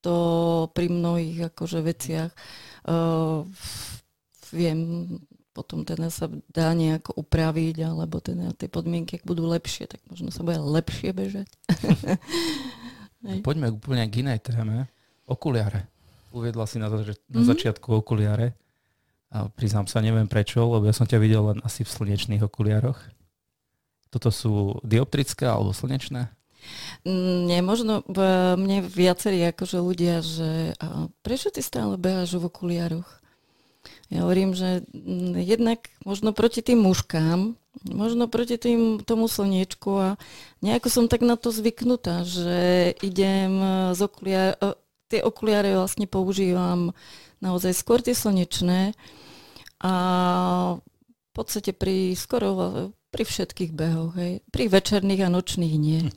to 0.00 0.16
pri 0.72 0.88
mnohých 0.88 1.52
akože 1.52 1.80
veciach 1.80 2.32
uh, 2.88 3.44
viem 4.52 4.80
potom 5.54 5.86
teda 5.86 6.10
sa 6.10 6.26
dá 6.50 6.74
nejako 6.74 7.14
upraviť, 7.22 7.86
alebo 7.86 8.18
teda 8.18 8.50
tie 8.58 8.66
podmienky, 8.66 9.22
ak 9.22 9.24
budú 9.24 9.46
lepšie, 9.46 9.86
tak 9.86 10.02
možno 10.10 10.34
sa 10.34 10.42
bude 10.42 10.58
lepšie 10.58 11.14
bežať. 11.14 11.48
Poďme 13.46 13.72
úplne 13.72 14.04
k 14.10 14.26
inej 14.26 14.42
téme. 14.42 14.90
Okuliare. 15.24 15.88
Uviedla 16.34 16.66
si 16.66 16.76
na, 16.82 16.90
zač- 16.90 17.16
na 17.30 17.40
mm-hmm. 17.40 17.46
začiatku 17.46 17.88
okuliare. 18.04 18.52
A 19.32 19.48
priznám 19.48 19.88
sa, 19.88 20.04
neviem 20.04 20.28
prečo, 20.28 20.60
lebo 20.60 20.84
ja 20.84 20.92
som 20.92 21.08
ťa 21.08 21.22
videl 21.22 21.42
len 21.54 21.58
asi 21.64 21.86
v 21.86 21.94
slnečných 21.94 22.44
okuliaroch. 22.44 22.98
Toto 24.12 24.28
sú 24.34 24.78
dioptrické 24.84 25.48
alebo 25.48 25.72
slnečné? 25.74 26.30
Nie, 27.04 27.60
možno 27.60 28.04
mne 28.56 28.86
viacerí 28.88 29.42
akože 29.52 29.78
ľudia, 29.80 30.24
že 30.24 30.72
prečo 31.20 31.52
ty 31.52 31.60
stále 31.60 31.98
beháš 32.00 32.36
v 32.40 32.46
okuliaroch? 32.48 33.23
Ja 34.14 34.22
hovorím, 34.22 34.54
že 34.54 34.86
mm, 34.94 35.42
jednak 35.42 35.90
možno 36.06 36.30
proti 36.30 36.62
tým 36.62 36.86
muškám, 36.86 37.58
možno 37.90 38.30
proti 38.30 38.54
tým, 38.54 39.02
tomu 39.02 39.26
slniečku 39.26 39.90
a 39.90 40.08
nejako 40.62 40.86
som 40.86 41.04
tak 41.10 41.26
na 41.26 41.34
to 41.34 41.50
zvyknutá, 41.50 42.22
že 42.22 42.94
idem 43.02 43.58
z 43.90 44.00
okuliare, 44.06 44.54
tie 45.10 45.18
okuliare 45.18 45.74
vlastne 45.74 46.06
používam 46.06 46.94
naozaj 47.42 47.74
skôr 47.74 47.98
tie 47.98 48.14
slnečné 48.14 48.94
a 49.82 49.92
v 50.78 51.30
podstate 51.34 51.74
pri 51.74 52.14
skoro 52.14 52.48
pri 53.14 53.22
všetkých 53.22 53.70
behoch, 53.70 54.18
hej. 54.18 54.42
Pri 54.50 54.66
večerných 54.66 55.22
a 55.22 55.28
nočných 55.30 55.74
nie. 55.78 56.10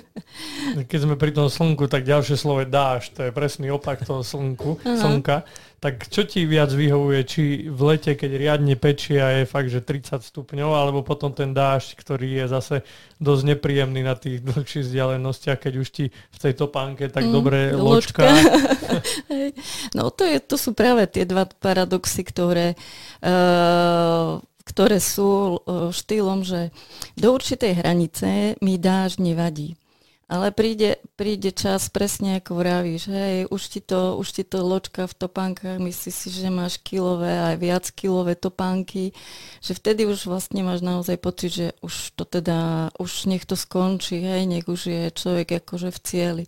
Keď 0.90 0.98
sme 1.06 1.14
pri 1.14 1.30
tom 1.30 1.46
slnku, 1.46 1.86
tak 1.86 2.02
ďalšie 2.02 2.34
slovo 2.34 2.66
je 2.66 2.74
dáš, 2.74 3.14
to 3.14 3.22
je 3.22 3.30
presný 3.30 3.70
opak 3.70 4.02
toho 4.02 4.26
slnku, 4.26 4.82
slnka. 4.82 5.46
Tak 5.78 6.10
čo 6.10 6.26
ti 6.26 6.42
viac 6.48 6.74
vyhovuje, 6.74 7.20
či 7.28 7.42
v 7.70 7.80
lete, 7.86 8.18
keď 8.18 8.30
riadne 8.34 8.74
pečie 8.74 9.20
a 9.20 9.30
je 9.38 9.44
fakt, 9.46 9.70
že 9.70 9.84
30 9.84 10.26
stupňov, 10.26 10.70
alebo 10.74 11.06
potom 11.06 11.30
ten 11.30 11.54
dážď, 11.54 12.02
ktorý 12.02 12.28
je 12.42 12.46
zase 12.50 12.76
dosť 13.22 13.54
nepríjemný 13.54 14.02
na 14.02 14.18
tých 14.18 14.42
dlhších 14.42 14.90
vzdialenostiach, 14.90 15.60
keď 15.60 15.74
už 15.78 15.88
ti 15.92 16.04
v 16.10 16.38
tej 16.40 16.56
topánke 16.56 17.12
tak 17.12 17.28
mm, 17.28 17.32
dobre 17.36 17.58
ločka. 17.76 18.26
no 19.96 20.08
to, 20.10 20.24
je, 20.24 20.40
to 20.40 20.56
sú 20.58 20.72
práve 20.72 21.04
tie 21.06 21.28
dva 21.28 21.46
paradoxy, 21.46 22.24
ktoré 22.26 22.74
uh, 23.22 24.40
ktoré 24.64 24.98
sú 24.98 25.60
e, 25.60 25.92
štýlom, 25.92 26.42
že 26.42 26.72
do 27.14 27.36
určitej 27.36 27.84
hranice 27.84 28.56
mi 28.64 28.80
dáž 28.80 29.20
nevadí. 29.20 29.76
Ale 30.24 30.56
príde, 30.56 31.04
príde 31.20 31.52
čas, 31.52 31.92
presne 31.92 32.40
ako 32.40 32.56
vravíš, 32.56 33.12
hej, 33.12 33.36
už 33.52 33.62
ti, 33.68 33.84
to, 33.84 34.16
už 34.16 34.40
ti 34.40 34.42
to 34.42 34.64
ločka 34.64 35.04
v 35.04 35.14
topánkach, 35.20 35.76
myslíš 35.76 36.14
si, 36.16 36.28
že 36.32 36.48
máš 36.48 36.80
kilové 36.80 37.36
aj 37.52 37.56
viac 37.60 37.84
kilové 37.92 38.32
topánky, 38.32 39.12
že 39.60 39.76
vtedy 39.76 40.08
už 40.08 40.24
vlastne 40.24 40.64
máš 40.64 40.80
naozaj 40.80 41.20
pocit, 41.20 41.52
že 41.52 41.66
už 41.84 42.16
to 42.16 42.24
teda, 42.24 42.88
už 42.96 43.28
nech 43.28 43.44
to 43.44 43.52
skončí, 43.52 44.16
hej, 44.24 44.48
nech 44.48 44.64
už 44.64 44.80
je 44.88 45.02
človek 45.12 45.60
akože 45.60 45.92
v 45.92 45.98
cieli. 46.00 46.44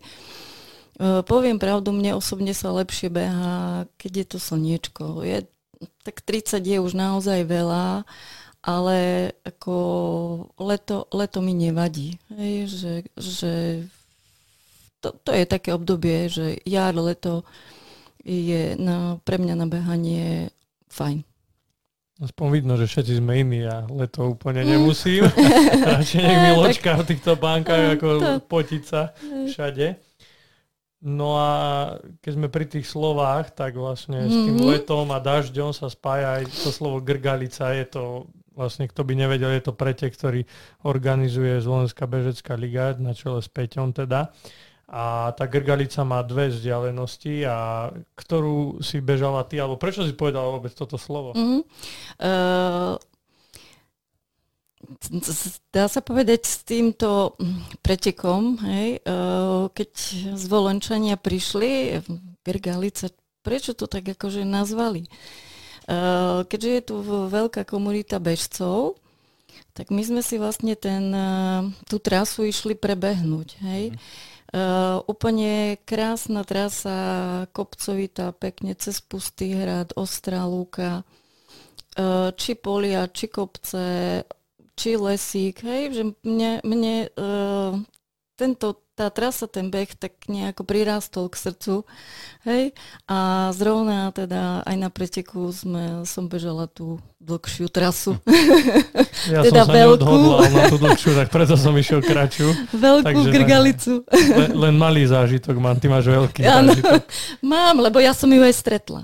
Uh, 0.97 1.21
poviem 1.21 1.61
pravdu, 1.61 1.93
mne 1.93 2.17
osobne 2.17 2.57
sa 2.57 2.73
lepšie 2.73 3.13
beha, 3.13 3.85
keď 4.01 4.13
je 4.17 4.27
to 4.33 4.39
slniečko. 4.41 5.21
Je 5.21 5.45
tak 6.03 6.23
30 6.25 6.63
je 6.63 6.79
už 6.81 6.93
naozaj 6.97 7.45
veľa, 7.45 8.07
ale 8.67 8.99
ako 9.47 9.77
leto, 10.59 11.07
leto 11.15 11.39
mi 11.39 11.55
nevadí. 11.55 12.19
Hej, 12.35 12.57
že, 12.67 12.95
že 13.15 13.53
to, 15.01 15.15
to 15.23 15.31
je 15.31 15.47
také 15.47 15.71
obdobie, 15.71 16.27
že 16.27 16.59
jar, 16.67 16.97
leto 16.99 17.47
je 18.27 18.75
na, 18.75 19.23
pre 19.23 19.39
mňa 19.39 19.55
na 19.55 19.67
behanie 19.71 20.51
fajn. 20.91 21.23
Aspoň 22.17 22.47
vidno, 22.49 22.81
že 22.81 22.89
všetci 22.89 23.21
sme 23.21 23.45
iní 23.45 23.69
a 23.69 23.85
leto 23.93 24.33
úplne 24.33 24.65
mm. 24.65 24.69
nemusím. 24.73 25.29
Radšej 25.93 26.21
nech 26.25 26.41
mi 26.49 26.51
ločka 26.57 26.97
v 26.97 27.09
týchto 27.13 27.37
bánkach, 27.37 28.01
ako 28.01 28.41
potiť 28.49 28.83
sa 28.83 29.13
všade. 29.53 30.01
No 31.07 31.39
a 31.39 31.51
keď 32.19 32.33
sme 32.35 32.49
pri 32.51 32.67
tých 32.67 32.91
slovách, 32.91 33.55
tak 33.55 33.79
vlastne 33.79 34.27
mm-hmm. 34.27 34.35
s 34.35 34.37
tým 34.43 34.57
mhm. 34.59 34.67
letom 34.75 35.07
a 35.15 35.23
dažďom 35.23 35.71
sa 35.71 35.87
spája 35.87 36.43
aj 36.43 36.51
to 36.51 36.75
slovo 36.75 36.99
grgalica. 36.99 37.71
Je 37.71 37.87
to 37.87 38.27
Vlastne, 38.57 38.89
kto 38.89 39.05
by 39.05 39.13
nevedel, 39.13 39.53
je 39.53 39.69
to 39.69 39.77
pretek, 39.77 40.17
ktorý 40.17 40.49
organizuje 40.81 41.61
Zvolenská 41.61 42.09
bežecká 42.09 42.57
liga 42.57 42.97
na 42.97 43.13
čele 43.13 43.45
s 43.45 43.53
Peťom 43.53 43.93
teda. 43.93 44.33
A 44.89 45.35
tá 45.37 45.45
Grgalica 45.45 46.07
má 46.09 46.25
dve 46.25 46.49
vzdialenosti 46.49 47.45
a 47.45 47.91
ktorú 48.17 48.81
si 48.81 49.05
bežala 49.05 49.45
ty, 49.45 49.61
alebo 49.61 49.77
prečo 49.77 50.09
si 50.09 50.17
povedala 50.17 50.49
vôbec 50.49 50.73
toto 50.73 50.97
slovo? 50.97 51.37
Mm-hmm. 51.37 51.61
Uh, 52.17 52.97
dá 55.75 55.91
sa 55.91 56.01
povedať 56.01 56.47
s 56.47 56.63
týmto 56.63 57.35
pretekom, 57.83 58.59
hej, 58.63 59.03
uh, 59.03 59.69
keď 59.75 59.91
zvolenčania 60.39 61.19
prišli, 61.19 62.03
Grgalica, 62.47 63.11
prečo 63.43 63.75
to 63.75 63.91
tak 63.91 64.07
akože 64.07 64.47
nazvali? 64.47 65.11
Uh, 65.87 66.43
keďže 66.51 66.71
je 66.71 66.83
tu 66.83 66.95
veľká 67.31 67.63
komunita 67.63 68.19
bežcov, 68.19 68.99
tak 69.77 69.93
my 69.93 70.03
sme 70.03 70.23
si 70.25 70.41
vlastne 70.41 70.75
ten, 70.75 71.13
uh, 71.13 71.63
tú 71.87 72.01
trasu 72.01 72.49
išli 72.49 72.75
prebehnúť. 72.75 73.49
Hej. 73.61 73.85
Mm. 73.93 73.99
Uh, 74.47 75.03
úplne 75.11 75.77
krásna 75.83 76.47
trasa, 76.47 77.45
kopcovitá, 77.51 78.31
pekne 78.31 78.79
cez 78.79 79.03
Pustý 79.03 79.59
hrad, 79.59 79.91
Ostrá 79.99 80.47
lúka, 80.47 81.03
uh, 81.99 82.31
či 82.33 82.55
polia, 82.55 83.11
či 83.11 83.27
kopce, 83.27 84.23
či 84.77 85.01
lesík, 85.01 85.65
hej, 85.65 85.83
že 85.97 86.03
mne, 86.21 86.61
mne 86.61 86.95
uh, 87.17 87.73
tento, 88.37 88.85
tá 88.93 89.09
trasa, 89.09 89.49
ten 89.49 89.73
beh 89.73 89.97
tak 89.97 90.13
nejako 90.29 90.69
prirástol 90.69 91.33
k 91.33 91.41
srdcu, 91.49 91.89
hej, 92.45 92.77
a 93.09 93.49
zrovna 93.57 94.13
teda 94.13 94.61
aj 94.69 94.77
na 94.77 94.93
preteku 94.93 95.49
sme, 95.49 96.05
som 96.05 96.29
bežala 96.29 96.69
tú 96.69 97.01
dlhšiu 97.17 97.67
trasu. 97.73 98.15
Ja 99.27 99.43
teda 99.43 99.67
som 99.67 99.75
sa 99.75 99.81
veľkú. 99.81 100.17
na 100.55 100.71
tú 100.71 100.79
dlhšiu, 100.79 101.11
tak 101.19 101.35
preto 101.35 101.59
som 101.59 101.75
išiel 101.75 101.99
kratšiu. 101.99 102.47
Veľkú 102.87 103.11
Takže 103.11 103.29
grgalicu. 103.35 103.93
Len, 104.13 104.55
len 104.55 104.75
malý 104.79 105.03
zážitok 105.03 105.57
mám, 105.59 105.75
ty 105.83 105.91
máš 105.91 106.07
veľký 106.07 106.47
ano, 106.47 106.71
zážitok. 106.71 107.03
Mám, 107.43 107.83
lebo 107.83 107.99
ja 107.99 108.15
som 108.15 108.31
ju 108.31 108.39
aj 108.39 108.55
stretla. 108.55 109.03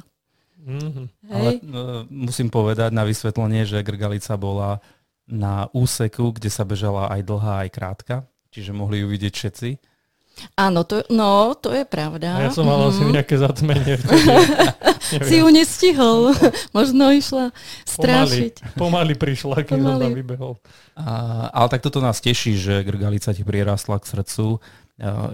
Mm-hmm. 0.62 1.06
Ale 1.26 1.50
uh, 1.58 2.06
musím 2.06 2.54
povedať 2.54 2.94
na 2.94 3.02
vysvetlenie, 3.02 3.66
že 3.66 3.82
Grgalica 3.82 4.38
bola 4.38 4.78
na 5.26 5.70
úseku, 5.72 6.34
kde 6.34 6.50
sa 6.50 6.66
bežala 6.66 7.08
aj 7.10 7.20
dlhá, 7.22 7.54
aj 7.66 7.70
krátka, 7.70 8.14
čiže 8.50 8.74
mohli 8.74 9.00
ju 9.02 9.06
vidieť 9.08 9.32
všetci. 9.32 9.68
Áno, 10.56 10.82
to, 10.82 11.04
no, 11.12 11.52
to 11.54 11.76
je 11.76 11.84
pravda. 11.84 12.40
A 12.40 12.48
ja 12.48 12.50
som 12.50 12.64
mal 12.64 12.80
mm. 12.80 12.88
asi 12.88 13.02
nejaké 13.04 13.36
zatmenie. 13.36 14.00
si 15.28 15.44
ju 15.44 15.48
nestihol. 15.52 16.32
Možno 16.76 17.12
išla 17.12 17.52
strašiť. 17.84 18.74
Pomaly, 18.74 19.12
pomaly 19.12 19.14
prišla, 19.14 19.56
keď 19.62 19.76
pomaly. 19.76 19.92
som 19.92 20.02
tam 20.08 20.12
vybehol. 20.16 20.52
A, 20.96 21.12
ale 21.52 21.68
tak 21.68 21.84
toto 21.84 22.00
nás 22.00 22.18
teší, 22.18 22.56
že 22.56 22.80
Grgalica 22.80 23.36
ti 23.36 23.44
prirastla 23.44 24.00
k 24.00 24.08
srdcu. 24.08 24.56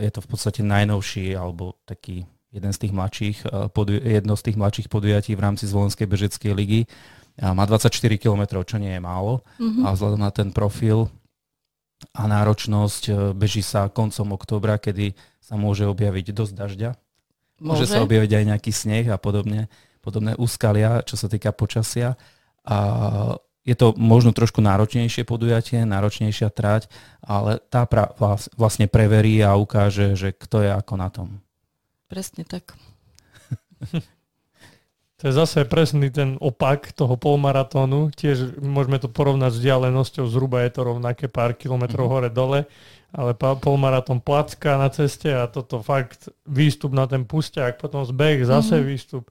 Je 0.03 0.11
to 0.11 0.21
v 0.23 0.29
podstate 0.29 0.67
najnovší, 0.67 1.39
alebo 1.39 1.79
taký 1.87 2.27
jeden 2.49 2.73
z 2.73 2.79
tých 2.81 2.93
mladších, 2.93 3.39
jedno 4.03 4.35
z 4.35 4.43
tých 4.51 4.57
mladších 4.57 4.89
podujatí 4.89 5.37
v 5.37 5.45
rámci 5.45 5.69
Zvolenskej 5.69 6.09
bežeckej 6.09 6.53
ligy 6.57 6.81
má 7.39 7.65
24 7.65 7.95
km, 8.19 8.63
čo 8.67 8.77
nie 8.83 8.99
je 8.99 9.03
málo. 9.03 9.47
Mm-hmm. 9.63 9.85
A 9.87 9.95
vzhľadom 9.95 10.21
na 10.21 10.31
ten 10.35 10.51
profil 10.51 11.07
a 12.15 12.27
náročnosť 12.27 13.03
e, 13.09 13.13
beží 13.35 13.63
sa 13.63 13.91
koncom 13.91 14.35
októbra, 14.35 14.79
kedy 14.79 15.15
sa 15.43 15.59
môže 15.59 15.87
objaviť 15.87 16.35
dosť 16.35 16.55
dažďa. 16.55 16.91
Môže, 17.59 17.63
môže 17.63 17.87
sa 17.91 18.03
objaviť 18.07 18.31
aj 18.39 18.45
nejaký 18.55 18.71
sneh 18.71 19.07
a 19.11 19.19
podobne, 19.19 19.67
podobné 19.99 20.35
úskalia, 20.39 21.03
čo 21.03 21.19
sa 21.19 21.27
týka 21.27 21.51
počasia. 21.51 22.15
A 22.63 22.77
je 23.67 23.75
to 23.75 23.93
možno 23.99 24.31
trošku 24.31 24.63
náročnejšie 24.63 25.27
podujatie, 25.27 25.83
náročnejšia 25.83 26.49
trať, 26.55 26.87
ale 27.21 27.59
tá 27.69 27.85
pra, 27.85 28.15
vlastne 28.57 28.87
preverí 28.87 29.43
a 29.43 29.59
ukáže, 29.59 30.15
že 30.15 30.33
kto 30.33 30.65
je 30.65 30.71
ako 30.73 30.95
na 30.97 31.09
tom. 31.11 31.29
Presne 32.09 32.47
tak. 32.47 32.79
To 35.19 35.27
je 35.27 35.35
zase 35.35 35.67
presný 35.67 36.15
ten 36.15 36.39
opak 36.39 36.95
toho 36.95 37.19
polmaratónu. 37.19 38.15
Tiež 38.15 38.63
môžeme 38.63 39.03
to 39.03 39.11
porovnať 39.11 39.51
s 39.51 39.59
vzdialenosťou, 39.59 40.31
zhruba 40.31 40.63
je 40.63 40.79
to 40.79 40.81
rovnaké 40.87 41.27
pár 41.27 41.59
kilometrov 41.59 42.07
mm-hmm. 42.07 42.31
hore-dole, 42.31 42.61
ale 43.11 43.31
polmaratón 43.35 44.23
placka 44.23 44.79
na 44.79 44.87
ceste 44.95 45.35
a 45.35 45.51
toto 45.51 45.83
fakt 45.83 46.31
výstup 46.47 46.95
na 46.95 47.11
ten 47.11 47.27
pustiak, 47.27 47.83
potom 47.83 48.07
zbeh, 48.07 48.47
zase 48.47 48.79
mm-hmm. 48.79 48.91
výstup. 48.95 49.25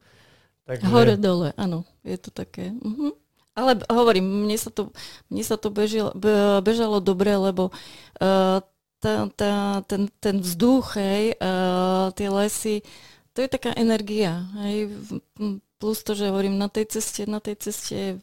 Takže... 0.68 0.84
Hore-dole, 0.92 1.56
áno, 1.56 1.88
je 2.04 2.20
to 2.20 2.36
také. 2.36 2.68
Mm-hmm. 2.68 3.10
Ale 3.56 3.80
hovorím, 3.88 4.44
mne 4.44 4.60
sa 4.60 4.68
to, 4.68 4.92
mne 5.32 5.40
sa 5.40 5.56
to 5.56 5.72
bežilo, 5.72 6.12
bežalo 6.60 7.00
dobre, 7.00 7.32
lebo 7.32 7.72
uh, 8.20 8.60
tá, 9.00 9.12
tá, 9.32 9.80
ten, 9.88 10.12
ten 10.20 10.36
vzduch, 10.44 11.00
hej, 11.00 11.32
uh, 11.40 12.12
tie 12.12 12.28
lesy, 12.28 12.84
to 13.32 13.40
je 13.40 13.48
taká 13.48 13.72
energia. 13.72 14.44
Hej 14.68 14.92
plus 15.78 16.02
to, 16.02 16.18
že 16.18 16.30
hovorím, 16.30 16.58
na 16.58 16.66
tej 16.66 16.98
ceste, 16.98 17.24
na 17.24 17.38
tej 17.38 17.56
ceste 17.58 18.18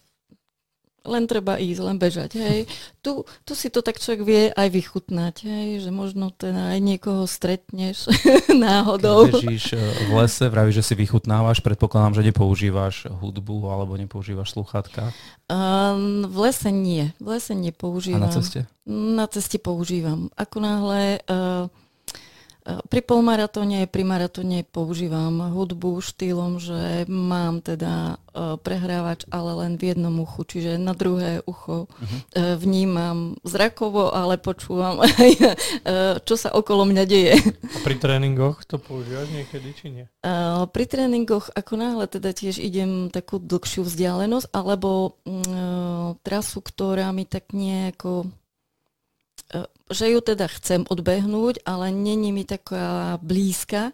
len 1.05 1.29
treba 1.29 1.61
ísť, 1.61 1.81
len 1.85 1.97
bežať. 2.01 2.31
Hej. 2.35 2.59
Tu, 3.05 3.21
tu 3.21 3.53
si 3.53 3.69
to 3.69 3.85
tak 3.85 4.01
človek 4.01 4.25
vie 4.25 4.43
aj 4.49 4.65
vychutnať, 4.65 5.45
hej, 5.45 5.85
že 5.85 5.93
možno 5.93 6.33
ten 6.33 6.57
aj 6.57 6.81
niekoho 6.81 7.29
stretneš 7.29 8.09
náhodou. 8.49 9.29
Keď 9.29 9.45
bežíš 9.45 9.77
e, 9.77 10.09
v 10.09 10.11
lese, 10.17 10.49
vravíš, 10.49 10.81
že 10.81 10.87
si 10.89 10.93
vychutnávaš, 10.97 11.61
predpokladám, 11.61 12.17
že 12.17 12.33
nepoužívaš 12.33 13.05
hudbu 13.13 13.69
alebo 13.69 13.93
nepoužívaš 13.93 14.57
sluchátka? 14.57 15.13
Um, 15.45 16.25
v 16.25 16.49
lese 16.49 16.73
nie. 16.73 17.13
V 17.21 17.37
lese 17.37 17.53
nepoužívam. 17.53 18.25
A 18.25 18.25
na 18.25 18.33
ceste? 18.33 18.65
Na 18.89 19.29
ceste 19.29 19.61
používam. 19.61 20.33
Ako 20.33 20.57
náhle... 20.57 21.21
Uh, 21.29 21.69
pri 22.65 23.01
polmaratóne, 23.05 23.85
pri 23.85 24.01
maratóne 24.01 24.65
používam 24.65 25.53
hudbu 25.53 26.01
štýlom, 26.01 26.57
že 26.57 27.05
mám 27.05 27.61
teda 27.61 28.17
uh, 28.17 28.57
prehrávač, 28.57 29.29
ale 29.29 29.53
len 29.61 29.77
v 29.77 29.93
jednom 29.93 30.17
uchu, 30.25 30.41
čiže 30.49 30.81
na 30.81 30.97
druhé 30.97 31.45
ucho 31.45 31.85
uh-huh. 31.85 32.57
vnímam 32.57 33.37
zrakovo, 33.45 34.09
ale 34.09 34.41
počúvam 34.41 34.97
aj, 35.05 35.29
čo 36.27 36.35
sa 36.35 36.57
okolo 36.57 36.89
mňa 36.89 37.03
deje. 37.05 37.37
A 37.69 37.77
pri 37.85 38.01
tréningoch 38.01 38.65
to 38.65 38.81
používaš 38.81 39.29
niekedy, 39.29 39.69
či 39.77 39.85
nie? 39.93 40.05
Pri 40.73 40.85
tréningoch 40.89 41.53
ako 41.53 41.73
náhle 41.77 42.09
teda 42.09 42.33
tiež 42.33 42.57
idem 42.57 43.13
takú 43.13 43.37
dlhšiu 43.37 43.85
vzdialenosť, 43.85 44.49
alebo 44.49 45.21
uh, 45.21 46.17
trasu, 46.25 46.65
ktorá 46.65 47.13
mi 47.13 47.29
tak 47.29 47.53
nejako 47.53 48.25
že 49.91 50.05
ju 50.09 50.19
teda 50.21 50.49
chcem 50.49 50.81
odbehnúť, 50.89 51.61
ale 51.65 51.93
není 51.93 52.33
mi 52.33 52.43
taká 52.45 53.21
blízka, 53.21 53.93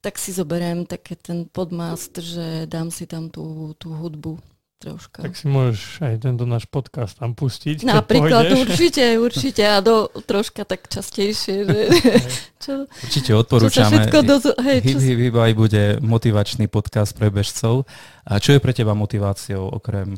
tak 0.00 0.16
si 0.16 0.32
zoberiem 0.32 0.86
také 0.86 1.18
ten 1.18 1.44
podmast, 1.44 2.16
že 2.22 2.64
dám 2.70 2.88
si 2.88 3.04
tam 3.04 3.28
tú, 3.28 3.74
tú 3.76 3.92
hudbu 3.92 4.38
troška. 4.78 5.26
Tak 5.26 5.34
si 5.34 5.50
môžeš 5.50 6.06
aj 6.06 6.14
tento 6.22 6.46
náš 6.46 6.70
podcast 6.70 7.18
tam 7.18 7.34
pustiť. 7.34 7.82
Napríklad 7.82 8.54
určite, 8.54 9.18
určite 9.18 9.66
a 9.66 9.82
do, 9.82 10.06
troška 10.22 10.62
tak 10.62 10.86
častejšie. 10.86 11.66
Že, 11.66 11.80
čo, 12.62 12.72
určite 12.86 13.30
odporúčame. 13.34 14.06
Čo 14.06 14.22
dozu, 14.22 14.54
hej, 14.62 14.86
čo... 14.86 15.02
Hip, 15.02 15.02
hip, 15.02 15.18
hip, 15.34 15.36
bude 15.58 15.98
motivačný 15.98 16.70
podcast 16.70 17.18
pre 17.18 17.28
bežcov. 17.34 17.90
A 18.22 18.38
čo 18.38 18.54
je 18.54 18.62
pre 18.62 18.70
teba 18.70 18.94
motiváciou 18.94 19.66
okrem 19.66 20.14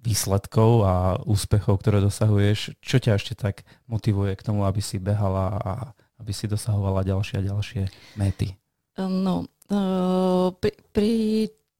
výsledkov 0.00 0.70
a 0.84 0.94
úspechov, 1.24 1.80
ktoré 1.80 2.00
dosahuješ, 2.00 2.76
čo 2.80 2.96
ťa 2.96 3.20
ešte 3.20 3.36
tak 3.36 3.68
motivuje 3.84 4.32
k 4.36 4.44
tomu, 4.44 4.64
aby 4.64 4.80
si 4.80 4.96
behala 4.96 5.60
a 5.60 5.72
aby 6.20 6.32
si 6.32 6.48
dosahovala 6.48 7.04
ďalšie 7.04 7.40
a 7.40 7.46
ďalšie 7.52 7.82
méty? 8.16 8.56
No, 9.00 9.48
uh, 9.72 10.52
pri, 10.60 10.72
pri, 10.92 11.12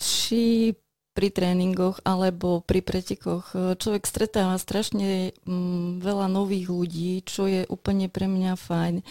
či 0.01 0.73
pri 1.11 1.29
tréningoch 1.29 2.01
alebo 2.07 2.63
pri 2.63 2.81
pretekoch 2.81 3.53
e, 3.53 3.75
človek 3.75 4.07
stretáva 4.07 4.57
strašne 4.57 5.35
um, 5.43 5.99
veľa 5.99 6.31
nových 6.31 6.71
ľudí, 6.71 7.27
čo 7.27 7.51
je 7.51 7.67
úplne 7.67 8.07
pre 8.07 8.31
mňa 8.31 8.55
fajn. 8.55 9.03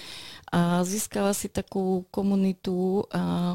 A 0.49 0.81
získava 0.87 1.35
si 1.35 1.51
takú 1.51 2.07
komunitu 2.09 3.03
a 3.11 3.53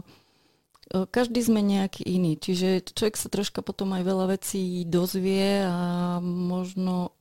každý 0.91 1.41
sme 1.41 1.65
nejaký 1.65 2.05
iný, 2.05 2.37
čiže 2.37 2.93
človek 2.93 3.17
sa 3.17 3.33
troška 3.33 3.65
potom 3.65 3.97
aj 3.97 4.03
veľa 4.05 4.27
vecí 4.37 4.85
dozvie 4.85 5.65
a 5.65 6.21
možno 6.21 7.15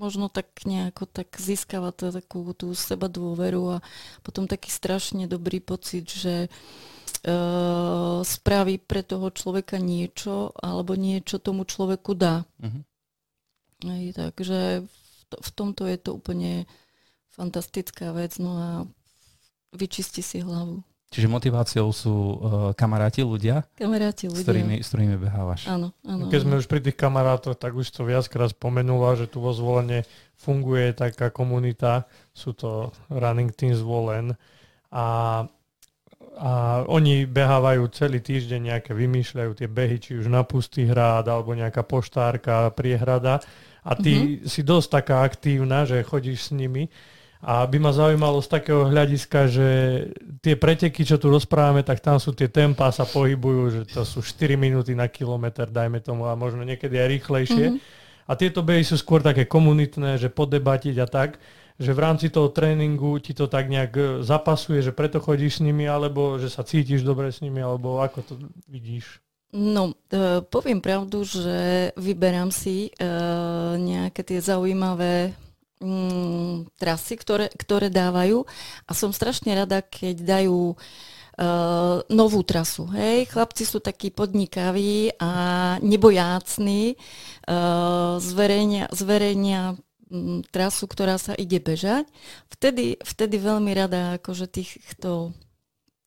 možno 0.00 0.32
tak 0.32 0.48
nejako 0.64 1.04
tak 1.04 1.36
získava 1.36 1.92
to, 1.92 2.08
takú 2.08 2.56
tú 2.56 2.72
seba 2.72 3.04
dôveru 3.12 3.76
a 3.76 3.84
potom 4.24 4.48
taký 4.48 4.72
strašne 4.72 5.28
dobrý 5.28 5.60
pocit, 5.60 6.08
že 6.08 6.48
uh, 6.48 8.24
spraví 8.24 8.80
pre 8.80 9.04
toho 9.04 9.28
človeka 9.28 9.76
niečo 9.76 10.56
alebo 10.56 10.96
niečo 10.96 11.36
tomu 11.36 11.68
človeku 11.68 12.16
dá. 12.16 12.48
Uh-huh. 12.64 12.80
Aj, 13.84 14.32
takže 14.32 14.88
v, 14.88 15.20
to, 15.28 15.36
v 15.36 15.50
tomto 15.52 15.84
je 15.84 15.98
to 16.00 16.16
úplne 16.16 16.64
fantastická 17.36 18.16
vec, 18.16 18.40
no 18.40 18.52
a 18.56 18.68
vyčisti 19.76 20.24
si 20.24 20.40
hlavu. 20.40 20.80
Čiže 21.10 21.26
motiváciou 21.26 21.90
sú 21.90 22.14
uh, 22.14 22.34
kamaráti, 22.78 23.26
ľudia, 23.26 23.66
Kamaráti, 23.74 24.30
ľudia. 24.30 24.38
s 24.38 24.46
ktorými, 24.46 24.76
s 24.78 24.94
ktorými 24.94 25.18
behávaš. 25.18 25.66
Áno, 25.66 25.90
áno. 26.06 26.30
Keď 26.30 26.40
sme 26.46 26.62
už 26.62 26.70
pri 26.70 26.78
tých 26.78 26.94
kamarátoch, 26.94 27.58
tak 27.58 27.74
už 27.74 27.90
to 27.90 28.06
viackrát 28.06 28.54
spomenula, 28.54 29.18
že 29.18 29.26
tu 29.26 29.42
vo 29.42 29.50
zvolenie 29.50 30.06
funguje 30.38 30.94
taká 30.94 31.34
komunita, 31.34 32.06
sú 32.30 32.54
to 32.54 32.94
Running 33.10 33.50
Team 33.50 33.74
zvolen 33.74 34.38
a, 34.94 35.06
a 36.38 36.50
oni 36.86 37.26
behávajú 37.26 37.90
celý 37.90 38.22
týždeň 38.22 38.60
nejaké, 38.70 38.94
vymýšľajú 38.94 39.50
tie 39.58 39.66
behy, 39.66 39.98
či 39.98 40.14
už 40.14 40.30
na 40.30 40.46
pustý 40.46 40.86
hrad, 40.86 41.26
alebo 41.26 41.58
nejaká 41.58 41.82
poštárka, 41.82 42.70
priehrada 42.70 43.42
a 43.82 43.92
ty 43.98 44.14
mm-hmm. 44.14 44.46
si 44.46 44.62
dosť 44.62 44.88
taká 45.02 45.26
aktívna, 45.26 45.82
že 45.90 46.06
chodíš 46.06 46.48
s 46.48 46.50
nimi 46.54 46.86
a 47.40 47.64
by 47.64 47.78
ma 47.80 47.88
zaujímalo 47.96 48.44
z 48.44 48.52
takého 48.52 48.84
hľadiska, 48.84 49.48
že 49.48 49.68
tie 50.44 50.60
preteky, 50.60 51.08
čo 51.08 51.16
tu 51.16 51.32
rozprávame, 51.32 51.80
tak 51.80 52.04
tam 52.04 52.20
sú 52.20 52.36
tie 52.36 52.52
tempá 52.52 52.92
sa 52.92 53.08
pohybujú, 53.08 53.62
že 53.72 53.82
to 53.88 54.04
sú 54.04 54.20
4 54.20 54.60
minúty 54.60 54.92
na 54.92 55.08
kilometr, 55.08 55.72
dajme 55.72 56.04
tomu, 56.04 56.28
a 56.28 56.36
možno 56.36 56.60
niekedy 56.68 57.00
aj 57.00 57.08
rýchlejšie. 57.16 57.66
Mm-hmm. 57.72 58.28
A 58.28 58.32
tieto 58.36 58.60
behy 58.60 58.84
sú 58.84 59.00
skôr 59.00 59.24
také 59.24 59.48
komunitné, 59.48 60.20
že 60.20 60.28
podebatiť 60.28 60.96
a 61.00 61.06
tak, 61.08 61.40
že 61.80 61.96
v 61.96 62.02
rámci 62.04 62.28
toho 62.28 62.52
tréningu 62.52 63.16
ti 63.24 63.32
to 63.32 63.48
tak 63.48 63.72
nejak 63.72 63.92
e, 63.96 64.02
zapasuje, 64.20 64.84
že 64.84 64.92
preto 64.92 65.16
chodíš 65.16 65.58
s 65.58 65.64
nimi, 65.64 65.88
alebo 65.88 66.36
že 66.36 66.52
sa 66.52 66.60
cítiš 66.60 67.00
dobre 67.00 67.32
s 67.32 67.40
nimi, 67.40 67.64
alebo 67.64 68.04
ako 68.04 68.18
to 68.20 68.32
vidíš? 68.68 69.16
No, 69.56 69.96
e, 70.12 70.44
poviem 70.44 70.84
pravdu, 70.84 71.24
že 71.24 71.90
vyberám 71.96 72.52
si 72.52 72.92
e, 72.92 73.10
nejaké 73.80 74.20
tie 74.28 74.44
zaujímavé 74.44 75.32
mm, 75.80 76.76
trasy, 76.76 77.16
ktoré, 77.16 77.48
ktoré 77.56 77.88
dávajú 77.88 78.44
a 78.86 78.92
som 78.92 79.10
strašne 79.10 79.56
rada, 79.56 79.80
keď 79.82 80.22
dajú 80.22 80.76
Uh, 81.40 82.04
novú 82.12 82.44
trasu. 82.44 82.84
Hej, 82.92 83.32
chlapci 83.32 83.64
sú 83.64 83.80
takí 83.80 84.12
podnikaví 84.12 85.16
a 85.16 85.30
nebojácní, 85.80 87.00
uh, 87.48 88.20
zverejnia, 88.20 88.92
zverejnia 88.92 89.72
mm, 90.12 90.52
trasu, 90.52 90.84
ktorá 90.84 91.16
sa 91.16 91.32
ide 91.32 91.56
bežať. 91.56 92.04
Vtedy, 92.52 93.00
vtedy 93.00 93.40
veľmi 93.40 93.72
rada 93.72 94.20
akože 94.20 94.52
týchto 94.52 95.32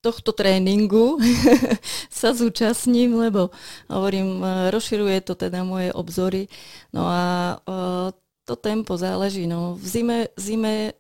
tohto 0.05 0.38
tréningu 0.38 1.17
sa 2.13 2.38
zúčastním, 2.38 3.17
lebo 3.17 3.49
hovorím, 3.89 4.38
uh, 4.38 4.69
rozširuje 4.69 5.17
to 5.26 5.34
teda 5.34 5.65
moje 5.65 5.89
obzory. 5.97 6.45
No 6.93 7.09
a 7.09 7.57
uh, 7.57 8.13
to 8.44 8.60
tempo 8.60 9.00
záleží. 9.00 9.48
No. 9.48 9.80
V 9.80 9.86
zime, 9.88 10.20
zime 10.36 11.00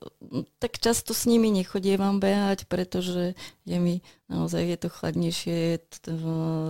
tak 0.59 0.79
často 0.79 1.11
s 1.11 1.27
nimi 1.27 1.51
nechodievam 1.51 2.23
behať, 2.23 2.65
pretože 2.71 3.35
je 3.67 3.77
mi 3.79 3.99
naozaj 4.31 4.63
je 4.65 4.77
to 4.79 4.89
chladnejšie, 4.89 5.59
to, 6.01 6.13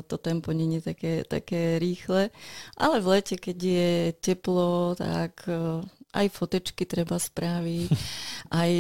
to 0.04 0.16
tempo 0.20 0.52
nie 0.52 0.78
je 0.78 0.82
také, 0.84 1.14
také 1.24 1.80
rýchle. 1.80 2.34
Ale 2.76 3.00
v 3.00 3.08
lete, 3.08 3.36
keď 3.40 3.58
je 3.58 3.92
teplo, 4.20 4.98
tak 5.00 5.48
e, 5.48 5.86
aj 6.12 6.28
fotečky 6.34 6.84
treba 6.84 7.16
spraviť, 7.22 7.90
aj 8.62 8.72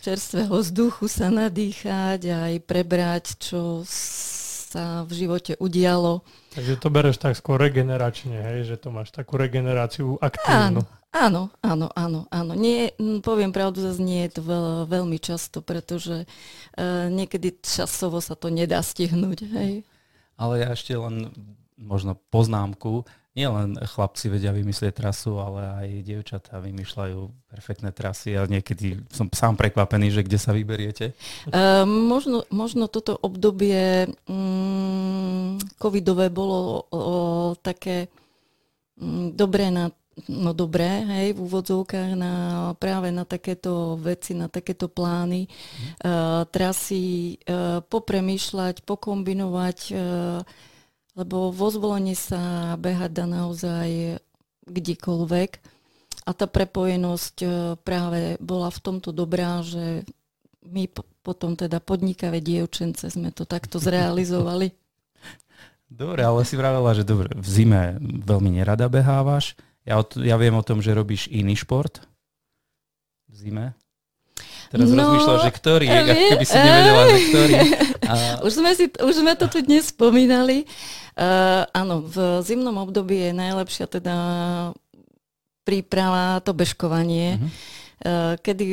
čerstvého 0.00 0.56
vzduchu 0.56 1.04
sa 1.10 1.28
nadýchať, 1.28 2.20
aj 2.30 2.54
prebrať, 2.64 3.24
čo 3.36 3.84
sa 3.84 5.02
v 5.04 5.26
živote 5.26 5.58
udialo. 5.60 6.24
Takže 6.54 6.78
to 6.78 6.88
bereš 6.88 7.18
tak 7.18 7.34
skôr 7.34 7.58
regeneračne, 7.58 8.38
hej, 8.38 8.58
že 8.70 8.76
to 8.78 8.94
máš 8.94 9.10
takú 9.10 9.36
regeneráciu 9.36 10.16
aktívnu. 10.22 10.80
Áno, 10.80 10.99
Áno, 11.10 11.50
áno, 11.58 11.90
áno, 11.98 12.30
áno. 12.30 12.52
Nie, 12.54 12.94
poviem 13.26 13.50
pravdu, 13.50 13.82
zase 13.82 13.98
nie 13.98 14.30
je 14.30 14.38
to 14.38 14.42
veľ, 14.46 14.66
veľmi 14.86 15.18
často, 15.18 15.58
pretože 15.58 16.22
uh, 16.22 17.10
niekedy 17.10 17.58
časovo 17.58 18.22
sa 18.22 18.38
to 18.38 18.46
nedá 18.46 18.78
stihnúť. 18.78 19.38
Hej. 19.50 19.72
Ale 20.38 20.62
ja 20.62 20.70
ešte 20.70 20.94
len 20.94 21.34
možno 21.74 22.14
poznámku. 22.30 23.02
Nie 23.34 23.46
len 23.46 23.78
chlapci 23.78 24.26
vedia 24.26 24.50
vymyslieť 24.50 25.02
trasu, 25.02 25.38
ale 25.38 25.62
aj 25.62 25.88
dievčatá 26.02 26.58
vymýšľajú 26.62 27.30
perfektné 27.46 27.90
trasy 27.94 28.34
a 28.34 28.46
niekedy 28.46 29.02
som 29.10 29.30
sám 29.30 29.54
prekvapený, 29.54 30.10
že 30.14 30.26
kde 30.26 30.38
sa 30.38 30.54
vyberiete. 30.54 31.14
Uh, 31.50 31.86
možno, 31.86 32.46
možno 32.54 32.86
toto 32.86 33.18
obdobie 33.18 34.10
um, 34.30 35.58
covidové 35.78 36.30
bolo 36.30 36.86
uh, 36.90 37.50
také 37.62 38.10
um, 38.98 39.34
dobré 39.34 39.74
na 39.74 39.94
no 40.26 40.50
dobré, 40.52 41.06
hej, 41.06 41.28
v 41.36 41.40
úvodzovkách 41.40 42.12
na, 42.18 42.34
práve 42.76 43.08
na 43.14 43.24
takéto 43.24 43.96
veci, 43.96 44.36
na 44.36 44.50
takéto 44.50 44.90
plány, 44.90 45.46
mm. 45.46 46.04
uh, 46.04 46.42
trasy, 46.50 47.38
uh, 47.46 47.80
popremýšľať, 47.86 48.82
pokombinovať, 48.84 49.78
uh, 49.92 50.42
lebo 51.16 51.54
vo 51.54 51.68
zvolení 51.72 52.18
sa 52.18 52.74
behať 52.76 53.10
dá 53.14 53.26
naozaj 53.28 54.20
kdekoľvek. 54.68 55.50
A 56.28 56.30
tá 56.36 56.44
prepojenosť 56.44 57.36
uh, 57.42 57.52
práve 57.80 58.36
bola 58.42 58.68
v 58.68 58.82
tomto 58.82 59.10
dobrá, 59.10 59.64
že 59.64 60.04
my 60.66 60.86
po, 60.92 61.08
potom 61.24 61.56
teda 61.56 61.80
podnikavé 61.80 62.44
dievčence 62.44 63.08
sme 63.08 63.32
to 63.32 63.48
takto 63.48 63.80
zrealizovali. 63.80 64.72
Dobre, 65.90 66.22
ale 66.22 66.46
si 66.46 66.54
vravela, 66.54 66.94
že 66.94 67.02
dobre, 67.02 67.34
v 67.34 67.48
zime 67.50 67.98
veľmi 67.98 68.62
nerada 68.62 68.86
behávaš, 68.86 69.58
ja, 69.90 69.98
ja 70.22 70.36
viem 70.38 70.54
o 70.54 70.62
tom, 70.62 70.78
že 70.78 70.94
robíš 70.94 71.26
iný 71.26 71.58
šport 71.58 71.98
v 73.26 73.34
zime. 73.34 73.66
Teraz 74.70 74.86
no, 74.86 75.02
rozmýšľam, 75.02 75.38
že 75.42 75.50
ktorý, 75.50 75.86
uh, 75.90 75.94
ako 75.98 76.12
keby 76.14 76.46
si 76.46 76.58
nevedela, 76.62 77.02
že 77.10 77.18
ktorý. 77.26 77.54
A... 78.06 78.14
Už, 78.46 78.52
sme 78.54 78.70
si, 78.78 78.86
už 78.86 79.14
sme 79.18 79.32
to 79.34 79.50
tu 79.50 79.58
dnes 79.66 79.90
spomínali. 79.90 80.62
Uh, 81.18 81.66
áno, 81.74 82.06
v 82.06 82.38
zimnom 82.46 82.78
období 82.78 83.18
je 83.18 83.32
najlepšia 83.34 83.90
teda 83.90 84.14
príprava, 85.66 86.38
to 86.46 86.54
bežkovanie. 86.54 87.36
Uh-huh. 87.36 87.50
Eh, 88.00 88.40
kedy 88.40 88.64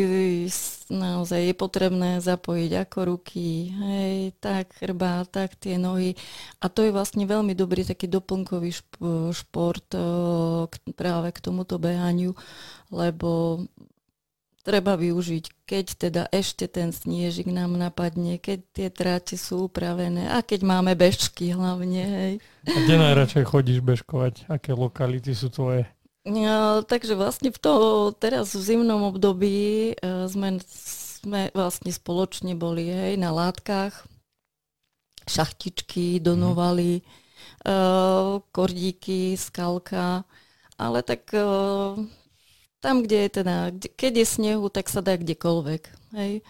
naozaj 0.88 1.52
je 1.52 1.56
potrebné 1.56 2.24
zapojiť 2.24 2.72
ako 2.88 3.00
ruky, 3.12 3.76
hej, 3.76 4.32
tak 4.40 4.72
chrba, 4.80 5.28
tak 5.28 5.60
tie 5.60 5.76
nohy. 5.76 6.16
A 6.64 6.72
to 6.72 6.88
je 6.88 6.96
vlastne 6.96 7.28
veľmi 7.28 7.52
dobrý 7.52 7.84
taký 7.84 8.08
doplnkový 8.08 8.72
šport 9.36 9.88
eh, 9.92 10.64
práve 10.96 11.28
k 11.36 11.44
tomuto 11.44 11.76
behaniu, 11.76 12.40
lebo 12.88 13.60
treba 14.64 14.96
využiť, 14.96 15.68
keď 15.68 15.86
teda 15.96 16.24
ešte 16.32 16.72
ten 16.72 16.96
sniežik 16.96 17.52
nám 17.52 17.76
napadne, 17.76 18.40
keď 18.40 18.60
tie 18.72 18.88
tráte 18.88 19.36
sú 19.36 19.68
upravené 19.68 20.32
a 20.32 20.40
keď 20.40 20.64
máme 20.64 20.96
bežky 20.96 21.52
hlavne. 21.52 22.04
Hej. 22.04 22.34
A 22.64 22.78
kde 22.80 22.96
najradšej 22.96 23.44
chodíš 23.44 23.80
bežkovať? 23.84 24.48
Aké 24.48 24.72
lokality 24.72 25.36
sú 25.36 25.52
tvoje? 25.52 25.84
No, 26.28 26.84
takže 26.84 27.16
vlastne 27.16 27.56
v 27.56 27.60
toho, 27.60 28.12
teraz 28.12 28.52
v 28.52 28.60
zimnom 28.60 29.16
období 29.16 29.96
uh, 29.96 30.28
sme, 30.28 30.60
sme 30.60 31.48
vlastne 31.56 31.88
spoločne 31.88 32.52
boli 32.52 32.92
hej, 32.92 33.16
na 33.16 33.32
látkach, 33.32 34.04
šachtičky, 35.24 36.20
donovali, 36.20 37.00
mm. 37.64 38.44
kordíky, 38.52 39.40
skalka, 39.40 40.28
ale 40.76 41.00
tak 41.00 41.32
uh, 41.32 41.96
tam, 42.84 43.08
kde 43.08 43.18
je 43.24 43.30
teda, 43.32 43.56
kde, 43.72 43.88
keď 43.96 44.14
je 44.20 44.26
snehu, 44.28 44.68
tak 44.68 44.92
sa 44.92 45.00
dá 45.00 45.16
kdekoľvek. 45.16 45.84
Hej 46.12 46.44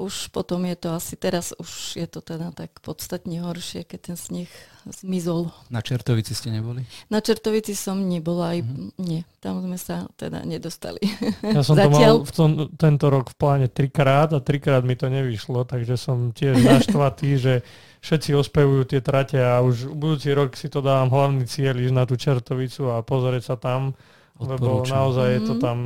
už 0.00 0.32
potom 0.32 0.64
je 0.64 0.76
to 0.76 0.88
asi, 0.96 1.14
teraz 1.20 1.52
už 1.60 2.00
je 2.00 2.08
to 2.08 2.24
teda 2.24 2.48
tak 2.56 2.72
podstatne 2.80 3.44
horšie, 3.44 3.84
keď 3.84 4.12
ten 4.12 4.16
sneh 4.16 4.50
zmizol. 4.88 5.52
Na 5.68 5.84
Čertovici 5.84 6.32
ste 6.32 6.48
neboli? 6.48 6.82
Na 7.12 7.20
Čertovici 7.20 7.76
som 7.76 8.00
nebola, 8.00 8.56
aj 8.56 8.60
mm-hmm. 8.64 8.88
nie, 8.98 9.22
tam 9.38 9.60
sme 9.60 9.76
sa 9.76 10.08
teda 10.16 10.42
nedostali. 10.48 10.98
Ja 11.44 11.60
som 11.60 11.76
Zatiaľ... 11.76 11.92
to 11.92 11.98
mal 12.00 12.14
v 12.24 12.32
tom, 12.32 12.50
tento 12.74 13.06
rok 13.12 13.30
v 13.30 13.36
pláne 13.36 13.66
trikrát 13.68 14.32
a 14.32 14.40
trikrát 14.40 14.82
mi 14.82 14.96
to 14.96 15.12
nevyšlo, 15.12 15.68
takže 15.68 16.00
som 16.00 16.32
tiež 16.32 16.64
naštvatý, 16.64 17.30
že 17.44 17.54
všetci 18.02 18.34
ospevujú 18.34 18.88
tie 18.88 19.04
trate 19.04 19.38
a 19.38 19.60
už 19.62 19.92
budúci 19.92 20.32
rok 20.32 20.56
si 20.56 20.72
to 20.72 20.82
dávam 20.82 21.12
hlavný 21.12 21.44
cieľ 21.46 21.78
ísť 21.78 21.94
na 21.94 22.04
tú 22.08 22.16
Čertovicu 22.16 22.90
a 22.90 23.04
pozrieť 23.04 23.54
sa 23.54 23.56
tam, 23.60 23.92
Odporúčam. 24.40 24.56
lebo 24.56 24.68
naozaj 24.88 25.28
mm-hmm. 25.28 25.38
je 25.38 25.42
to 25.46 25.54
mhm. 25.54 25.62
tam 25.62 25.78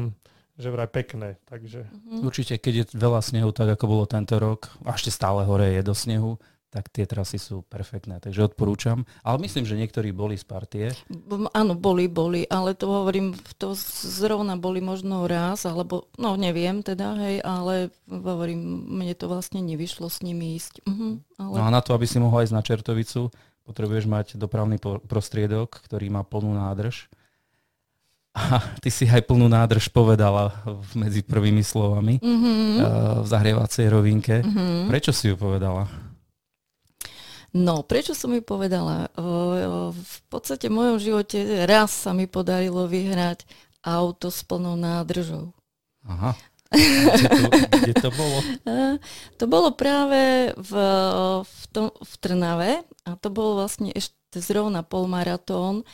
že 0.57 0.69
vraj 0.73 0.89
pekné. 0.89 1.37
Takže... 1.45 1.85
Mm-hmm. 1.85 2.21
Určite, 2.25 2.55
keď 2.57 2.73
je 2.75 2.85
veľa 2.97 3.21
snehu, 3.21 3.53
tak 3.53 3.77
ako 3.77 3.85
bolo 3.87 4.05
tento 4.09 4.41
rok, 4.41 4.73
a 4.89 4.97
ešte 4.97 5.13
stále 5.13 5.45
hore 5.45 5.77
je 5.77 5.83
do 5.85 5.93
snehu, 5.93 6.41
tak 6.67 6.93
tie 6.93 7.09
trasy 7.09 7.41
sú 7.41 7.65
perfektné, 7.65 8.21
takže 8.21 8.53
odporúčam. 8.53 9.09
Ale 9.25 9.41
myslím, 9.41 9.65
že 9.65 9.81
niektorí 9.81 10.13
boli 10.13 10.37
z 10.37 10.45
partie. 10.45 10.93
Áno, 11.57 11.73
boli, 11.73 12.05
boli, 12.05 12.45
ale 12.53 12.77
to 12.77 12.91
hovorím, 12.91 13.33
to 13.57 13.73
zrovna 14.05 14.61
boli 14.61 14.85
možno 14.85 15.25
raz, 15.25 15.65
alebo, 15.65 16.11
no 16.21 16.37
neviem 16.37 16.85
teda, 16.85 17.17
hej, 17.17 17.41
ale 17.41 17.89
hovorím, 18.11 18.61
mne 18.93 19.15
to 19.17 19.25
vlastne 19.31 19.65
nevyšlo 19.65 20.13
s 20.13 20.21
nimi 20.21 20.59
ísť. 20.59 20.85
Uh-huh, 20.85 21.17
ale... 21.41 21.55
No 21.57 21.65
a 21.65 21.73
na 21.73 21.81
to, 21.81 21.97
aby 21.97 22.05
si 22.05 22.21
mohla 22.21 22.45
ísť 22.45 22.53
na 22.53 22.67
Čertovicu, 22.67 23.33
potrebuješ 23.65 24.05
mať 24.05 24.27
dopravný 24.37 24.77
prostriedok, 24.83 25.81
ktorý 25.81 26.13
má 26.13 26.29
plnú 26.29 26.53
nádrž 26.61 27.09
a 28.37 28.61
ty 28.85 28.93
si 28.93 29.09
aj 29.09 29.25
plnú 29.25 29.49
nádrž 29.49 29.89
povedala 29.89 30.53
medzi 30.93 31.25
prvými 31.25 31.65
slovami 31.65 32.21
mm-hmm. 32.21 32.85
v 33.25 33.27
zahrievacej 33.27 33.89
rovinke. 33.89 34.45
Mm-hmm. 34.45 34.93
Prečo 34.93 35.17
si 35.17 35.33
ju 35.33 35.41
povedala? 35.41 35.89
No, 37.57 37.81
prečo 37.81 38.13
som 38.13 38.37
mi 38.37 38.45
povedala? 38.45 39.09
V 39.97 40.17
podstate 40.29 40.69
v 40.69 40.77
mojom 40.77 40.97
živote 41.01 41.65
raz 41.65 41.89
sa 41.89 42.13
mi 42.13 42.29
podarilo 42.29 42.85
vyhrať 42.85 43.49
auto 43.81 44.29
s 44.29 44.45
plnou 44.45 44.77
nádržou. 44.77 45.57
Aha. 46.05 46.37
Kde 46.77 47.29
to, 47.31 47.47
kde 47.79 47.95
to 47.95 48.11
bolo? 48.11 48.39
To 49.39 49.45
bolo 49.47 49.71
práve 49.71 50.51
v, 50.59 50.73
v, 51.47 51.63
tom, 51.71 51.95
v 51.95 52.13
Trnave 52.19 52.83
a 53.07 53.15
to 53.15 53.31
bolo 53.31 53.63
vlastne 53.63 53.95
ešte 53.95 54.43
zrovna 54.43 54.83
polmaratón 54.83 55.87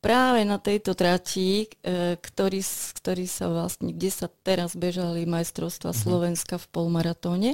práve 0.00 0.48
na 0.48 0.56
tejto 0.56 0.96
trati, 0.96 1.68
e, 1.84 2.16
ktorý, 2.16 2.60
ktorý 2.96 3.24
sa 3.28 3.52
vlastne, 3.52 3.92
kde 3.92 4.10
sa 4.10 4.26
teraz 4.42 4.72
bežali 4.72 5.28
majstrovstva 5.28 5.92
uh-huh. 5.92 6.02
Slovenska 6.02 6.56
v 6.56 6.66
polmaratóne 6.72 7.52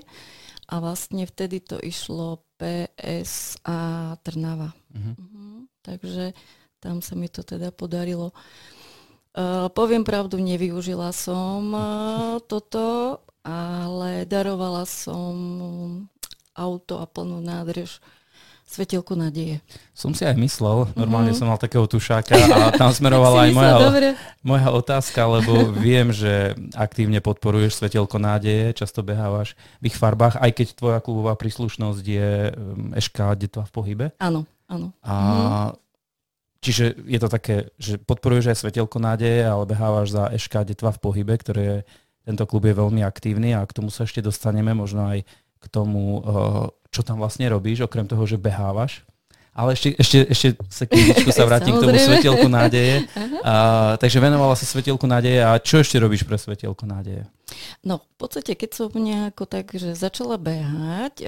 a 0.70 0.78
vlastne 0.78 1.26
vtedy 1.26 1.62
to 1.62 1.76
išlo 1.82 2.42
PS 2.58 3.60
a 3.66 4.14
Trnava. 4.22 4.72
Uh-huh. 4.94 5.14
Uh-huh. 5.18 5.58
Takže 5.82 6.32
tam 6.78 7.02
sa 7.02 7.18
mi 7.18 7.26
to 7.26 7.42
teda 7.42 7.74
podarilo. 7.74 8.30
Uh, 9.36 9.68
poviem 9.68 10.00
pravdu, 10.00 10.40
nevyužila 10.40 11.12
som 11.12 11.60
uh, 11.74 12.40
toto, 12.40 13.20
ale 13.44 14.24
darovala 14.24 14.88
som 14.88 15.34
auto 16.56 16.98
a 16.98 17.06
plnú 17.06 17.44
nádrž 17.44 18.00
Svetielku 18.66 19.14
nádeje. 19.14 19.62
Som 19.94 20.10
si 20.10 20.26
aj 20.26 20.34
myslel, 20.42 20.90
normálne 20.98 21.30
mm-hmm. 21.30 21.38
som 21.38 21.46
mal 21.46 21.56
takého 21.56 21.86
tušáka 21.86 22.34
a 22.34 22.74
tam 22.74 22.90
smerovala 22.98 23.46
aj 23.46 23.52
moja, 23.54 23.76
moja 24.42 24.68
otázka, 24.74 25.22
lebo 25.22 25.70
viem, 25.70 26.10
že 26.10 26.58
aktívne 26.74 27.22
podporuješ 27.22 27.78
Svetielko 27.78 28.18
nádeje, 28.18 28.74
často 28.74 29.06
behávaš 29.06 29.54
v 29.78 29.94
ich 29.94 29.96
farbách, 29.96 30.42
aj 30.42 30.50
keď 30.50 30.66
tvoja 30.74 30.98
klubová 30.98 31.38
príslušnosť 31.38 32.04
je 32.04 32.30
Eška 32.98 33.38
Detva 33.38 33.62
v 33.64 33.72
pohybe. 33.72 34.06
Áno, 34.18 34.42
áno. 34.66 34.90
A 35.06 35.14
mm-hmm. 35.14 35.84
Čiže 36.66 36.98
je 37.06 37.20
to 37.22 37.30
také, 37.30 37.70
že 37.78 37.94
podporuješ 37.94 38.50
aj 38.50 38.58
Svetielko 38.58 38.98
nádeje, 38.98 39.46
ale 39.46 39.70
behávaš 39.70 40.18
za 40.18 40.24
Eška 40.34 40.66
Detva 40.66 40.90
v 40.90 40.98
pohybe, 40.98 41.38
ktoré 41.38 41.62
je, 41.62 41.78
tento 42.26 42.42
klub 42.42 42.66
je 42.66 42.74
veľmi 42.74 43.06
aktívny 43.06 43.54
a 43.54 43.62
k 43.62 43.70
tomu 43.70 43.94
sa 43.94 44.02
ešte 44.02 44.18
dostaneme, 44.18 44.74
možno 44.74 45.06
aj 45.06 45.22
k 45.62 45.64
tomu, 45.70 46.26
uh, 46.26 46.66
čo 46.96 47.04
tam 47.04 47.20
vlastne 47.20 47.44
robíš, 47.52 47.84
okrem 47.84 48.08
toho, 48.08 48.24
že 48.24 48.40
behávaš. 48.40 49.04
Ale 49.56 49.72
ešte, 49.72 49.96
ešte, 49.96 50.18
ešte 50.28 50.48
sekundičku 50.68 51.32
sa 51.32 51.48
vrátim 51.48 51.72
k 51.72 51.80
tomu 51.80 51.96
svetielku 51.96 52.44
nádeje. 52.44 53.08
A, 53.40 53.96
takže 53.96 54.20
venovala 54.20 54.52
si 54.52 54.68
svetielku 54.68 55.08
nádeje 55.08 55.40
a 55.40 55.56
čo 55.56 55.80
ešte 55.80 55.96
robíš 55.96 56.28
pre 56.28 56.36
svetielku 56.36 56.84
nádeje? 56.84 57.24
No, 57.80 58.04
v 58.04 58.16
podstate, 58.20 58.52
keď 58.52 58.70
som 58.76 58.92
nejako 58.92 59.48
tak, 59.48 59.72
že 59.72 59.96
začala 59.96 60.36
behať, 60.36 61.24
e, 61.24 61.26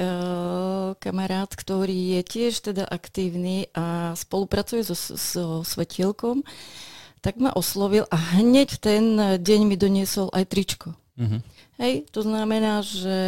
kamarát, 1.01 1.49
ktorý 1.49 2.21
je 2.21 2.23
tiež 2.27 2.69
teda 2.69 2.85
aktívny 2.85 3.73
a 3.73 4.13
spolupracuje 4.13 4.85
so, 4.85 4.97
so 4.99 5.65
svetielkom, 5.65 6.45
tak 7.25 7.41
ma 7.41 7.49
oslovil 7.57 8.05
a 8.13 8.17
hneď 8.37 8.77
ten 8.77 9.05
deň 9.41 9.61
mi 9.65 9.77
doniesol 9.81 10.29
aj 10.37 10.45
tričko. 10.53 10.93
Uh-huh. 11.17 11.41
Hej, 11.79 12.11
to 12.11 12.27
znamená, 12.27 12.83
že 12.83 13.19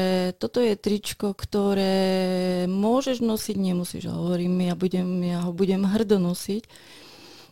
toto 0.42 0.58
je 0.58 0.74
tričko, 0.74 1.38
ktoré 1.38 2.66
môžeš 2.66 3.22
nosiť, 3.22 3.54
nemusíš, 3.54 4.10
hovorím, 4.10 4.66
ja, 4.66 4.74
budem, 4.74 5.22
ja 5.22 5.46
ho 5.46 5.54
budem 5.54 5.86
hrdo 5.86 6.18
nosiť. 6.18 6.66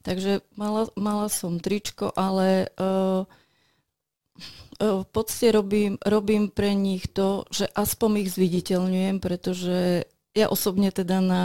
Takže 0.02 0.42
mala, 0.58 0.90
mala 0.98 1.30
som 1.30 1.62
tričko, 1.62 2.10
ale 2.18 2.66
uh, 2.74 3.22
uh, 4.82 5.06
v 5.06 5.08
podstate 5.14 5.54
robím, 5.54 6.02
robím 6.02 6.50
pre 6.50 6.74
nich 6.74 7.06
to, 7.06 7.46
že 7.54 7.70
aspoň 7.78 8.26
ich 8.26 8.34
zviditeľňujem, 8.34 9.22
pretože 9.22 10.02
ja 10.34 10.46
osobne 10.50 10.90
teda 10.90 11.22
na 11.22 11.44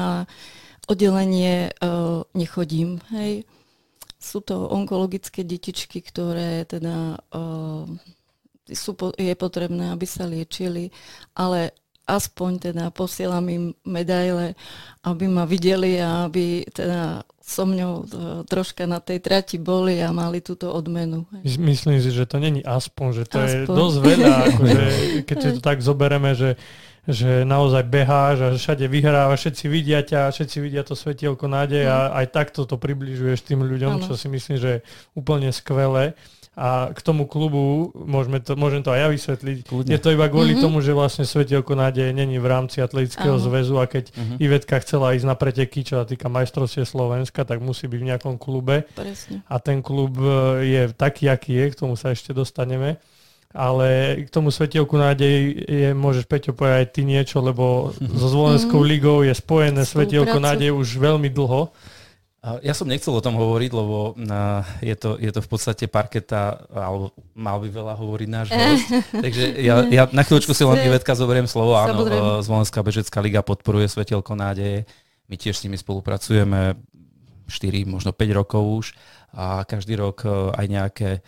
oddelenie 0.90 1.78
uh, 1.78 2.26
nechodím. 2.34 3.06
Hej. 3.14 3.46
Sú 4.18 4.42
to 4.42 4.66
onkologické 4.66 5.46
detičky, 5.46 6.02
ktoré 6.02 6.66
teda 6.66 7.22
uh, 7.36 7.86
sú, 8.72 8.96
je 9.20 9.34
potrebné, 9.36 9.92
aby 9.92 10.08
sa 10.08 10.24
liečili, 10.24 10.94
ale 11.36 11.76
aspoň 12.04 12.72
teda 12.72 12.92
posielam 12.92 13.44
im 13.48 13.72
medaile, 13.88 14.60
aby 15.08 15.26
ma 15.28 15.48
videli 15.48 16.00
a 16.00 16.28
aby 16.28 16.68
teda 16.68 17.24
so 17.44 17.64
mňou 17.68 17.94
e, 18.00 18.04
troška 18.48 18.88
na 18.88 19.04
tej 19.04 19.20
trati 19.20 19.60
boli 19.60 20.00
a 20.00 20.16
mali 20.16 20.40
túto 20.40 20.72
odmenu. 20.72 21.28
Myslím 21.44 22.00
si, 22.00 22.12
že 22.12 22.24
to 22.28 22.40
není 22.40 22.64
aspoň, 22.64 23.08
že 23.12 23.24
to 23.28 23.38
aspoň. 23.40 23.52
je 23.52 23.60
dosť 23.68 23.98
veľa, 24.00 24.36
akože, 24.52 24.84
keď 25.28 25.38
si 25.40 25.50
to 25.60 25.62
tak 25.64 25.80
zobereme, 25.84 26.32
že 26.36 26.56
že 27.04 27.44
naozaj 27.44 27.84
beháš 27.92 28.38
a 28.40 28.48
všade 28.56 28.88
vyhrávaš, 28.88 29.44
všetci 29.44 29.66
vidia 29.68 30.00
ťa, 30.00 30.32
všetci 30.32 30.58
vidia 30.64 30.88
to 30.88 30.96
svetielko 30.96 31.52
nádej 31.52 31.84
a 31.84 32.16
aj 32.16 32.32
takto 32.32 32.64
to 32.64 32.80
približuješ 32.80 33.44
tým 33.44 33.60
ľuďom, 33.60 34.00
ano. 34.00 34.06
čo 34.08 34.16
si 34.16 34.32
myslím, 34.32 34.56
že 34.56 34.70
je 34.80 34.84
úplne 35.12 35.52
skvelé. 35.52 36.16
A 36.54 36.94
k 36.94 37.02
tomu 37.02 37.26
klubu, 37.26 37.90
môžeme 37.98 38.38
to, 38.38 38.54
môžem 38.54 38.86
to 38.86 38.94
aj 38.94 39.00
ja 39.02 39.08
vysvetliť, 39.10 39.58
Kľudne. 39.66 39.90
je 39.90 39.98
to 39.98 40.14
iba 40.14 40.30
kvôli 40.30 40.54
mm-hmm. 40.54 40.70
tomu, 40.70 40.86
že 40.86 40.94
vlastne 40.94 41.26
Svetielko 41.26 41.74
nádeje 41.74 42.14
není 42.14 42.38
v 42.38 42.46
rámci 42.46 42.78
atletického 42.78 43.42
Áno. 43.42 43.42
zväzu 43.42 43.82
a 43.82 43.90
keď 43.90 44.14
mm-hmm. 44.14 44.38
Ivetka 44.38 44.78
chcela 44.86 45.18
ísť 45.18 45.26
na 45.26 45.34
preteky, 45.34 45.82
čo 45.82 45.98
sa 45.98 46.06
týka 46.06 46.30
majstrovstie 46.30 46.86
Slovenska, 46.86 47.42
tak 47.42 47.58
musí 47.58 47.90
byť 47.90 47.98
v 47.98 48.10
nejakom 48.14 48.36
klube. 48.38 48.86
Presne. 48.94 49.42
A 49.50 49.58
ten 49.58 49.82
klub 49.82 50.14
e, 50.22 50.30
je 50.62 50.82
taký, 50.94 51.26
aký 51.34 51.58
je, 51.58 51.66
k 51.74 51.80
tomu 51.82 51.98
sa 51.98 52.14
ešte 52.14 52.38
dostaneme. 52.38 53.02
Ale 53.50 54.22
k 54.26 54.30
tomu 54.30 54.54
svetielku 54.54 54.94
nádej 54.94 55.38
je, 55.66 55.90
môžeš 55.98 56.30
Peťo 56.30 56.54
povedať 56.54 56.78
aj 56.86 56.88
ty 56.94 57.02
niečo, 57.02 57.42
lebo 57.42 57.94
so 58.22 58.30
Zvolenskou 58.30 58.78
mm-hmm. 58.78 58.94
ligou 58.94 59.26
je 59.26 59.34
spojené 59.34 59.90
svetielko 59.90 60.38
nádej 60.38 60.70
už 60.70 61.02
veľmi 61.02 61.34
dlho. 61.34 61.74
Ja 62.44 62.76
som 62.76 62.92
nechcel 62.92 63.16
o 63.16 63.24
tom 63.24 63.40
hovoriť, 63.40 63.72
lebo 63.72 64.20
je 64.84 64.96
to, 65.00 65.16
je 65.16 65.32
to 65.32 65.40
v 65.40 65.48
podstate 65.48 65.88
parketa, 65.88 66.68
alebo 66.76 67.16
mal 67.32 67.56
by 67.64 67.72
veľa 67.72 67.96
hovoriť 67.96 68.28
náš 68.28 68.48
host. 68.52 68.88
Takže 69.24 69.44
ja, 69.64 69.88
ja 69.88 70.04
na 70.12 70.28
chvíľočku 70.28 70.52
si 70.52 70.68
len 70.68 70.84
Ivetka 70.84 71.16
zoberiem 71.16 71.48
slovo. 71.48 71.80
Áno, 71.80 72.04
Zvolenská 72.44 72.84
bežecká 72.84 73.24
liga 73.24 73.40
podporuje 73.40 73.88
Svetelko 73.88 74.36
nádeje. 74.36 74.84
My 75.32 75.40
tiež 75.40 75.56
s 75.56 75.64
nimi 75.64 75.80
spolupracujeme 75.80 76.76
4, 77.48 77.88
možno 77.88 78.12
5 78.12 78.40
rokov 78.40 78.64
už 78.64 78.86
a 79.34 79.66
každý 79.66 79.98
rok 79.98 80.24
e, 80.24 80.30
aj 80.30 80.66
nejaké 80.70 81.10
e, 81.18 81.22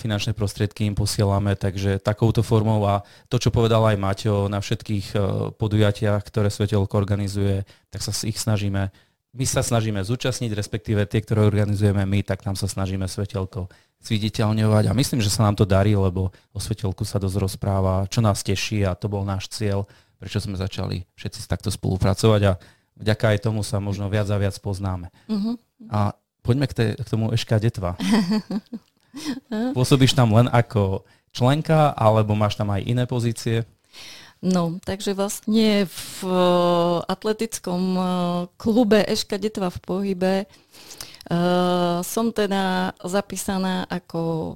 finančné 0.00 0.32
prostriedky 0.32 0.88
im 0.88 0.96
posielame, 0.96 1.54
takže 1.54 2.00
takouto 2.00 2.40
formou 2.40 2.82
a 2.88 3.04
to, 3.28 3.36
čo 3.36 3.52
povedal 3.52 3.84
aj 3.84 4.00
Maťo 4.00 4.48
na 4.48 4.58
všetkých 4.58 5.06
e, 5.12 5.18
podujatiach, 5.54 6.22
ktoré 6.24 6.48
Svetelko 6.48 6.96
organizuje, 6.96 7.68
tak 7.92 8.00
sa 8.00 8.12
ich 8.24 8.40
snažíme 8.40 8.90
my 9.36 9.44
sa 9.44 9.60
snažíme 9.60 10.00
zúčastniť, 10.00 10.56
respektíve 10.56 11.04
tie, 11.04 11.20
ktoré 11.20 11.44
organizujeme 11.44 12.08
my, 12.08 12.24
tak 12.24 12.40
tam 12.40 12.56
sa 12.56 12.64
snažíme 12.64 13.04
svetelko 13.04 13.68
zviditeľňovať 14.00 14.88
a 14.88 14.96
myslím, 14.96 15.20
že 15.20 15.32
sa 15.32 15.44
nám 15.44 15.60
to 15.60 15.68
darí, 15.68 15.92
lebo 15.92 16.32
o 16.56 16.58
svetelku 16.58 17.04
sa 17.04 17.20
dosť 17.20 17.36
rozpráva, 17.36 18.08
čo 18.08 18.24
nás 18.24 18.40
teší 18.40 18.88
a 18.88 18.96
to 18.96 19.12
bol 19.12 19.28
náš 19.28 19.52
cieľ, 19.52 19.84
prečo 20.16 20.40
sme 20.40 20.56
začali 20.56 21.04
všetci 21.20 21.44
takto 21.44 21.68
spolupracovať 21.68 22.40
a 22.48 22.52
vďaka 22.96 23.24
aj 23.36 23.38
tomu 23.44 23.60
sa 23.60 23.76
možno 23.76 24.08
viac 24.08 24.28
a 24.32 24.40
viac 24.40 24.56
poznáme. 24.56 25.12
Uh-huh. 25.28 25.60
A 25.92 26.16
poďme 26.40 26.64
k, 26.70 26.72
tej, 26.72 26.88
k 26.96 27.08
tomu 27.08 27.28
Eška 27.36 27.60
Detva. 27.60 28.00
Pôsobíš 29.76 30.16
tam 30.16 30.32
len 30.32 30.48
ako 30.48 31.04
členka, 31.36 31.92
alebo 31.92 32.32
máš 32.32 32.56
tam 32.56 32.72
aj 32.72 32.84
iné 32.88 33.04
pozície? 33.04 33.68
No, 34.46 34.78
takže 34.86 35.10
vlastne 35.10 35.90
v 35.90 36.10
uh, 36.22 37.02
atletickom 37.10 37.82
uh, 37.98 38.06
klube 38.54 39.02
Eška 39.02 39.42
Detva 39.42 39.74
v 39.74 39.78
pohybe 39.82 40.34
uh, 40.46 41.98
som 42.06 42.30
teda 42.30 42.94
zapísaná 43.02 43.90
ako 43.90 44.54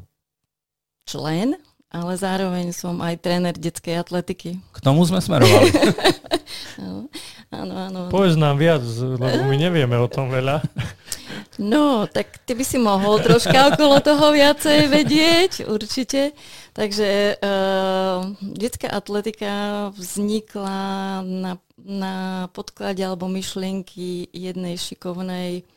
člen, 1.11 1.59
ale 1.91 2.13
zároveň 2.15 2.71
som 2.71 3.03
aj 3.03 3.19
tréner 3.19 3.51
detskej 3.59 3.99
atletiky. 3.99 4.63
K 4.63 4.79
tomu 4.79 5.03
sme 5.03 5.19
smerovali. 5.19 5.75
áno, 7.61 7.75
áno. 7.75 7.99
Povedz 8.15 8.39
nám 8.39 8.63
viac, 8.63 8.87
lebo 8.87 9.43
my 9.51 9.57
nevieme 9.59 9.99
o 9.99 10.07
tom 10.07 10.31
veľa. 10.31 10.63
No, 11.61 12.09
tak 12.09 12.41
ty 12.49 12.57
by 12.57 12.65
si 12.65 12.81
mohol 12.81 13.21
troška 13.21 13.77
okolo 13.77 14.01
toho 14.01 14.33
viacej 14.33 14.89
vedieť, 14.89 15.53
určite. 15.69 16.33
Takže 16.73 17.37
uh, 17.37 18.33
detská 18.41 18.89
atletika 18.89 19.53
vznikla 19.93 21.21
na, 21.21 21.61
na 21.77 22.15
podklade 22.57 23.05
alebo 23.05 23.29
myšlienky 23.29 24.33
jednej 24.33 24.81
šikovnej 24.81 25.69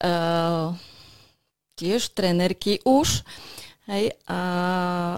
uh, 0.00 0.72
tiež 1.76 2.16
trenerky 2.16 2.80
už. 2.88 3.28
Hej, 3.92 4.16
a 4.24 4.40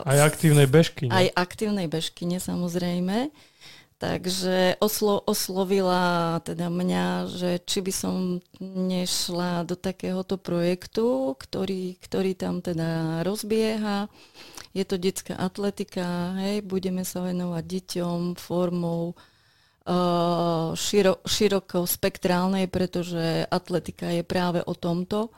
aj 0.02 0.34
aktívnej 0.34 0.66
bežkyne. 0.66 1.14
Aj 1.14 1.26
aktívnej 1.30 1.86
bežkyne, 1.86 2.42
samozrejme. 2.42 3.30
Takže 4.00 4.80
oslo, 4.80 5.20
oslovila 5.28 6.40
teda 6.40 6.72
mňa, 6.72 7.28
že 7.28 7.60
či 7.60 7.84
by 7.84 7.92
som 7.92 8.40
nešla 8.64 9.68
do 9.68 9.76
takéhoto 9.76 10.40
projektu, 10.40 11.36
ktorý, 11.36 12.00
ktorý 12.00 12.32
tam 12.32 12.64
teda 12.64 13.20
rozbieha. 13.28 14.08
Je 14.72 14.88
to 14.88 14.96
detská 14.96 15.36
atletika, 15.36 16.32
hej, 16.40 16.64
budeme 16.64 17.04
sa 17.04 17.20
venovať 17.20 17.60
deťom 17.60 18.40
formou 18.40 19.12
širo, 20.80 21.20
široko 21.20 21.84
spektrálnej, 21.84 22.72
pretože 22.72 23.44
atletika 23.52 24.08
je 24.16 24.24
práve 24.24 24.64
o 24.64 24.72
tomto. 24.72 25.28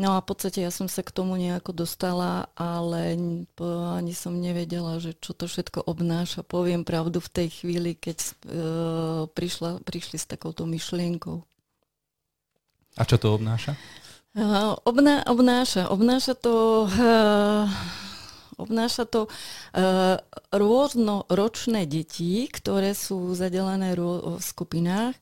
No 0.00 0.16
a 0.16 0.24
v 0.24 0.32
podstate 0.32 0.64
ja 0.64 0.72
som 0.72 0.88
sa 0.88 1.04
k 1.04 1.12
tomu 1.12 1.36
nejako 1.36 1.76
dostala, 1.76 2.48
ale 2.56 3.20
ani 3.92 4.16
som 4.16 4.32
nevedela, 4.32 4.96
že 4.96 5.12
čo 5.20 5.36
to 5.36 5.44
všetko 5.44 5.84
obnáša. 5.84 6.40
Poviem 6.40 6.88
pravdu 6.88 7.20
v 7.20 7.28
tej 7.28 7.48
chvíli, 7.52 7.92
keď 7.92 8.16
uh, 8.24 8.32
prišla, 9.28 9.84
prišli 9.84 10.16
s 10.16 10.24
takouto 10.24 10.64
myšlienkou. 10.64 11.44
A 12.96 13.02
čo 13.04 13.20
to 13.20 13.36
obnáša? 13.36 13.76
Uh, 14.32 14.72
obná, 14.88 15.20
obnáša, 15.28 15.92
obnáša 15.92 16.32
to... 16.32 16.88
Uh, 16.88 17.68
obnáša 18.60 19.08
to 19.08 19.24
uh, 19.24 20.20
rôznoročné 20.52 21.88
deti, 21.88 22.44
ktoré 22.44 22.92
sú 22.92 23.32
zadelené 23.32 23.96
v 23.96 24.36
skupinách 24.36 25.16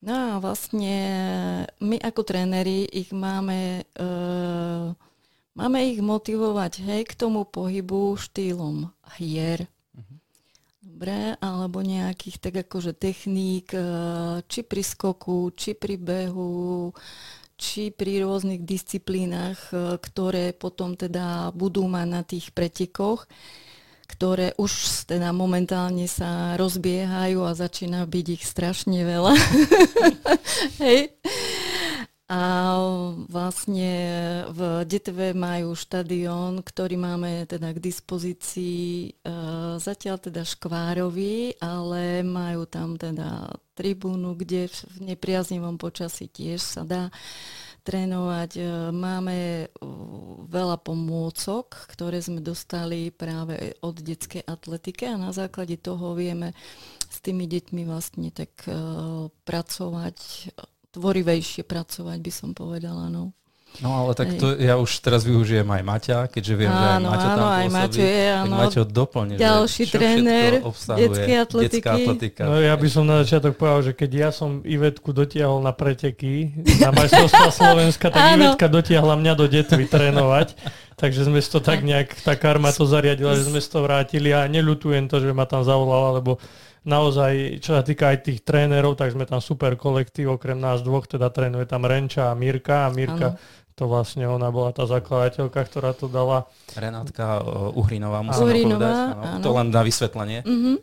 No 0.00 0.16
a 0.16 0.40
vlastne 0.40 0.96
my 1.76 1.96
ako 2.00 2.24
tréneri 2.24 2.88
ich 2.88 3.12
máme, 3.12 3.84
uh, 4.00 4.96
máme 5.52 5.78
ich 5.92 6.00
motivovať 6.00 6.80
hej, 6.88 7.02
k 7.04 7.12
tomu 7.20 7.44
pohybu 7.44 8.16
štýlom 8.16 8.88
hier. 9.20 9.68
Uh-huh. 9.92 10.16
Dobre, 10.80 11.36
alebo 11.44 11.84
nejakých 11.84 12.36
tak 12.40 12.64
akože 12.64 12.96
techník, 12.96 13.76
uh, 13.76 14.40
či 14.48 14.64
pri 14.64 14.80
skoku, 14.80 15.52
či 15.52 15.76
pri 15.76 16.00
behu, 16.00 16.96
či 17.60 17.92
pri 17.92 18.24
rôznych 18.24 18.64
disciplínach, 18.64 19.60
uh, 19.68 20.00
ktoré 20.00 20.56
potom 20.56 20.96
teda 20.96 21.52
budú 21.52 21.84
mať 21.84 22.06
na 22.08 22.24
tých 22.24 22.56
pretekoch 22.56 23.28
ktoré 24.10 24.58
už 24.58 25.06
teda 25.06 25.30
momentálne 25.30 26.10
sa 26.10 26.58
rozbiehajú 26.58 27.46
a 27.46 27.54
začína 27.54 28.02
byť 28.10 28.26
ich 28.34 28.42
strašne 28.42 29.06
veľa. 29.06 29.34
Hej. 30.82 31.14
A 32.30 32.78
vlastne 33.26 33.90
v 34.54 34.86
DTV 34.86 35.34
majú 35.34 35.74
štadión, 35.74 36.62
ktorý 36.62 36.94
máme 36.94 37.42
teda 37.50 37.74
k 37.74 37.82
dispozícii 37.82 39.18
uh, 39.26 39.74
zatiaľ 39.82 40.22
teda 40.22 40.46
škvárový, 40.46 41.58
ale 41.58 42.22
majú 42.22 42.70
tam 42.70 42.94
teda 42.94 43.50
tribúnu, 43.74 44.38
kde 44.38 44.70
v 44.70 45.10
nepriaznivom 45.10 45.74
počasí 45.74 46.30
tiež 46.30 46.62
sa 46.62 46.86
dá 46.86 47.10
trénovať. 47.80 48.50
E, 48.56 48.62
máme 48.94 49.36
e, 49.36 49.66
veľa 50.46 50.76
pomôcok, 50.80 51.88
ktoré 51.90 52.20
sme 52.20 52.44
dostali 52.44 53.10
práve 53.10 53.74
od 53.80 53.96
detskej 53.98 54.44
atletiky 54.44 55.08
a 55.08 55.20
na 55.20 55.32
základe 55.32 55.80
toho 55.80 56.14
vieme 56.14 56.52
s 57.10 57.18
tými 57.18 57.50
deťmi 57.50 57.82
vlastne 57.90 58.30
tak 58.30 58.54
uh, 58.70 59.26
pracovať, 59.42 60.18
tvorivejšie 60.94 61.66
pracovať, 61.66 62.18
by 62.22 62.32
som 62.32 62.50
povedala. 62.54 63.10
No. 63.10 63.34
No 63.78 64.04
ale 64.04 64.12
tak 64.18 64.34
to 64.36 64.58
ja 64.58 64.76
už 64.76 64.90
teraz 65.00 65.22
využijem 65.22 65.64
aj 65.64 65.82
Maťa, 65.86 66.18
keďže 66.28 66.54
viem, 66.58 66.68
áno, 66.68 66.82
že 66.82 66.90
aj 66.90 67.00
Maťa 67.00 67.28
tam 67.32 67.46
aj 67.48 67.68
Maťo 67.70 68.00
je, 68.02 68.26
áno. 68.28 68.54
Maťo 68.58 68.82
doplne, 68.84 69.34
Ďalší 69.38 69.82
že 69.86 69.92
tréner 69.96 70.50
detskej 71.00 71.36
atletiky. 71.38 71.88
atletika. 71.88 72.42
No 72.44 72.60
ja 72.60 72.74
by 72.76 72.88
som 72.90 73.08
na 73.08 73.24
začiatok 73.24 73.56
povedal, 73.56 73.80
že 73.86 73.92
keď 73.96 74.10
ja 74.10 74.30
som 74.34 74.60
Ivetku 74.66 75.14
dotiahol 75.16 75.64
na 75.64 75.72
preteky 75.72 76.52
na 76.82 76.92
majstrovstvá 76.92 77.48
Slovenska, 77.54 78.12
tak 78.12 78.20
áno. 78.20 78.52
Ivetka 78.52 78.66
dotiahla 78.68 79.14
mňa 79.16 79.32
do 79.38 79.46
detvy 79.48 79.84
trénovať. 79.88 80.58
Takže 81.00 81.32
sme 81.32 81.40
si 81.40 81.48
to 81.48 81.64
tak 81.64 81.80
nejak, 81.80 82.12
tá 82.20 82.36
karma 82.36 82.76
to 82.76 82.84
zariadila, 82.84 83.32
že 83.32 83.48
sme 83.48 83.56
si 83.56 83.72
to 83.72 83.80
vrátili 83.80 84.36
a 84.36 84.44
neľutujem 84.44 85.08
to, 85.08 85.24
že 85.24 85.32
ma 85.32 85.48
tam 85.48 85.64
zavolala, 85.64 86.20
lebo 86.20 86.36
naozaj, 86.84 87.64
čo 87.64 87.72
sa 87.72 87.80
týka 87.80 88.12
aj 88.12 88.28
tých 88.28 88.44
trénerov, 88.44 89.00
tak 89.00 89.16
sme 89.16 89.24
tam 89.24 89.40
super 89.40 89.80
kolektív, 89.80 90.36
okrem 90.36 90.60
nás 90.60 90.84
dvoch, 90.84 91.08
teda 91.08 91.32
trénuje 91.32 91.64
tam 91.64 91.88
Renča 91.88 92.28
a 92.28 92.36
Mirka 92.36 92.84
a 92.84 92.92
Mirka 92.92 93.32
ano 93.32 93.58
to 93.80 93.88
vlastne 93.88 94.28
ona 94.28 94.52
bola 94.52 94.76
tá 94.76 94.84
zakladateľka, 94.84 95.56
ktorá 95.56 95.96
to 95.96 96.04
dala. 96.04 96.44
Renátka 96.76 97.40
uh, 97.40 97.72
Uhrinová, 97.72 98.20
musím 98.20 98.52
Uhrinová, 98.52 99.16
povedať. 99.16 99.40
To 99.40 99.50
len 99.56 99.66
na 99.72 99.80
vysvetlenie. 99.80 100.40
Mm-hmm. 100.44 100.76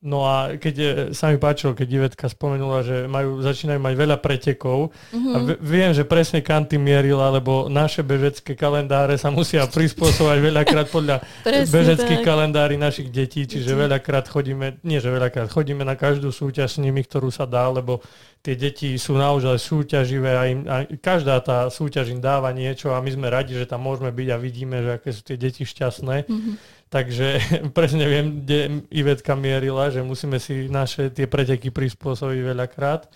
No 0.00 0.24
a 0.24 0.56
keď 0.56 0.74
je, 0.80 0.90
sa 1.12 1.28
mi 1.28 1.36
páčilo, 1.36 1.76
keď 1.76 1.88
Ivetka 1.92 2.24
spomenula, 2.32 2.80
že 2.80 3.04
majú, 3.04 3.44
začínajú 3.44 3.76
mať 3.84 3.94
veľa 4.00 4.16
pretekov 4.16 4.96
mm-hmm. 4.96 5.32
a 5.32 5.36
v, 5.44 5.48
viem, 5.60 5.92
že 5.92 6.08
presne 6.08 6.40
kam 6.40 6.64
mierila, 6.64 7.28
lebo 7.28 7.68
naše 7.68 8.00
bežecké 8.00 8.56
kalendáre 8.56 9.20
sa 9.20 9.28
musia 9.28 9.68
prispôsobovať 9.68 10.38
veľakrát 10.40 10.88
podľa 10.88 11.20
bežeckých 11.76 12.24
kalendári 12.24 12.80
našich 12.80 13.12
detí, 13.12 13.44
čiže 13.44 13.76
veľakrát 13.76 14.24
chodíme, 14.24 14.80
nie 14.88 15.04
že 15.04 15.12
veľakrát, 15.12 15.52
chodíme 15.52 15.84
na 15.84 16.00
každú 16.00 16.32
súťaž 16.32 16.76
s 16.76 16.78
nimi, 16.80 17.04
ktorú 17.04 17.28
sa 17.28 17.44
dá, 17.44 17.68
lebo 17.68 18.00
tie 18.40 18.56
deti 18.56 18.96
sú 18.96 19.20
naozaj 19.20 19.60
súťaživé 19.60 20.32
a, 20.32 20.44
im, 20.48 20.60
a 20.64 20.88
každá 20.96 21.36
tá 21.44 21.68
súťaž 21.68 22.16
im 22.16 22.24
dáva 22.24 22.48
niečo 22.56 22.96
a 22.96 23.04
my 23.04 23.10
sme 23.12 23.28
radi, 23.28 23.52
že 23.52 23.68
tam 23.68 23.84
môžeme 23.84 24.08
byť 24.08 24.28
a 24.32 24.36
vidíme, 24.40 24.80
že 24.80 24.90
aké 24.96 25.12
sú 25.12 25.20
tie 25.28 25.36
deti 25.36 25.68
šťastné. 25.68 26.24
Mm-hmm. 26.24 26.79
Takže 26.90 27.38
presne 27.76 28.04
viem, 28.10 28.42
kde 28.42 28.84
Ivetka 28.90 29.38
mierila, 29.38 29.88
že 29.88 30.02
musíme 30.02 30.42
si 30.42 30.66
naše 30.66 31.08
tie 31.14 31.30
preteky 31.30 31.70
prispôsobiť 31.70 32.40
veľakrát. 32.42 33.06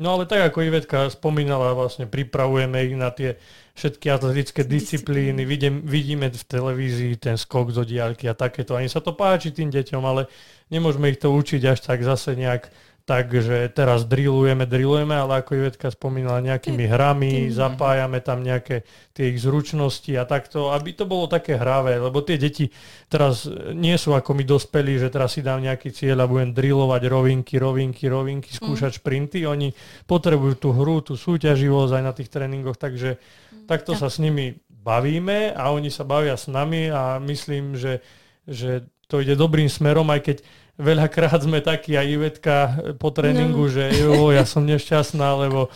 No 0.00 0.16
ale 0.16 0.24
tak 0.24 0.48
ako 0.48 0.64
Ivetka 0.64 1.12
spomínala, 1.12 1.76
vlastne 1.76 2.08
pripravujeme 2.08 2.88
ich 2.88 2.96
na 2.96 3.12
tie 3.12 3.36
všetky 3.76 4.08
atletické 4.08 4.64
disciplíny, 4.64 5.44
vidím, 5.44 5.84
vidíme 5.84 6.32
v 6.32 6.40
televízii 6.40 7.20
ten 7.20 7.36
skok 7.36 7.68
zo 7.68 7.84
diálky 7.84 8.24
a 8.24 8.32
takéto. 8.32 8.72
Ani 8.72 8.88
sa 8.88 9.04
to 9.04 9.12
páči 9.12 9.52
tým 9.52 9.68
deťom, 9.68 10.00
ale 10.00 10.24
nemôžeme 10.72 11.12
ich 11.12 11.20
to 11.20 11.28
učiť 11.28 11.62
až 11.68 11.84
tak 11.84 12.00
zase 12.00 12.32
nejak 12.32 12.72
Takže 13.10 13.74
teraz 13.74 14.06
drillujeme, 14.06 14.70
drillujeme, 14.70 15.18
ale 15.18 15.42
ako 15.42 15.58
Ivetka 15.58 15.90
spomínala, 15.90 16.38
nejakými 16.46 16.86
hrami, 16.86 17.50
zapájame 17.50 18.22
tam 18.22 18.46
nejaké 18.46 18.86
tie 19.10 19.34
ich 19.34 19.42
zručnosti 19.42 20.14
a 20.14 20.22
takto, 20.22 20.70
aby 20.70 20.94
to 20.94 21.10
bolo 21.10 21.26
také 21.26 21.58
hravé, 21.58 21.98
lebo 21.98 22.22
tie 22.22 22.38
deti 22.38 22.70
teraz 23.10 23.50
nie 23.74 23.98
sú 23.98 24.14
ako 24.14 24.30
my 24.30 24.46
dospelí, 24.46 25.02
že 25.02 25.10
teraz 25.10 25.34
si 25.34 25.42
dám 25.42 25.58
nejaký 25.58 25.90
cieľ 25.90 26.22
a 26.22 26.30
budem 26.30 26.54
drillovať 26.54 27.02
rovinky, 27.10 27.58
rovinky, 27.58 28.06
rovinky, 28.06 28.54
skúšať 28.54 28.94
mm. 28.94 28.98
šprinty. 29.02 29.38
Oni 29.42 29.74
potrebujú 30.06 30.54
tú 30.62 30.70
hru, 30.70 31.02
tú 31.02 31.18
súťaživosť 31.18 31.90
aj 31.90 32.04
na 32.06 32.14
tých 32.14 32.30
tréningoch, 32.30 32.78
takže 32.78 33.18
mm. 33.18 33.66
takto 33.66 33.98
sa 33.98 34.06
s 34.06 34.22
nimi 34.22 34.54
bavíme 34.70 35.50
a 35.50 35.74
oni 35.74 35.90
sa 35.90 36.06
bavia 36.06 36.38
s 36.38 36.46
nami 36.46 36.94
a 36.94 37.18
myslím, 37.18 37.74
že, 37.74 38.06
že 38.46 38.86
to 39.10 39.18
ide 39.18 39.34
dobrým 39.34 39.66
smerom, 39.66 40.06
aj 40.14 40.22
keď 40.22 40.36
veľakrát 40.76 41.40
sme 41.42 41.58
takí 41.64 41.98
aj 41.98 42.06
Ivetka 42.06 42.54
po 43.00 43.10
tréningu, 43.10 43.66
no. 43.66 43.72
že 43.72 43.90
jo, 43.96 44.30
ja 44.30 44.44
som 44.44 44.62
nešťastná, 44.62 45.28
lebo 45.40 45.72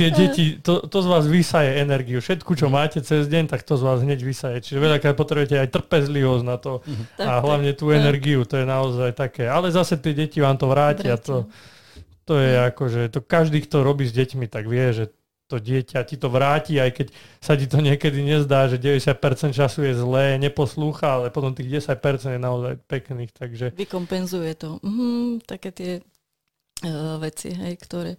tie 0.00 0.08
deti, 0.08 0.56
to, 0.62 0.86
to 0.86 0.98
z 1.02 1.08
vás 1.10 1.24
vysaje 1.26 1.82
energiu. 1.82 2.22
Všetko, 2.22 2.54
čo 2.54 2.66
máte 2.72 3.02
cez 3.02 3.28
deň, 3.28 3.50
tak 3.50 3.66
to 3.66 3.76
z 3.76 3.82
vás 3.82 3.98
hneď 4.00 4.20
vysaje. 4.22 4.64
Čiže 4.64 4.78
veľakrát 4.78 5.18
potrebujete 5.18 5.58
aj 5.58 5.72
trpezlivosť 5.74 6.44
na 6.46 6.56
to 6.56 6.80
mhm. 6.86 7.04
a 7.20 7.32
hlavne 7.42 7.72
tú 7.74 7.90
energiu, 7.90 8.46
to 8.46 8.62
je 8.62 8.66
naozaj 8.66 9.12
také. 9.18 9.50
Ale 9.50 9.68
zase 9.74 9.98
tie 9.98 10.14
deti 10.14 10.38
vám 10.38 10.56
to 10.56 10.70
vrátia. 10.70 11.18
To, 11.26 11.50
to 12.28 12.36
je 12.36 12.52
ako, 12.60 12.84
že 12.92 13.00
to 13.08 13.24
každý, 13.24 13.64
kto 13.64 13.80
robí 13.80 14.04
s 14.04 14.12
deťmi, 14.12 14.52
tak 14.52 14.68
vie, 14.68 14.92
že 14.92 15.08
to 15.48 15.56
dieťa 15.56 16.04
ti 16.04 16.20
to 16.20 16.28
vráti, 16.28 16.76
aj 16.76 16.92
keď 16.92 17.06
sa 17.40 17.56
ti 17.56 17.64
to 17.64 17.80
niekedy 17.80 18.20
nezdá, 18.20 18.68
že 18.68 18.76
90% 18.76 19.56
času 19.56 19.80
je 19.88 19.94
zlé, 19.96 20.36
neposlúcha, 20.36 21.16
ale 21.18 21.32
potom 21.32 21.56
tých 21.56 21.88
10% 21.88 22.36
je 22.36 22.40
naozaj 22.40 22.76
pekných, 22.84 23.32
takže... 23.32 23.72
Vykompenzuje 23.72 24.52
to. 24.60 24.76
Mhm, 24.84 25.48
také 25.48 25.72
tie 25.72 25.92
uh, 26.84 27.16
veci, 27.18 27.50
hej, 27.50 27.74
ktoré... 27.80 28.14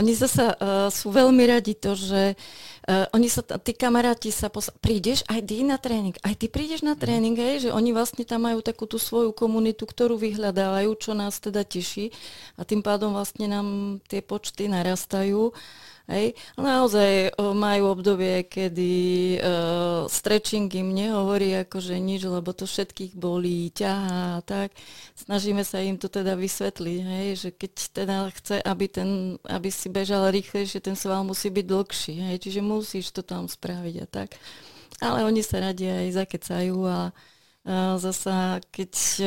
Oni 0.00 0.16
zase 0.16 0.56
uh, 0.56 0.88
sú 0.88 1.12
veľmi 1.12 1.44
radi 1.46 1.76
to, 1.76 1.94
že 1.94 2.34
uh, 2.34 3.06
oni 3.14 3.28
sa, 3.28 3.44
tí 3.44 3.76
kamaráti 3.76 4.32
sa 4.34 4.50
pos... 4.50 4.72
prídeš 4.82 5.22
aj 5.30 5.40
ty 5.46 5.62
na 5.62 5.76
tréning, 5.78 6.16
aj 6.24 6.34
ty 6.40 6.46
prídeš 6.48 6.82
na 6.82 6.96
tréning, 6.98 7.36
hej, 7.36 7.68
že 7.68 7.70
oni 7.70 7.92
vlastne 7.94 8.24
tam 8.26 8.48
majú 8.48 8.64
takú 8.64 8.88
tú 8.88 8.98
svoju 8.98 9.30
komunitu, 9.36 9.86
ktorú 9.86 10.18
vyhľadávajú, 10.18 10.90
čo 10.98 11.12
nás 11.14 11.38
teda 11.38 11.62
teší 11.62 12.10
a 12.58 12.66
tým 12.66 12.82
pádom 12.82 13.14
vlastne 13.14 13.46
nám 13.46 14.00
tie 14.08 14.24
počty 14.24 14.66
narastajú. 14.66 15.52
Hej. 16.10 16.34
Naozaj 16.58 17.38
majú 17.38 17.94
obdobie, 17.94 18.42
kedy 18.42 18.92
uh, 19.38 20.10
stretching 20.10 20.66
im 20.74 20.90
nehovorí 20.90 21.54
akože 21.62 21.94
nič, 22.02 22.26
lebo 22.26 22.50
to 22.50 22.66
všetkých 22.66 23.14
bolí, 23.14 23.70
ťahá 23.70 24.38
a 24.38 24.40
tak. 24.42 24.74
Snažíme 25.14 25.62
sa 25.62 25.78
im 25.78 25.94
to 26.02 26.10
teda 26.10 26.34
vysvetliť, 26.34 26.98
hej, 27.06 27.28
že 27.38 27.48
keď 27.54 27.72
teda 27.94 28.16
chce, 28.34 28.58
aby, 28.58 28.90
ten, 28.90 29.38
aby 29.46 29.70
si 29.70 29.86
bežal 29.86 30.34
rýchlejšie, 30.34 30.82
ten 30.82 30.98
sval 30.98 31.22
musí 31.22 31.46
byť 31.46 31.66
dlhší, 31.70 32.14
hej, 32.18 32.36
čiže 32.42 32.58
musíš 32.58 33.14
to 33.14 33.22
tam 33.22 33.46
spraviť 33.46 33.94
a 34.02 34.06
tak. 34.10 34.34
Ale 34.98 35.22
oni 35.22 35.46
sa 35.46 35.62
radi 35.62 35.86
aj 35.86 36.26
zakecajú 36.26 36.78
a 36.90 37.14
Uh, 37.60 38.00
zasa, 38.00 38.56
keď 38.72 39.20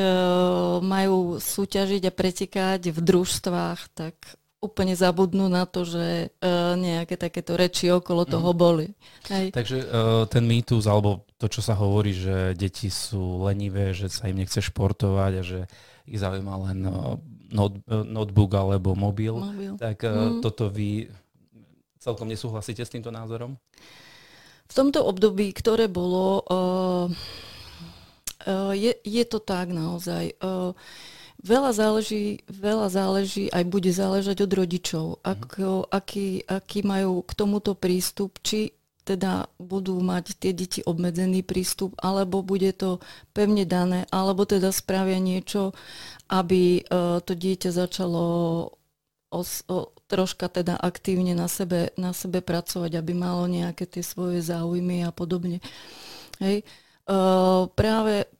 majú 0.81 1.37
súťažiť 1.37 2.09
a 2.09 2.11
pretekať 2.17 2.89
v 2.89 2.97
družstvách, 2.97 3.93
tak 3.93 4.17
úplne 4.63 4.95
zabudnú 4.95 5.51
na 5.51 5.67
to, 5.67 5.83
že 5.83 6.31
uh, 6.39 6.79
nejaké 6.79 7.19
takéto 7.19 7.59
reči 7.59 7.91
okolo 7.91 8.23
toho 8.23 8.55
mm. 8.55 8.57
boli. 8.57 8.87
Hej. 9.27 9.51
Takže 9.51 9.77
uh, 9.83 10.23
ten 10.31 10.47
mýtus, 10.47 10.87
alebo 10.87 11.27
to, 11.35 11.51
čo 11.51 11.59
sa 11.59 11.75
hovorí, 11.75 12.15
že 12.15 12.55
deti 12.55 12.87
sú 12.87 13.43
lenivé, 13.43 13.91
že 13.91 14.07
sa 14.07 14.31
im 14.31 14.39
nechce 14.39 14.63
športovať 14.63 15.31
a 15.35 15.43
že 15.43 15.59
ich 16.07 16.23
zaujíma 16.23 16.55
len 16.71 16.79
uh, 16.87 17.19
not, 17.51 17.75
notebook 17.87 18.55
alebo 18.55 18.95
mobil, 18.95 19.35
Mobil. 19.35 19.73
tak 19.75 20.07
mm. 20.07 20.39
toto 20.39 20.71
vy 20.71 21.11
celkom 21.99 22.27
nesúhlasíte 22.27 22.83
s 22.83 22.91
týmto 22.91 23.11
názorom? 23.11 23.55
V 24.67 24.73
tomto 24.75 25.03
období, 25.03 25.51
ktoré 25.55 25.87
bolo, 25.87 26.43
uh, 26.47 27.07
uh, 28.47 28.73
je, 28.75 28.95
je 29.03 29.23
to 29.27 29.39
tak 29.39 29.71
naozaj. 29.71 30.35
Uh, 30.39 30.75
veľa 31.41 31.71
záleží, 31.73 32.43
veľa 32.45 32.87
záleží, 32.93 33.49
aj 33.49 33.63
bude 33.65 33.89
záležať 33.89 34.45
od 34.45 34.51
rodičov, 34.53 35.05
mm. 35.17 35.17
ako, 35.25 35.67
aký, 35.89 36.45
aký 36.45 36.79
majú 36.85 37.25
k 37.25 37.31
tomuto 37.33 37.73
prístup, 37.73 38.37
či 38.45 38.75
teda 39.03 39.51
budú 39.59 39.99
mať 39.99 40.39
tie 40.39 40.55
deti 40.55 40.79
obmedzený 40.79 41.43
prístup, 41.43 41.91
alebo 41.99 42.39
bude 42.39 42.71
to 42.71 43.03
pevne 43.35 43.67
dané, 43.67 44.07
alebo 44.07 44.47
teda 44.47 44.71
spravia 44.71 45.19
niečo, 45.19 45.75
aby 46.31 46.87
uh, 46.87 47.19
to 47.19 47.35
dieťa 47.35 47.75
začalo 47.75 48.23
os, 49.27 49.67
o, 49.67 49.91
troška 50.07 50.47
teda 50.47 50.79
aktívne 50.79 51.35
na 51.35 51.51
sebe, 51.51 51.91
na 51.99 52.15
sebe 52.15 52.39
pracovať, 52.39 52.95
aby 52.95 53.11
malo 53.11 53.43
nejaké 53.51 53.83
tie 53.83 54.05
svoje 54.05 54.39
záujmy 54.39 55.03
a 55.03 55.11
podobne. 55.11 55.59
Hej. 56.39 56.63
Uh, 57.03 57.67
práve 57.75 58.31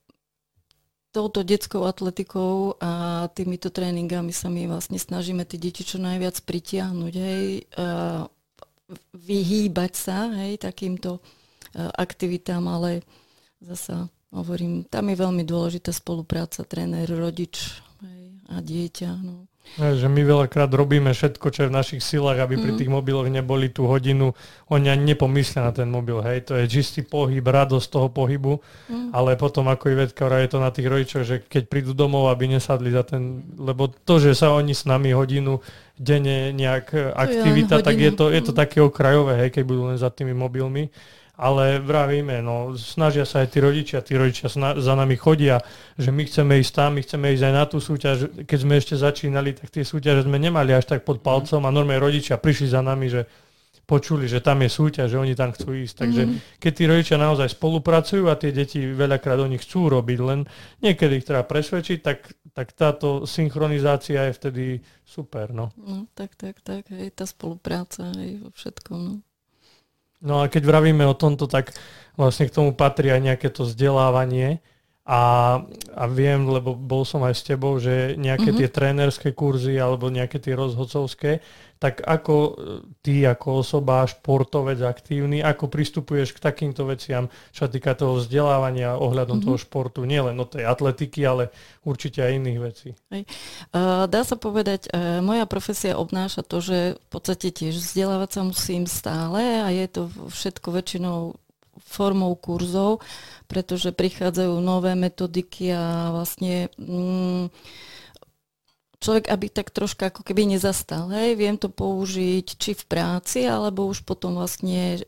touto 1.14 1.46
detskou 1.46 1.86
atletikou 1.86 2.74
a 2.82 3.24
týmito 3.30 3.70
tréningami 3.70 4.34
sa 4.34 4.50
my 4.50 4.66
vlastne 4.66 4.98
snažíme 4.98 5.46
tie 5.46 5.62
deti 5.62 5.86
čo 5.86 6.02
najviac 6.02 6.42
pritiahnuť, 6.42 7.14
hej, 7.14 7.46
vyhýbať 9.14 9.92
sa 9.94 10.28
hej, 10.42 10.58
takýmto 10.60 11.22
uh, 11.22 11.90
aktivitám, 11.94 12.66
ale 12.66 13.06
zasa 13.62 14.10
hovorím, 14.34 14.84
tam 14.90 15.08
je 15.08 15.16
veľmi 15.16 15.46
dôležitá 15.46 15.94
spolupráca 15.94 16.66
tréner, 16.66 17.06
rodič 17.06 17.78
hej, 18.02 18.22
a 18.50 18.58
dieťa. 18.58 19.10
No. 19.22 19.46
Že 19.74 20.06
my 20.06 20.22
veľakrát 20.22 20.70
robíme 20.70 21.10
všetko, 21.10 21.46
čo 21.50 21.66
je 21.66 21.70
v 21.72 21.76
našich 21.76 22.02
silách, 22.04 22.38
aby 22.38 22.60
pri 22.60 22.78
tých 22.78 22.86
mobiloch 22.86 23.26
neboli 23.26 23.72
tú 23.72 23.90
hodinu. 23.90 24.36
Oni 24.70 24.86
ani 24.86 25.16
nepomyslia 25.16 25.66
na 25.66 25.72
ten 25.74 25.90
mobil. 25.90 26.22
Hej, 26.22 26.46
to 26.46 26.52
je 26.54 26.70
čistý 26.70 27.02
pohyb, 27.02 27.42
radosť 27.42 27.88
toho 27.90 28.08
pohybu. 28.12 28.62
Mm. 28.86 29.10
Ale 29.10 29.34
potom, 29.34 29.66
ako 29.66 29.90
i 29.90 29.98
vedka 29.98 30.30
je 30.30 30.50
to 30.52 30.58
na 30.62 30.70
tých 30.70 30.86
rodičoch, 30.86 31.24
že 31.26 31.36
keď 31.42 31.62
prídu 31.66 31.92
domov, 31.96 32.30
aby 32.30 32.46
nesadli 32.46 32.94
za 32.94 33.02
ten... 33.02 33.42
Lebo 33.58 33.90
to, 33.90 34.22
že 34.22 34.38
sa 34.38 34.54
oni 34.54 34.76
s 34.76 34.86
nami 34.86 35.10
hodinu 35.10 35.58
denne 35.98 36.54
nejak 36.54 37.16
aktivita, 37.16 37.82
tak 37.82 37.98
je 37.98 38.12
to, 38.14 38.30
je 38.30 38.42
to 38.46 38.52
také 38.54 38.78
okrajové, 38.78 39.46
hej, 39.46 39.50
keď 39.54 39.62
budú 39.66 39.82
len 39.90 39.98
za 39.98 40.10
tými 40.10 40.34
mobilmi 40.34 40.90
ale 41.34 41.82
vravíme, 41.82 42.38
no 42.46 42.78
snažia 42.78 43.26
sa 43.26 43.42
aj 43.42 43.48
tí 43.50 43.58
rodičia, 43.58 44.06
tí 44.06 44.14
rodičia 44.14 44.46
za 44.54 44.94
nami 44.94 45.18
chodia, 45.18 45.58
že 45.98 46.14
my 46.14 46.22
chceme 46.30 46.62
ísť 46.62 46.72
tam, 46.72 46.94
my 46.94 47.02
chceme 47.02 47.26
ísť 47.34 47.44
aj 47.50 47.54
na 47.54 47.64
tú 47.66 47.82
súťaž. 47.82 48.16
Keď 48.46 48.58
sme 48.62 48.74
ešte 48.78 48.94
začínali, 48.94 49.50
tak 49.50 49.74
tie 49.74 49.82
súťaže 49.82 50.30
sme 50.30 50.38
nemali 50.38 50.70
až 50.70 50.94
tak 50.94 51.02
pod 51.02 51.26
palcom 51.26 51.66
a 51.66 51.74
normálne 51.74 51.98
rodičia 51.98 52.38
prišli 52.38 52.70
za 52.70 52.86
nami, 52.86 53.10
že 53.10 53.26
počuli, 53.84 54.24
že 54.24 54.40
tam 54.40 54.64
je 54.64 54.70
súťaž, 54.72 55.12
že 55.12 55.20
oni 55.20 55.34
tam 55.36 55.52
chcú 55.52 55.76
ísť. 55.76 55.94
Takže 56.06 56.22
mm. 56.24 56.34
keď 56.56 56.72
tí 56.72 56.84
rodičia 56.88 57.16
naozaj 57.20 57.52
spolupracujú 57.52 58.30
a 58.32 58.38
tie 58.38 58.54
deti 58.54 58.80
veľakrát 58.80 59.36
oni 59.42 59.60
chcú 59.60 59.92
robiť, 59.92 60.18
len 60.24 60.48
niekedy 60.80 61.20
ich 61.20 61.26
treba 61.28 61.44
presvedčiť, 61.44 61.98
tak, 62.00 62.30
tak 62.56 62.72
táto 62.72 63.28
synchronizácia 63.28 64.30
je 64.30 64.36
vtedy 64.38 64.64
super. 65.04 65.52
No. 65.52 65.74
no 65.76 66.08
tak, 66.16 66.38
tak, 66.38 66.64
tak, 66.64 66.88
hej, 66.94 67.12
tá 67.12 67.28
spolupráca 67.28 68.08
aj 68.08 68.30
vo 68.40 68.50
všetkom. 68.56 68.98
No. 69.02 69.14
No 70.24 70.40
a 70.40 70.48
keď 70.48 70.64
vravíme 70.64 71.04
o 71.04 71.12
tomto, 71.12 71.44
tak 71.44 71.76
vlastne 72.16 72.48
k 72.48 72.54
tomu 72.56 72.72
patrí 72.72 73.12
aj 73.12 73.20
nejaké 73.20 73.52
to 73.52 73.68
vzdelávanie. 73.68 74.64
A, 75.04 75.60
a 75.92 76.04
viem, 76.08 76.48
lebo 76.48 76.72
bol 76.72 77.04
som 77.04 77.20
aj 77.28 77.36
s 77.36 77.44
tebou, 77.44 77.76
že 77.76 78.16
nejaké 78.16 78.56
mm-hmm. 78.56 78.60
tie 78.64 78.68
trénerské 78.72 79.28
kurzy 79.36 79.76
alebo 79.76 80.08
nejaké 80.08 80.40
tie 80.40 80.56
rozhodcovské, 80.56 81.44
tak 81.76 82.00
ako 82.00 82.34
e, 82.40 82.52
ty 83.04 83.28
ako 83.28 83.60
osoba, 83.60 84.08
športovec 84.08 84.80
aktívny, 84.80 85.44
ako 85.44 85.68
pristupuješ 85.68 86.32
k 86.32 86.40
takýmto 86.40 86.88
veciam, 86.88 87.28
čo 87.52 87.66
sa 87.66 87.68
týka 87.68 87.92
toho 87.92 88.16
vzdelávania 88.16 88.96
ohľadom 88.96 89.44
mm-hmm. 89.44 89.52
toho 89.52 89.60
športu, 89.60 90.08
nielen 90.08 90.40
o 90.40 90.48
tej 90.48 90.64
atletiky, 90.64 91.20
ale 91.28 91.52
určite 91.84 92.24
aj 92.24 92.40
iných 92.40 92.58
vecí. 92.64 92.88
Hej. 93.12 93.28
Uh, 93.76 94.08
dá 94.08 94.24
sa 94.24 94.40
povedať, 94.40 94.88
uh, 94.88 95.20
moja 95.20 95.44
profesia 95.44 96.00
obnáša 96.00 96.40
to, 96.40 96.64
že 96.64 96.96
v 96.96 97.08
podstate 97.12 97.52
tiež 97.52 97.76
vzdelávať 97.76 98.40
sa 98.40 98.40
musím 98.40 98.88
stále 98.88 99.60
a 99.60 99.68
je 99.68 99.84
to 99.84 100.08
všetko 100.32 100.80
väčšinou 100.80 101.36
formou 101.82 102.34
kurzov, 102.38 103.02
pretože 103.50 103.94
prichádzajú 103.94 104.54
nové 104.60 104.94
metodiky 104.94 105.74
a 105.74 106.14
vlastne 106.14 106.68
mm, 106.78 107.50
človek, 109.02 109.28
aby 109.28 109.46
tak 109.52 109.68
troška 109.74 110.08
ako 110.08 110.24
keby 110.24 110.56
nezastal. 110.56 111.12
Hej, 111.12 111.36
viem 111.36 111.56
to 111.60 111.68
použiť 111.68 112.46
či 112.56 112.72
v 112.72 112.84
práci, 112.88 113.44
alebo 113.44 113.84
už 113.84 114.06
potom 114.08 114.38
vlastne 114.38 115.02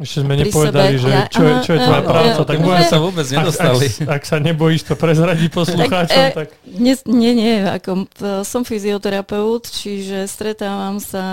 ešte 0.00 0.24
sme 0.24 0.32
nepovedali, 0.32 0.96
sebe, 0.96 1.04
že 1.04 1.10
ja, 1.12 1.28
čo, 1.28 1.42
je, 1.44 1.54
čo 1.60 1.70
je 1.76 1.80
tvoja 1.84 2.00
práca, 2.00 2.40
tak 2.48 2.56
môže 2.64 2.88
sa 2.88 2.96
vôbec 3.04 3.26
nedostali. 3.28 3.84
Ak, 3.84 4.00
ak, 4.00 4.08
ak 4.16 4.22
sa 4.24 4.36
nebojíš 4.40 4.82
to 4.88 4.94
prezradiť 4.96 5.48
poslucháčom, 5.52 6.24
tak... 6.32 6.36
tak... 6.40 6.48
Nie, 6.64 6.96
nie, 7.04 7.32
nie, 7.36 7.54
ako, 7.68 8.08
som 8.40 8.64
fyzioterapeut, 8.64 9.68
čiže 9.68 10.24
stretávam 10.24 11.04
sa, 11.04 11.26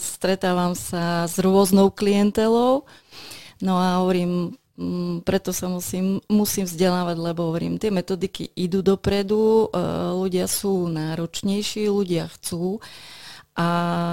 stretávam 0.00 0.72
sa 0.72 1.28
s 1.28 1.36
rôznou 1.36 1.92
klientelou, 1.92 2.88
No 3.64 3.80
a 3.80 4.04
hovorím, 4.04 4.52
mm, 4.76 5.24
preto 5.24 5.52
sa 5.52 5.72
musím, 5.72 6.20
musím 6.28 6.68
vzdelávať, 6.68 7.16
lebo 7.16 7.48
hovorím, 7.48 7.80
tie 7.80 7.88
metodiky 7.88 8.52
idú 8.52 8.84
dopredu, 8.84 9.68
e, 9.72 9.80
ľudia 10.12 10.44
sú 10.44 10.88
náročnejší, 10.92 11.88
ľudia 11.88 12.28
chcú. 12.36 12.80
A 13.56 13.68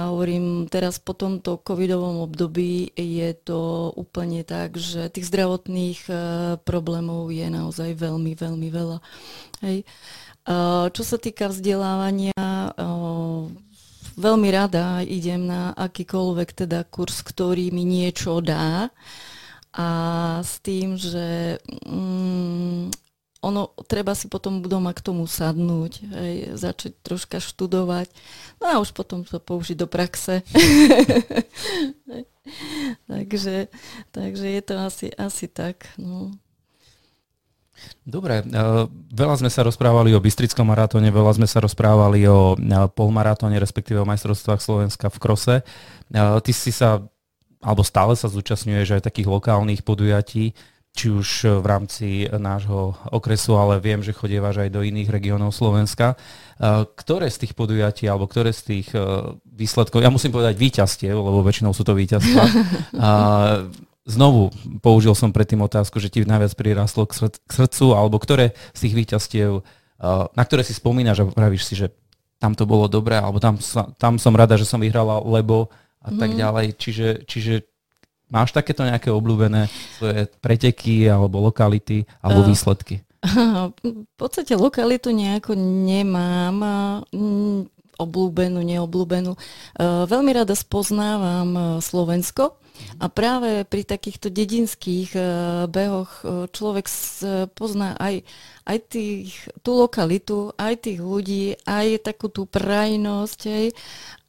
hovorím, 0.08 0.72
teraz 0.72 0.96
po 0.96 1.12
tomto 1.12 1.60
covidovom 1.60 2.24
období 2.24 2.96
je 2.96 3.28
to 3.36 3.92
úplne 3.92 4.40
tak, 4.40 4.80
že 4.80 5.12
tých 5.12 5.28
zdravotných 5.28 6.00
e, 6.08 6.14
problémov 6.64 7.28
je 7.28 7.44
naozaj 7.52 7.92
veľmi, 7.92 8.32
veľmi 8.32 8.68
veľa. 8.72 8.98
Hej. 9.60 9.84
E, 9.84 9.86
čo 10.88 11.02
sa 11.04 11.20
týka 11.20 11.52
vzdelávania, 11.52 12.32
veľmi 14.16 14.48
rada 14.48 15.02
idem 15.04 15.44
na 15.44 15.74
akýkoľvek 15.76 16.64
teda 16.64 16.86
kurz, 16.88 17.20
ktorý 17.20 17.68
mi 17.74 17.84
niečo 17.84 18.40
dá 18.40 18.88
a 19.74 19.88
s 20.46 20.62
tým, 20.62 20.94
že 20.94 21.58
mm, 21.82 22.94
ono, 23.44 23.76
treba 23.84 24.16
si 24.16 24.30
potom 24.30 24.64
doma 24.64 24.96
k 24.96 25.04
tomu 25.04 25.28
sadnúť, 25.28 25.92
hej, 26.00 26.36
začať 26.56 26.96
troška 27.04 27.42
študovať, 27.42 28.08
no 28.62 28.64
a 28.70 28.80
už 28.80 28.96
potom 28.96 29.26
to 29.26 29.36
použiť 29.36 29.76
do 29.76 29.88
praxe. 29.90 30.40
takže, 33.10 33.68
takže 34.14 34.46
je 34.46 34.62
to 34.64 34.74
asi, 34.80 35.06
asi 35.18 35.46
tak. 35.50 35.84
No. 36.00 36.32
Dobre, 38.06 38.46
veľa 39.12 39.42
sme 39.42 39.50
sa 39.50 39.66
rozprávali 39.66 40.14
o 40.14 40.22
Bystrickom 40.22 40.64
maratóne, 40.64 41.10
veľa 41.10 41.36
sme 41.36 41.48
sa 41.50 41.60
rozprávali 41.60 42.24
o 42.24 42.56
polmaratóne, 42.94 43.60
respektíve 43.60 44.00
o 44.00 44.08
majstrovstvách 44.08 44.62
Slovenska 44.62 45.10
v 45.10 45.20
krose. 45.20 45.54
Ty 46.14 46.52
si 46.54 46.72
sa 46.72 47.02
alebo 47.64 47.80
stále 47.80 48.12
sa 48.12 48.28
zúčastňuješ 48.28 49.00
aj 49.00 49.06
takých 49.08 49.32
lokálnych 49.32 49.80
podujatí, 49.80 50.52
či 50.94 51.10
už 51.10 51.58
v 51.58 51.66
rámci 51.66 52.08
nášho 52.30 52.94
okresu, 53.10 53.58
ale 53.58 53.82
viem, 53.82 53.98
že 53.98 54.14
chodievaš 54.14 54.62
aj 54.62 54.70
do 54.70 54.86
iných 54.86 55.10
regiónov 55.10 55.50
Slovenska. 55.50 56.14
Ktoré 56.94 57.26
z 57.34 57.42
tých 57.42 57.58
podujatí, 57.58 58.06
alebo 58.06 58.30
ktoré 58.30 58.54
z 58.54 58.62
tých 58.62 58.94
e, 58.94 59.02
výsledkov, 59.42 60.06
ja 60.06 60.14
musím 60.14 60.30
povedať 60.30 60.54
víťazstiev, 60.54 61.18
lebo 61.18 61.42
väčšinou 61.42 61.74
sú 61.74 61.82
to 61.82 61.98
víťazstva, 61.98 62.46
znovu 64.06 64.54
použil 64.84 65.18
som 65.18 65.34
predtým 65.34 65.66
otázku, 65.66 65.98
že 65.98 66.12
ti 66.14 66.22
najviac 66.22 66.54
prirastlo 66.54 67.10
k 67.10 67.26
srdcu, 67.42 67.86
alebo 67.96 68.20
ktoré 68.22 68.54
z 68.70 68.80
tých 68.86 68.94
víťazstiev, 68.94 69.50
e, 69.58 69.62
na 70.30 70.42
ktoré 70.46 70.62
si 70.62 70.78
spomínaš 70.78 71.26
a 71.26 71.28
pravíš 71.32 71.66
si, 71.66 71.74
že 71.74 71.90
tam 72.38 72.54
to 72.54 72.70
bolo 72.70 72.86
dobré, 72.86 73.18
alebo 73.18 73.42
tam, 73.42 73.58
tam 73.98 74.14
som 74.20 74.34
rada, 74.36 74.54
že 74.54 74.68
som 74.68 74.78
vyhrala, 74.78 75.18
lebo 75.26 75.74
a 76.04 76.08
mm. 76.12 76.18
tak 76.20 76.30
mhm. 76.30 76.38
ďalej. 76.38 76.66
Čiže, 76.76 77.08
čiže 77.24 77.54
máš 78.28 78.52
takéto 78.52 78.84
nejaké 78.84 79.08
obľúbené 79.08 79.72
svoje 79.96 80.28
preteky 80.44 81.08
alebo 81.08 81.40
lokality 81.40 82.04
alebo 82.20 82.44
uh, 82.44 82.48
výsledky? 82.48 83.00
V 83.80 84.14
podstate 84.20 84.52
lokalitu 84.52 85.08
nejako 85.08 85.56
nemám 85.56 86.60
obľúbenú, 87.96 88.60
neobľúbenú. 88.60 89.32
Uh, 89.32 90.04
veľmi 90.04 90.30
rada 90.36 90.52
spoznávam 90.52 91.80
Slovensko 91.80 92.60
a 92.98 93.06
práve 93.06 93.62
pri 93.70 93.86
takýchto 93.86 94.34
dedinských 94.34 95.14
behoch 95.70 96.26
človek 96.50 96.90
pozná 97.54 97.94
aj, 98.02 98.26
aj 98.66 98.78
tých, 98.90 99.30
tú 99.62 99.78
lokalitu, 99.78 100.50
aj 100.58 100.82
tých 100.82 100.98
ľudí, 100.98 101.54
aj 101.62 102.02
takú 102.02 102.26
tú 102.26 102.50
prajnosť, 102.50 103.40
aj, 103.46 103.66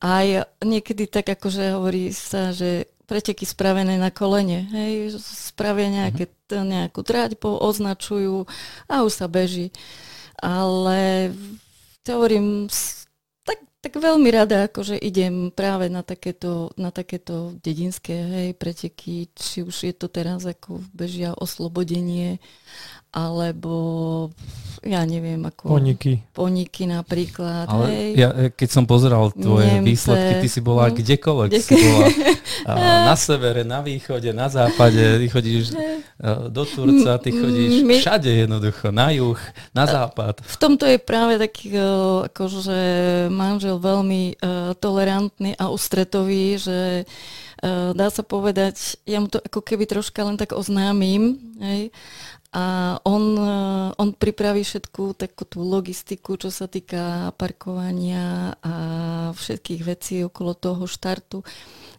aj 0.06 0.46
niekedy 0.62 1.10
tak 1.10 1.34
akože 1.34 1.74
hovorí 1.74 2.14
sa, 2.14 2.54
že 2.54 2.86
preteky 3.10 3.46
spravené 3.46 3.98
na 3.98 4.14
kolene, 4.14 4.70
hej, 4.70 5.18
spravia 5.18 5.90
nejaké, 5.90 6.30
mhm. 6.50 6.66
nejakú 6.66 7.02
trať, 7.02 7.38
označujú 7.42 8.46
a 8.86 9.02
už 9.02 9.14
sa 9.14 9.26
beží. 9.26 9.74
Ale 10.38 11.32
hovorím, 12.06 12.70
tak, 13.46 13.62
tak 13.82 13.94
veľmi 13.98 14.30
rada 14.30 14.70
akože 14.70 15.00
idem 15.00 15.50
práve 15.50 15.90
na 15.90 16.06
takéto, 16.06 16.70
na 16.78 16.94
takéto 16.94 17.58
dedinské 17.66 18.14
hej, 18.14 18.50
preteky, 18.58 19.32
či 19.34 19.66
už 19.66 19.90
je 19.90 19.94
to 19.96 20.06
teraz 20.06 20.46
ako 20.46 20.86
bežia 20.94 21.34
oslobodenie, 21.34 22.38
alebo 23.16 23.74
ja 24.86 25.02
neviem, 25.02 25.42
ako... 25.42 25.66
Poniky. 25.72 26.22
Poniky 26.30 26.86
napríklad. 26.86 27.66
Ale 27.66 27.86
hej. 27.90 28.10
ja, 28.14 28.30
keď 28.54 28.70
som 28.70 28.86
pozeral 28.86 29.34
tvoje 29.34 29.66
Nemce. 29.72 29.82
výsledky, 29.82 30.34
ty 30.38 30.48
si 30.48 30.62
bola 30.62 30.86
No. 30.86 30.94
kdekoľvek. 30.94 31.50
Kde- 31.50 31.64
Si 31.64 31.74
bola 31.74 32.06
a, 32.70 32.74
na 33.10 33.16
severe, 33.18 33.66
na 33.66 33.82
východe, 33.82 34.30
na 34.30 34.46
západe, 34.46 35.02
ty 35.02 35.26
chodíš 35.26 35.74
a, 35.74 36.46
do 36.46 36.64
Turca, 36.64 37.18
ty 37.18 37.34
chodíš 37.34 37.82
My- 37.82 37.98
všade 37.98 38.30
jednoducho, 38.30 38.94
na 38.94 39.10
juh, 39.10 39.42
na 39.74 39.90
západ. 39.90 40.46
V 40.46 40.58
tomto 40.60 40.86
je 40.86 41.02
práve 41.02 41.42
taký 41.42 41.74
eh, 41.74 41.82
akože 42.30 42.78
manžel 43.28 43.82
veľmi 43.82 44.38
tolerantný 44.78 45.56
a 45.56 45.66
ústretový, 45.68 46.62
že 46.62 47.10
dá 47.92 48.08
sa 48.08 48.22
povedať, 48.22 49.02
ja 49.04 49.18
mu 49.18 49.26
to 49.26 49.42
ako 49.42 49.66
keby 49.66 49.90
troška 49.90 50.22
len 50.22 50.38
tak 50.38 50.54
oznámim, 50.54 51.34
hej, 51.58 51.90
a 52.56 52.96
on, 53.04 53.36
eh, 53.36 53.92
on 54.00 54.16
pripraví 54.16 54.64
všetku 54.64 55.20
takú 55.20 55.44
tú 55.44 55.60
logistiku, 55.60 56.40
čo 56.40 56.48
sa 56.48 56.72
týka 56.72 57.36
parkovania 57.36 58.56
a 58.64 58.74
všetkých 59.36 59.82
vecí 59.84 60.24
okolo 60.24 60.56
toho 60.56 60.88
štartu. 60.88 61.44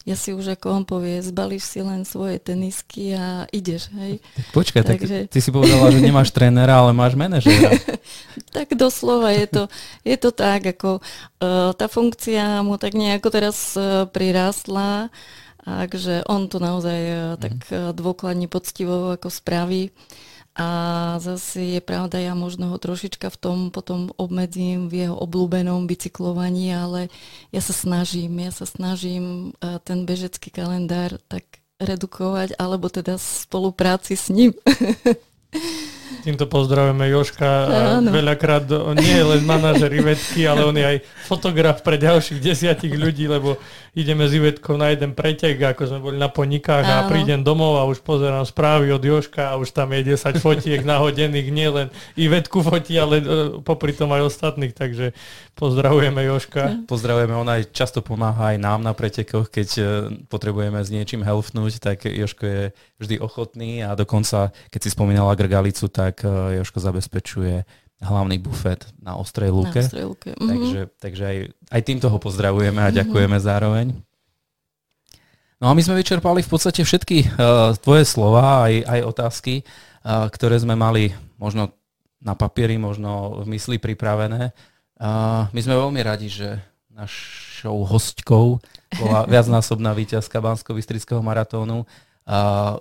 Ja 0.08 0.16
si 0.16 0.32
už, 0.32 0.56
ako 0.56 0.66
on 0.72 0.84
povie, 0.88 1.20
zbalíš 1.20 1.66
si 1.66 1.84
len 1.84 2.08
svoje 2.08 2.40
tenisky 2.40 3.12
a 3.12 3.44
ideš, 3.52 3.92
hej. 4.00 4.22
Počkaj, 4.56 4.82
tak 4.86 5.02
Takže- 5.04 5.28
ty 5.28 5.38
si 5.44 5.50
povedala, 5.52 5.92
že 5.92 6.00
nemáš 6.00 6.32
trénera, 6.32 6.80
ale 6.80 6.96
máš 6.96 7.12
manažéra. 7.20 7.76
Tak 8.54 8.72
doslova 8.78 9.34
je 9.36 9.46
to, 9.50 9.62
je 10.06 10.16
to 10.16 10.30
tak, 10.32 10.64
ako 10.64 11.02
uh, 11.02 11.74
tá 11.76 11.90
funkcia 11.90 12.62
mu 12.64 12.80
tak 12.80 12.96
nejako 12.96 13.28
teraz 13.28 13.74
uh, 13.76 14.08
prirástla, 14.08 15.12
takže 15.60 16.24
on 16.24 16.48
to 16.48 16.56
naozaj 16.62 16.96
uh, 16.96 17.18
tak 17.36 17.58
uh, 17.68 17.90
dôkladne 17.92 18.48
poctivo 18.48 19.12
ako 19.12 19.28
spraví. 19.28 19.92
A 20.56 20.68
zase 21.20 21.76
je 21.76 21.80
pravda, 21.84 22.16
ja 22.16 22.32
možno 22.32 22.72
ho 22.72 22.80
trošička 22.80 23.28
v 23.28 23.36
tom 23.36 23.58
potom 23.68 24.08
obmedzím 24.16 24.88
v 24.88 25.04
jeho 25.04 25.16
obľúbenom 25.20 25.84
bicyklovaní, 25.84 26.72
ale 26.72 27.12
ja 27.52 27.60
sa 27.60 27.76
snažím, 27.76 28.40
ja 28.40 28.48
sa 28.48 28.64
snažím 28.64 29.52
uh, 29.60 29.76
ten 29.84 30.08
bežecký 30.08 30.48
kalendár 30.48 31.20
tak 31.28 31.44
redukovať, 31.76 32.56
alebo 32.56 32.88
teda 32.88 33.20
spolupráci 33.20 34.16
s 34.16 34.32
ním. 34.32 34.56
Týmto 36.26 36.50
pozdravujeme 36.50 37.06
Joška. 37.06 37.50
Áno. 38.02 38.10
Veľakrát 38.10 38.66
on 38.74 38.98
nie 38.98 39.14
je 39.14 39.26
len 39.26 39.42
manažer 39.46 39.90
Ivetky, 39.94 40.42
ale 40.42 40.66
on 40.66 40.74
je 40.74 40.82
aj 40.82 40.98
fotograf 41.26 41.86
pre 41.86 41.98
ďalších 41.98 42.42
desiatich 42.42 42.94
ľudí, 42.94 43.30
lebo 43.30 43.58
ideme 43.96 44.28
s 44.28 44.36
Ivetkou 44.36 44.76
na 44.76 44.92
jeden 44.92 45.16
pretek, 45.16 45.56
ako 45.56 45.82
sme 45.88 45.98
boli 46.04 46.16
na 46.20 46.28
ponikách 46.28 46.84
a 46.84 47.08
prídem 47.08 47.40
domov 47.40 47.80
a 47.80 47.88
už 47.88 48.04
pozerám 48.04 48.44
správy 48.44 48.92
od 48.92 49.00
Joška 49.00 49.54
a 49.54 49.56
už 49.56 49.72
tam 49.72 49.96
je 49.96 50.12
10 50.12 50.36
fotiek 50.36 50.84
nahodených, 50.84 51.48
nie 51.48 51.68
len 51.72 51.86
Ivetku 52.12 52.60
fotí, 52.60 53.00
ale 53.00 53.24
e, 53.24 53.24
popri 53.64 53.96
tom 53.96 54.12
aj 54.12 54.28
ostatných, 54.28 54.76
takže 54.76 55.16
pozdravujeme 55.56 56.20
Joška. 56.28 56.84
Pozdravujeme, 56.84 57.32
on 57.32 57.48
aj 57.48 57.72
často 57.72 58.04
pomáha 58.04 58.52
aj 58.52 58.60
nám 58.60 58.84
na 58.84 58.92
pretekoch, 58.92 59.48
keď 59.48 59.68
e, 59.80 59.82
potrebujeme 60.28 60.76
s 60.84 60.92
niečím 60.92 61.24
helfnúť, 61.24 61.80
tak 61.80 62.04
Joško 62.04 62.44
je 62.44 62.62
vždy 63.00 63.16
ochotný 63.16 63.80
a 63.80 63.96
dokonca, 63.96 64.52
keď 64.68 64.80
si 64.84 64.90
spomínala 64.92 65.32
Grgalicu, 65.46 65.86
tak 65.86 66.26
e, 66.26 66.58
Joško 66.58 66.82
zabezpečuje 66.82 67.62
hlavný 68.02 68.36
bufet 68.42 68.90
na 69.00 69.16
Ostrej 69.16 69.54
lúke. 69.54 69.80
Na 69.80 69.88
strelke. 69.88 70.34
Mhm. 70.36 70.48
Takže, 70.50 70.80
takže 71.00 71.22
aj, 71.22 71.38
aj 71.72 71.82
týmto 71.86 72.10
ho 72.10 72.18
pozdravujeme 72.18 72.82
a 72.82 72.92
ďakujeme 72.92 73.38
zároveň. 73.40 73.96
No 75.56 75.72
a 75.72 75.72
my 75.72 75.80
sme 75.80 75.96
vyčerpali 75.96 76.44
v 76.44 76.50
podstate 76.52 76.84
všetky 76.84 77.32
uh, 77.32 77.72
tvoje 77.80 78.04
slova, 78.04 78.68
aj, 78.68 78.74
aj 78.84 79.00
otázky, 79.08 79.54
uh, 79.64 80.28
ktoré 80.28 80.60
sme 80.60 80.76
mali 80.76 81.16
možno 81.40 81.72
na 82.20 82.36
papieri, 82.36 82.76
možno 82.76 83.40
v 83.40 83.56
mysli 83.56 83.80
pripravené. 83.80 84.52
Uh, 85.00 85.48
my 85.56 85.60
sme 85.64 85.80
veľmi 85.80 86.00
radi, 86.04 86.28
že 86.28 86.60
našou 86.92 87.88
hostkou 87.88 88.60
bola 89.00 89.24
viacnásobná 89.32 89.96
víťazka 89.96 90.44
Bansko-Bystrického 90.44 91.24
maratónu. 91.24 91.88
Uh, 92.28 92.76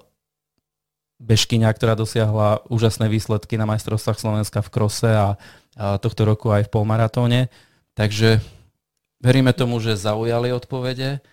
bežkyňa, 1.25 1.73
ktorá 1.73 1.97
dosiahla 1.97 2.61
úžasné 2.69 3.09
výsledky 3.09 3.57
na 3.57 3.65
majstrovstvách 3.65 4.21
Slovenska 4.21 4.61
v 4.61 4.69
krose 4.69 5.09
a, 5.09 5.33
a 5.73 5.97
tohto 5.97 6.21
roku 6.29 6.53
aj 6.53 6.69
v 6.69 6.73
polmaratóne. 6.73 7.41
Takže 7.97 8.45
veríme 9.25 9.49
tomu, 9.57 9.81
že 9.81 9.97
zaujali 9.97 10.53
odpovede. 10.53 11.25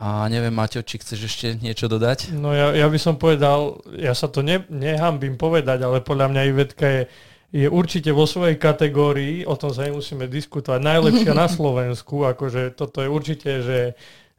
A 0.00 0.28
neviem, 0.32 0.52
Maťo, 0.52 0.80
či 0.80 0.96
chceš 0.96 1.28
ešte 1.28 1.46
niečo 1.60 1.84
dodať? 1.84 2.32
No 2.32 2.56
ja, 2.56 2.72
ja 2.72 2.88
by 2.88 2.96
som 2.96 3.20
povedal, 3.20 3.84
ja 4.00 4.16
sa 4.16 4.32
to 4.32 4.40
ne, 4.40 4.64
nehambím 4.72 5.36
povedať, 5.36 5.84
ale 5.84 6.00
podľa 6.00 6.32
mňa 6.32 6.42
Ivetka 6.48 6.86
je, 6.88 7.02
je 7.52 7.68
určite 7.68 8.08
vo 8.08 8.24
svojej 8.24 8.56
kategórii, 8.56 9.44
o 9.44 9.60
tom 9.60 9.76
sa 9.76 9.84
nemusíme 9.84 10.24
diskutovať, 10.24 10.80
najlepšia 10.80 11.36
na 11.36 11.52
Slovensku, 11.56 12.24
akože 12.24 12.72
toto 12.80 13.04
je 13.04 13.08
určite, 13.12 13.50
že, 13.60 13.78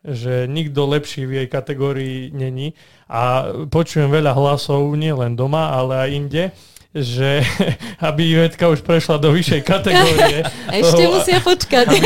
že 0.02 0.50
nikto 0.50 0.90
lepší 0.90 1.30
v 1.30 1.32
jej 1.44 1.48
kategórii 1.48 2.34
není. 2.34 2.74
A 3.06 3.54
počujem 3.70 4.10
veľa 4.10 4.34
hlasov, 4.34 4.98
nie 4.98 5.14
len 5.14 5.38
doma, 5.38 5.74
ale 5.78 5.94
aj 6.02 6.10
inde, 6.10 6.44
že 6.92 7.40
aby 8.08 8.22
Ivetka 8.32 8.68
už 8.68 8.80
prešla 8.80 9.16
do 9.16 9.30
vyššej 9.30 9.62
kategórie. 9.62 10.44
Ešte 10.74 11.02
toho- 11.02 11.14
musia 11.14 11.40
počkať. 11.40 11.86
aby, 11.88 12.00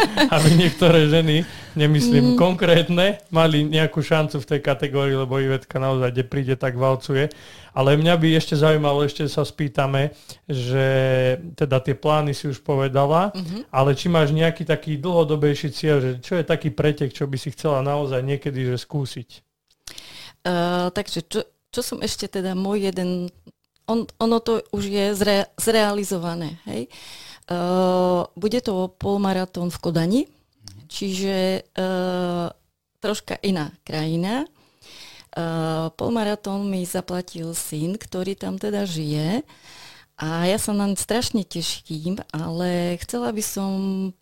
aby 0.36 0.48
niektoré 0.52 1.06
ženy, 1.06 1.46
nemyslím 1.72 2.24
Mm. 2.24 2.36
konkrétne, 2.36 3.06
mali 3.28 3.64
nejakú 3.64 3.98
šancu 3.98 4.36
v 4.36 4.46
tej 4.46 4.60
kategórii, 4.60 5.14
lebo 5.14 5.38
Ivetka 5.38 5.76
naozaj, 5.76 6.10
kde 6.10 6.24
príde, 6.24 6.54
tak 6.54 6.74
valcuje. 6.74 7.32
Ale 7.72 7.96
mňa 7.96 8.14
by 8.14 8.28
ešte 8.34 8.52
zaujímalo, 8.54 9.00
ešte 9.00 9.24
sa 9.24 9.40
spýtame, 9.40 10.12
že 10.44 10.84
teda 11.54 11.80
tie 11.80 11.94
plány 11.94 12.30
si 12.30 12.44
už 12.46 12.60
povedala, 12.60 13.32
Mhm. 13.32 13.70
ale 13.70 13.94
či 13.94 14.06
máš 14.06 14.30
nejaký 14.30 14.62
taký 14.62 14.96
dlhodobejší 14.96 15.70
cieľ, 15.70 15.96
že 15.98 16.10
čo 16.18 16.34
je 16.34 16.44
taký 16.44 16.68
pretek, 16.68 17.08
čo 17.08 17.24
by 17.24 17.36
si 17.36 17.48
chcela 17.48 17.80
naozaj 17.80 18.20
niekedy 18.20 18.66
že 18.66 18.76
skúsiť? 18.76 19.28
Uh, 20.42 20.90
takže 20.90 21.22
čo, 21.22 21.40
čo 21.70 21.80
som 21.80 21.98
ešte 21.98 22.26
teda 22.28 22.52
môj 22.52 22.90
jeden, 22.90 23.30
on, 23.86 24.06
ono 24.18 24.38
to 24.40 24.62
už 24.72 24.84
je 24.86 25.06
zre, 25.14 25.38
zrealizované, 25.58 26.58
hej. 26.68 26.90
Uh, 27.50 28.24
bude 28.38 28.62
to 28.62 28.88
polmaratón 28.96 29.68
v 29.68 29.80
Kodani, 29.82 30.22
čiže 30.86 31.66
uh, 31.74 32.48
troška 33.02 33.36
iná 33.42 33.74
krajina. 33.82 34.46
Uh, 35.32 35.88
polmaratón 35.96 36.68
mi 36.68 36.84
zaplatil 36.84 37.56
syn, 37.56 37.98
ktorý 37.98 38.38
tam 38.38 38.60
teda 38.60 38.86
žije 38.86 39.42
a 40.22 40.46
ja 40.46 40.54
sa 40.54 40.70
naň 40.70 40.94
strašne 40.94 41.42
teším, 41.42 42.20
ale 42.30 42.94
chcela 43.02 43.34
by 43.34 43.42
som 43.42 43.70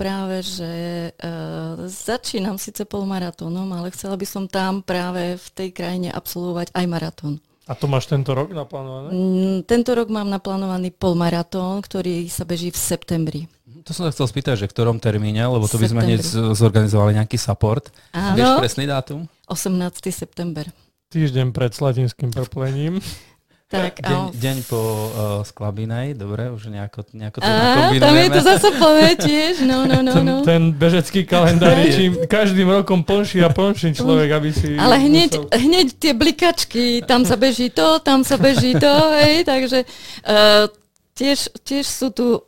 práve, 0.01 0.41
že 0.41 0.73
uh, 1.13 1.77
začínam 1.85 2.57
síce 2.57 2.89
polmaratónom, 2.89 3.69
ale 3.75 3.93
chcela 3.93 4.17
by 4.17 4.25
som 4.25 4.49
tam 4.49 4.81
práve 4.81 5.37
v 5.37 5.47
tej 5.53 5.69
krajine 5.77 6.09
absolvovať 6.09 6.73
aj 6.73 6.85
maratón. 6.89 7.35
A 7.71 7.79
to 7.79 7.87
máš 7.87 8.11
tento 8.11 8.35
rok 8.35 8.51
naplánované? 8.51 9.15
Mm, 9.15 9.59
Tento 9.63 9.95
rok 9.95 10.11
mám 10.11 10.27
naplánovaný 10.27 10.91
polmaratón, 10.91 11.79
ktorý 11.79 12.27
sa 12.27 12.43
beží 12.43 12.75
v 12.75 12.79
septembri. 12.79 13.41
To 13.87 13.95
som 13.95 14.05
sa 14.05 14.11
chcel 14.11 14.27
spýtať, 14.27 14.55
že 14.59 14.67
v 14.67 14.75
ktorom 14.75 14.99
termíne, 14.99 15.39
lebo 15.47 15.71
to 15.71 15.79
by 15.79 15.87
sme 15.87 16.03
hneď 16.03 16.21
zorganizovali 16.59 17.15
nejaký 17.15 17.39
support. 17.39 17.95
Vieš 18.11 18.43
Áno, 18.43 18.59
presný 18.59 18.91
dátum? 18.91 19.31
18. 19.47 19.87
september. 20.11 20.67
Týždeň 21.15 21.55
pred 21.55 21.71
slatinským 21.71 22.35
preplením. 22.35 22.99
Tak, 23.71 24.03
Deň, 24.03 24.35
deň 24.35 24.57
po 24.67 24.83
uh, 24.83 25.07
Sklabinej, 25.47 26.19
dobre, 26.19 26.51
už 26.51 26.75
nejako, 26.75 27.07
nejako 27.15 27.39
to 27.39 27.47
Á, 27.47 27.95
tam 28.03 28.15
je 28.19 28.29
to 28.35 28.41
zase 28.43 28.69
plné 28.75 29.11
tiež, 29.15 29.63
no, 29.63 29.87
no, 29.87 30.03
no, 30.03 30.11
ten, 30.11 30.27
no. 30.27 30.37
ten 30.43 30.63
bežecký 30.75 31.23
kalendár 31.23 31.79
je 31.79 31.95
čím 31.95 32.13
každým 32.27 32.67
rokom 32.67 33.07
plnší 33.07 33.47
a 33.47 33.49
plnší 33.55 33.95
človek, 33.95 34.35
aby 34.35 34.51
si... 34.51 34.75
Ale 34.75 34.99
hneď, 34.99 35.39
musel- 35.39 35.55
hneď 35.55 35.87
tie 36.03 36.13
blikačky, 36.19 37.07
tam 37.07 37.23
sa 37.23 37.39
beží 37.39 37.71
to, 37.71 38.03
tam 38.03 38.27
sa 38.27 38.35
beží 38.43 38.75
to, 38.75 38.91
hej, 39.23 39.47
takže 39.47 39.87
uh, 40.27 40.67
tiež, 41.15 41.55
tiež 41.63 41.87
sú 41.87 42.11
tu 42.11 42.43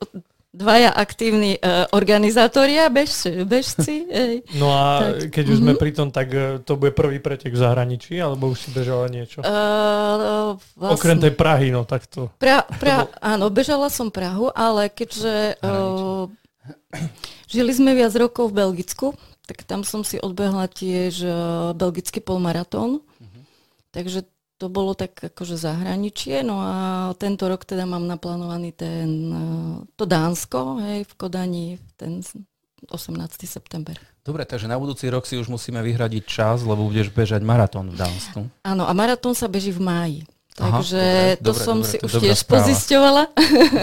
dvaja 0.52 0.92
aktívni 0.92 1.56
uh, 1.56 1.88
organizátori 1.90 2.76
a 2.76 2.86
bež, 2.86 3.08
bežci. 3.42 4.04
Hej. 4.12 4.34
No 4.54 4.68
a 4.68 5.16
Tak. 5.16 5.32
keď 5.32 5.44
už 5.48 5.58
sme 5.58 5.72
Mhm. 5.72 5.80
pri 5.80 5.90
tom, 5.90 6.08
tak 6.08 6.28
e, 6.28 6.60
to 6.60 6.76
bude 6.76 6.92
prvý 6.92 7.18
pretek 7.18 7.50
v 7.50 7.58
zahraničí, 7.58 8.14
alebo 8.16 8.48
už 8.48 8.58
si 8.58 8.70
bežala 8.70 9.08
niečo? 9.08 9.40
Uh, 9.40 10.54
vlastne, 10.76 10.92
Okrem 10.94 11.18
tej 11.18 11.32
Prahy, 11.32 11.68
no 11.68 11.82
takto. 11.82 12.28
pra, 12.36 12.68
pra, 12.76 13.08
áno, 13.18 13.48
bežala 13.48 13.88
som 13.88 14.12
Prahu, 14.12 14.52
ale 14.52 14.86
keďže 14.86 15.56
uh, 15.58 16.28
žili 17.46 17.72
sme 17.72 17.92
viac 17.92 18.12
rokov 18.12 18.52
v 18.52 18.60
Belgicku, 18.60 19.16
tak 19.42 19.64
tam 19.64 19.82
som 19.82 20.04
si 20.04 20.16
odbehla 20.16 20.68
tiež 20.68 21.14
uh, 21.22 21.34
belgický 21.72 22.20
polmaratón. 22.20 23.00
Takže 23.90 24.24
to 24.62 24.70
bolo 24.70 24.94
tak 24.94 25.18
akože 25.18 25.58
zahraničie, 25.58 26.46
no 26.46 26.62
a 26.62 26.74
tento 27.18 27.50
rok 27.50 27.66
teda 27.66 27.82
mám 27.82 28.06
naplánovaný 28.06 28.70
ten, 28.70 29.10
eh, 29.34 29.76
to 29.98 30.06
Dánsko, 30.06 30.78
hej, 30.86 31.02
v 31.02 31.12
Kodani, 31.18 31.66
ten 31.98 32.22
18. 32.86 33.50
september. 33.50 33.98
Dobre, 34.22 34.46
takže 34.46 34.70
na 34.70 34.78
budúci 34.78 35.10
rok 35.10 35.26
si 35.26 35.34
už 35.34 35.50
musíme 35.50 35.82
vyhradiť 35.82 36.22
čas, 36.22 36.62
lebo 36.62 36.86
budeš 36.86 37.10
bežať 37.10 37.42
maratón 37.42 37.90
v 37.90 37.98
Dánsku. 37.98 38.46
Áno, 38.62 38.86
a 38.86 38.92
maratón 38.94 39.34
sa 39.34 39.50
beží 39.50 39.74
v 39.74 39.82
máji. 39.82 40.20
Aha, 40.62 40.78
Takže 40.78 41.02
dobre, 41.02 41.42
to 41.42 41.50
dobre, 41.50 41.64
som 41.64 41.78
dobre, 41.80 41.90
si 41.90 41.96
to 41.98 42.06
už 42.06 42.12
tiež 42.22 42.38
správa. 42.38 42.54
pozisťovala. 42.54 43.22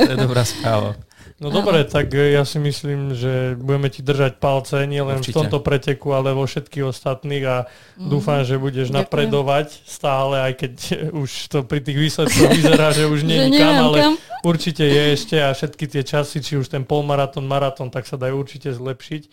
To 0.07 0.11
je 0.15 0.19
dobrá 0.21 0.43
správa. 0.47 0.89
No 1.39 1.47
dobre, 1.55 1.87
tak 1.87 2.11
e, 2.11 2.35
ja 2.35 2.43
si 2.43 2.59
myslím, 2.59 3.15
že 3.15 3.55
budeme 3.55 3.87
ti 3.87 4.03
držať 4.03 4.43
palce 4.43 4.83
nielen 4.83 5.23
v 5.23 5.31
tomto 5.31 5.63
preteku, 5.63 6.11
ale 6.11 6.35
vo 6.35 6.43
všetkých 6.43 6.91
ostatných 6.91 7.43
a 7.47 7.57
dúfam, 7.95 8.43
že 8.43 8.59
budeš 8.59 8.91
Ďakujem. 8.91 8.99
napredovať 9.07 9.67
stále, 9.87 10.35
aj 10.51 10.53
keď 10.59 10.73
už 11.23 11.31
to 11.47 11.63
pri 11.63 11.79
tých 11.79 11.95
výsledkoch 11.95 12.51
vyzerá, 12.51 12.91
že 12.91 13.07
už 13.07 13.23
nie 13.29 13.39
je 13.39 13.49
kam, 13.55 13.75
ale 13.87 13.97
kam. 14.03 14.13
určite 14.43 14.83
je 14.83 15.03
ešte 15.15 15.39
a 15.39 15.55
všetky 15.55 15.85
tie 15.87 16.03
časy, 16.03 16.43
či 16.43 16.59
už 16.59 16.67
ten 16.67 16.83
polmaratón, 16.83 17.47
maratón, 17.47 17.87
tak 17.87 18.03
sa 18.03 18.19
dajú 18.19 18.35
určite 18.35 18.75
zlepšiť. 18.75 19.23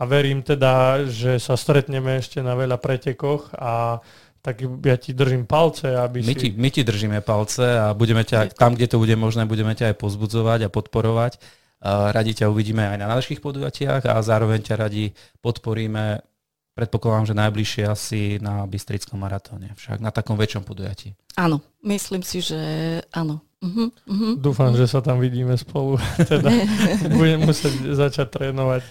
A 0.00 0.08
verím 0.08 0.40
teda, 0.40 1.04
že 1.04 1.36
sa 1.36 1.60
stretneme 1.60 2.16
ešte 2.16 2.40
na 2.40 2.56
veľa 2.56 2.80
pretekoch 2.80 3.52
a 3.52 4.00
tak 4.40 4.64
ja 4.64 4.96
ti 4.96 5.12
držím 5.12 5.44
palce, 5.44 5.92
aby 5.92 6.24
My 6.24 6.34
si... 6.34 6.40
ti, 6.40 6.48
my 6.56 6.68
ti 6.72 6.82
držíme 6.84 7.20
palce 7.20 7.64
a 7.76 7.92
budeme 7.92 8.24
ťa, 8.24 8.56
tam, 8.56 8.72
kde 8.72 8.88
to 8.88 8.96
bude 8.96 9.12
možné, 9.16 9.44
budeme 9.44 9.76
ťa 9.76 9.92
aj 9.92 9.96
pozbudzovať 10.00 10.60
a 10.66 10.72
podporovať. 10.72 11.32
A 11.80 12.12
Radi 12.12 12.36
ťa 12.36 12.52
uvidíme 12.52 12.84
aj 12.84 12.98
na 13.00 13.08
našich 13.08 13.40
podujatiach 13.40 14.04
a 14.04 14.20
zároveň 14.20 14.60
ťa 14.60 14.74
radi 14.76 15.16
podporíme, 15.40 16.20
predpokladám, 16.76 17.32
že 17.32 17.40
najbližšie 17.40 17.84
asi 17.88 18.20
na 18.40 18.64
Bystrickom 18.68 19.20
maratóne, 19.20 19.72
však 19.76 20.00
na 20.00 20.12
takom 20.12 20.36
väčšom 20.36 20.64
podujatí. 20.64 21.16
Áno, 21.40 21.64
myslím 21.84 22.20
si, 22.20 22.44
že 22.44 22.60
áno. 23.12 23.40
Uh-huh, 23.60 23.92
uh-huh. 24.08 24.40
Dúfam, 24.40 24.72
že 24.72 24.88
sa 24.88 25.04
tam 25.04 25.20
vidíme 25.20 25.52
spolu. 25.60 26.00
Teda 26.32 26.48
budem 27.20 27.44
musieť 27.44 27.92
začať 27.92 28.32
trénovať, 28.32 28.82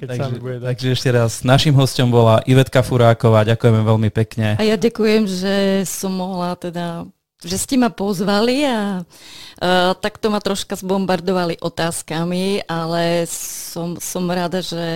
keď 0.00 0.08
sa 0.16 0.32
mi 0.32 0.40
bude 0.40 0.64
dať. 0.64 0.68
takže 0.72 0.86
ešte 0.96 1.08
raz, 1.12 1.44
našim 1.44 1.76
hostom 1.76 2.08
bola 2.08 2.40
Ivetka 2.48 2.80
Furáková, 2.80 3.44
ďakujeme 3.44 3.84
veľmi 3.84 4.08
pekne. 4.08 4.56
A 4.56 4.64
ja 4.64 4.80
ďakujem, 4.80 5.28
že 5.28 5.84
som 5.84 6.16
mohla 6.16 6.56
teda, 6.56 7.04
že 7.44 7.60
ste 7.60 7.76
ma 7.76 7.92
pozvali 7.92 8.64
a 8.64 9.04
uh, 9.04 9.92
takto 9.92 10.32
ma 10.32 10.40
troška 10.40 10.72
zbombardovali 10.80 11.60
otázkami, 11.60 12.64
ale 12.64 13.28
som, 13.28 14.00
som 14.00 14.24
rada, 14.24 14.64
že 14.64 14.86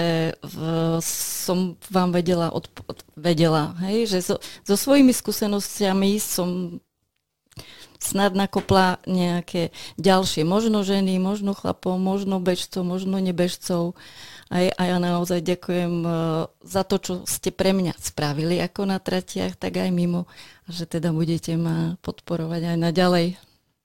v, 0.41 0.57
som 1.05 1.77
vám 1.93 2.17
vedela, 2.17 2.49
od, 2.49 2.65
vedela 3.13 3.77
hej, 3.85 4.09
že 4.09 4.19
so, 4.25 4.35
so 4.65 4.73
svojimi 4.73 5.13
skúsenostiami 5.13 6.17
som 6.17 6.81
snad 7.99 8.35
nakopla 8.35 9.03
nejaké 9.05 9.75
ďalšie, 9.99 10.47
možno 10.47 10.87
ženy, 10.87 11.19
možno 11.19 11.53
chlapov, 11.53 11.99
možno 11.99 12.39
bežcov, 12.39 12.87
možno 12.87 13.19
nebežcov. 13.19 13.99
A, 14.49 14.73
a 14.73 14.83
ja 14.89 14.97
naozaj 14.97 15.45
ďakujem 15.45 15.95
eh, 16.07 16.12
za 16.65 16.83
to, 16.87 16.97
čo 16.97 17.12
ste 17.29 17.53
pre 17.53 17.77
mňa 17.77 17.93
spravili 18.01 18.62
ako 18.65 18.89
na 18.89 18.97
tratiach, 18.97 19.61
tak 19.61 19.77
aj 19.77 19.91
mimo. 19.93 20.25
A 20.65 20.69
že 20.73 20.89
teda 20.89 21.12
budete 21.12 21.53
ma 21.59 22.01
podporovať 22.01 22.75
aj 22.75 22.77
naďalej. 22.81 23.27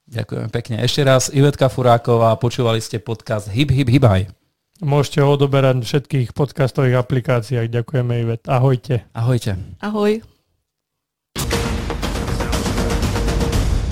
Ďakujem 0.03 0.47
pekne. 0.51 0.75
Ešte 0.83 1.01
raz 1.03 1.31
Ivetka 1.31 1.71
Furáková, 1.71 2.35
počúvali 2.35 2.83
ste 2.83 2.99
podcast 2.99 3.47
Hip 3.51 3.71
Hip 3.71 3.87
Hibaj. 3.87 4.27
Môžete 4.83 5.23
ho 5.23 5.31
odoberať 5.31 5.79
v 5.79 5.87
všetkých 5.87 6.29
podcastových 6.35 6.99
aplikáciách. 6.99 7.71
Ďakujeme, 7.71 8.13
Ivet. 8.19 8.43
Ahojte. 8.51 9.07
Ahojte. 9.15 9.55
Ahoj. 9.79 10.32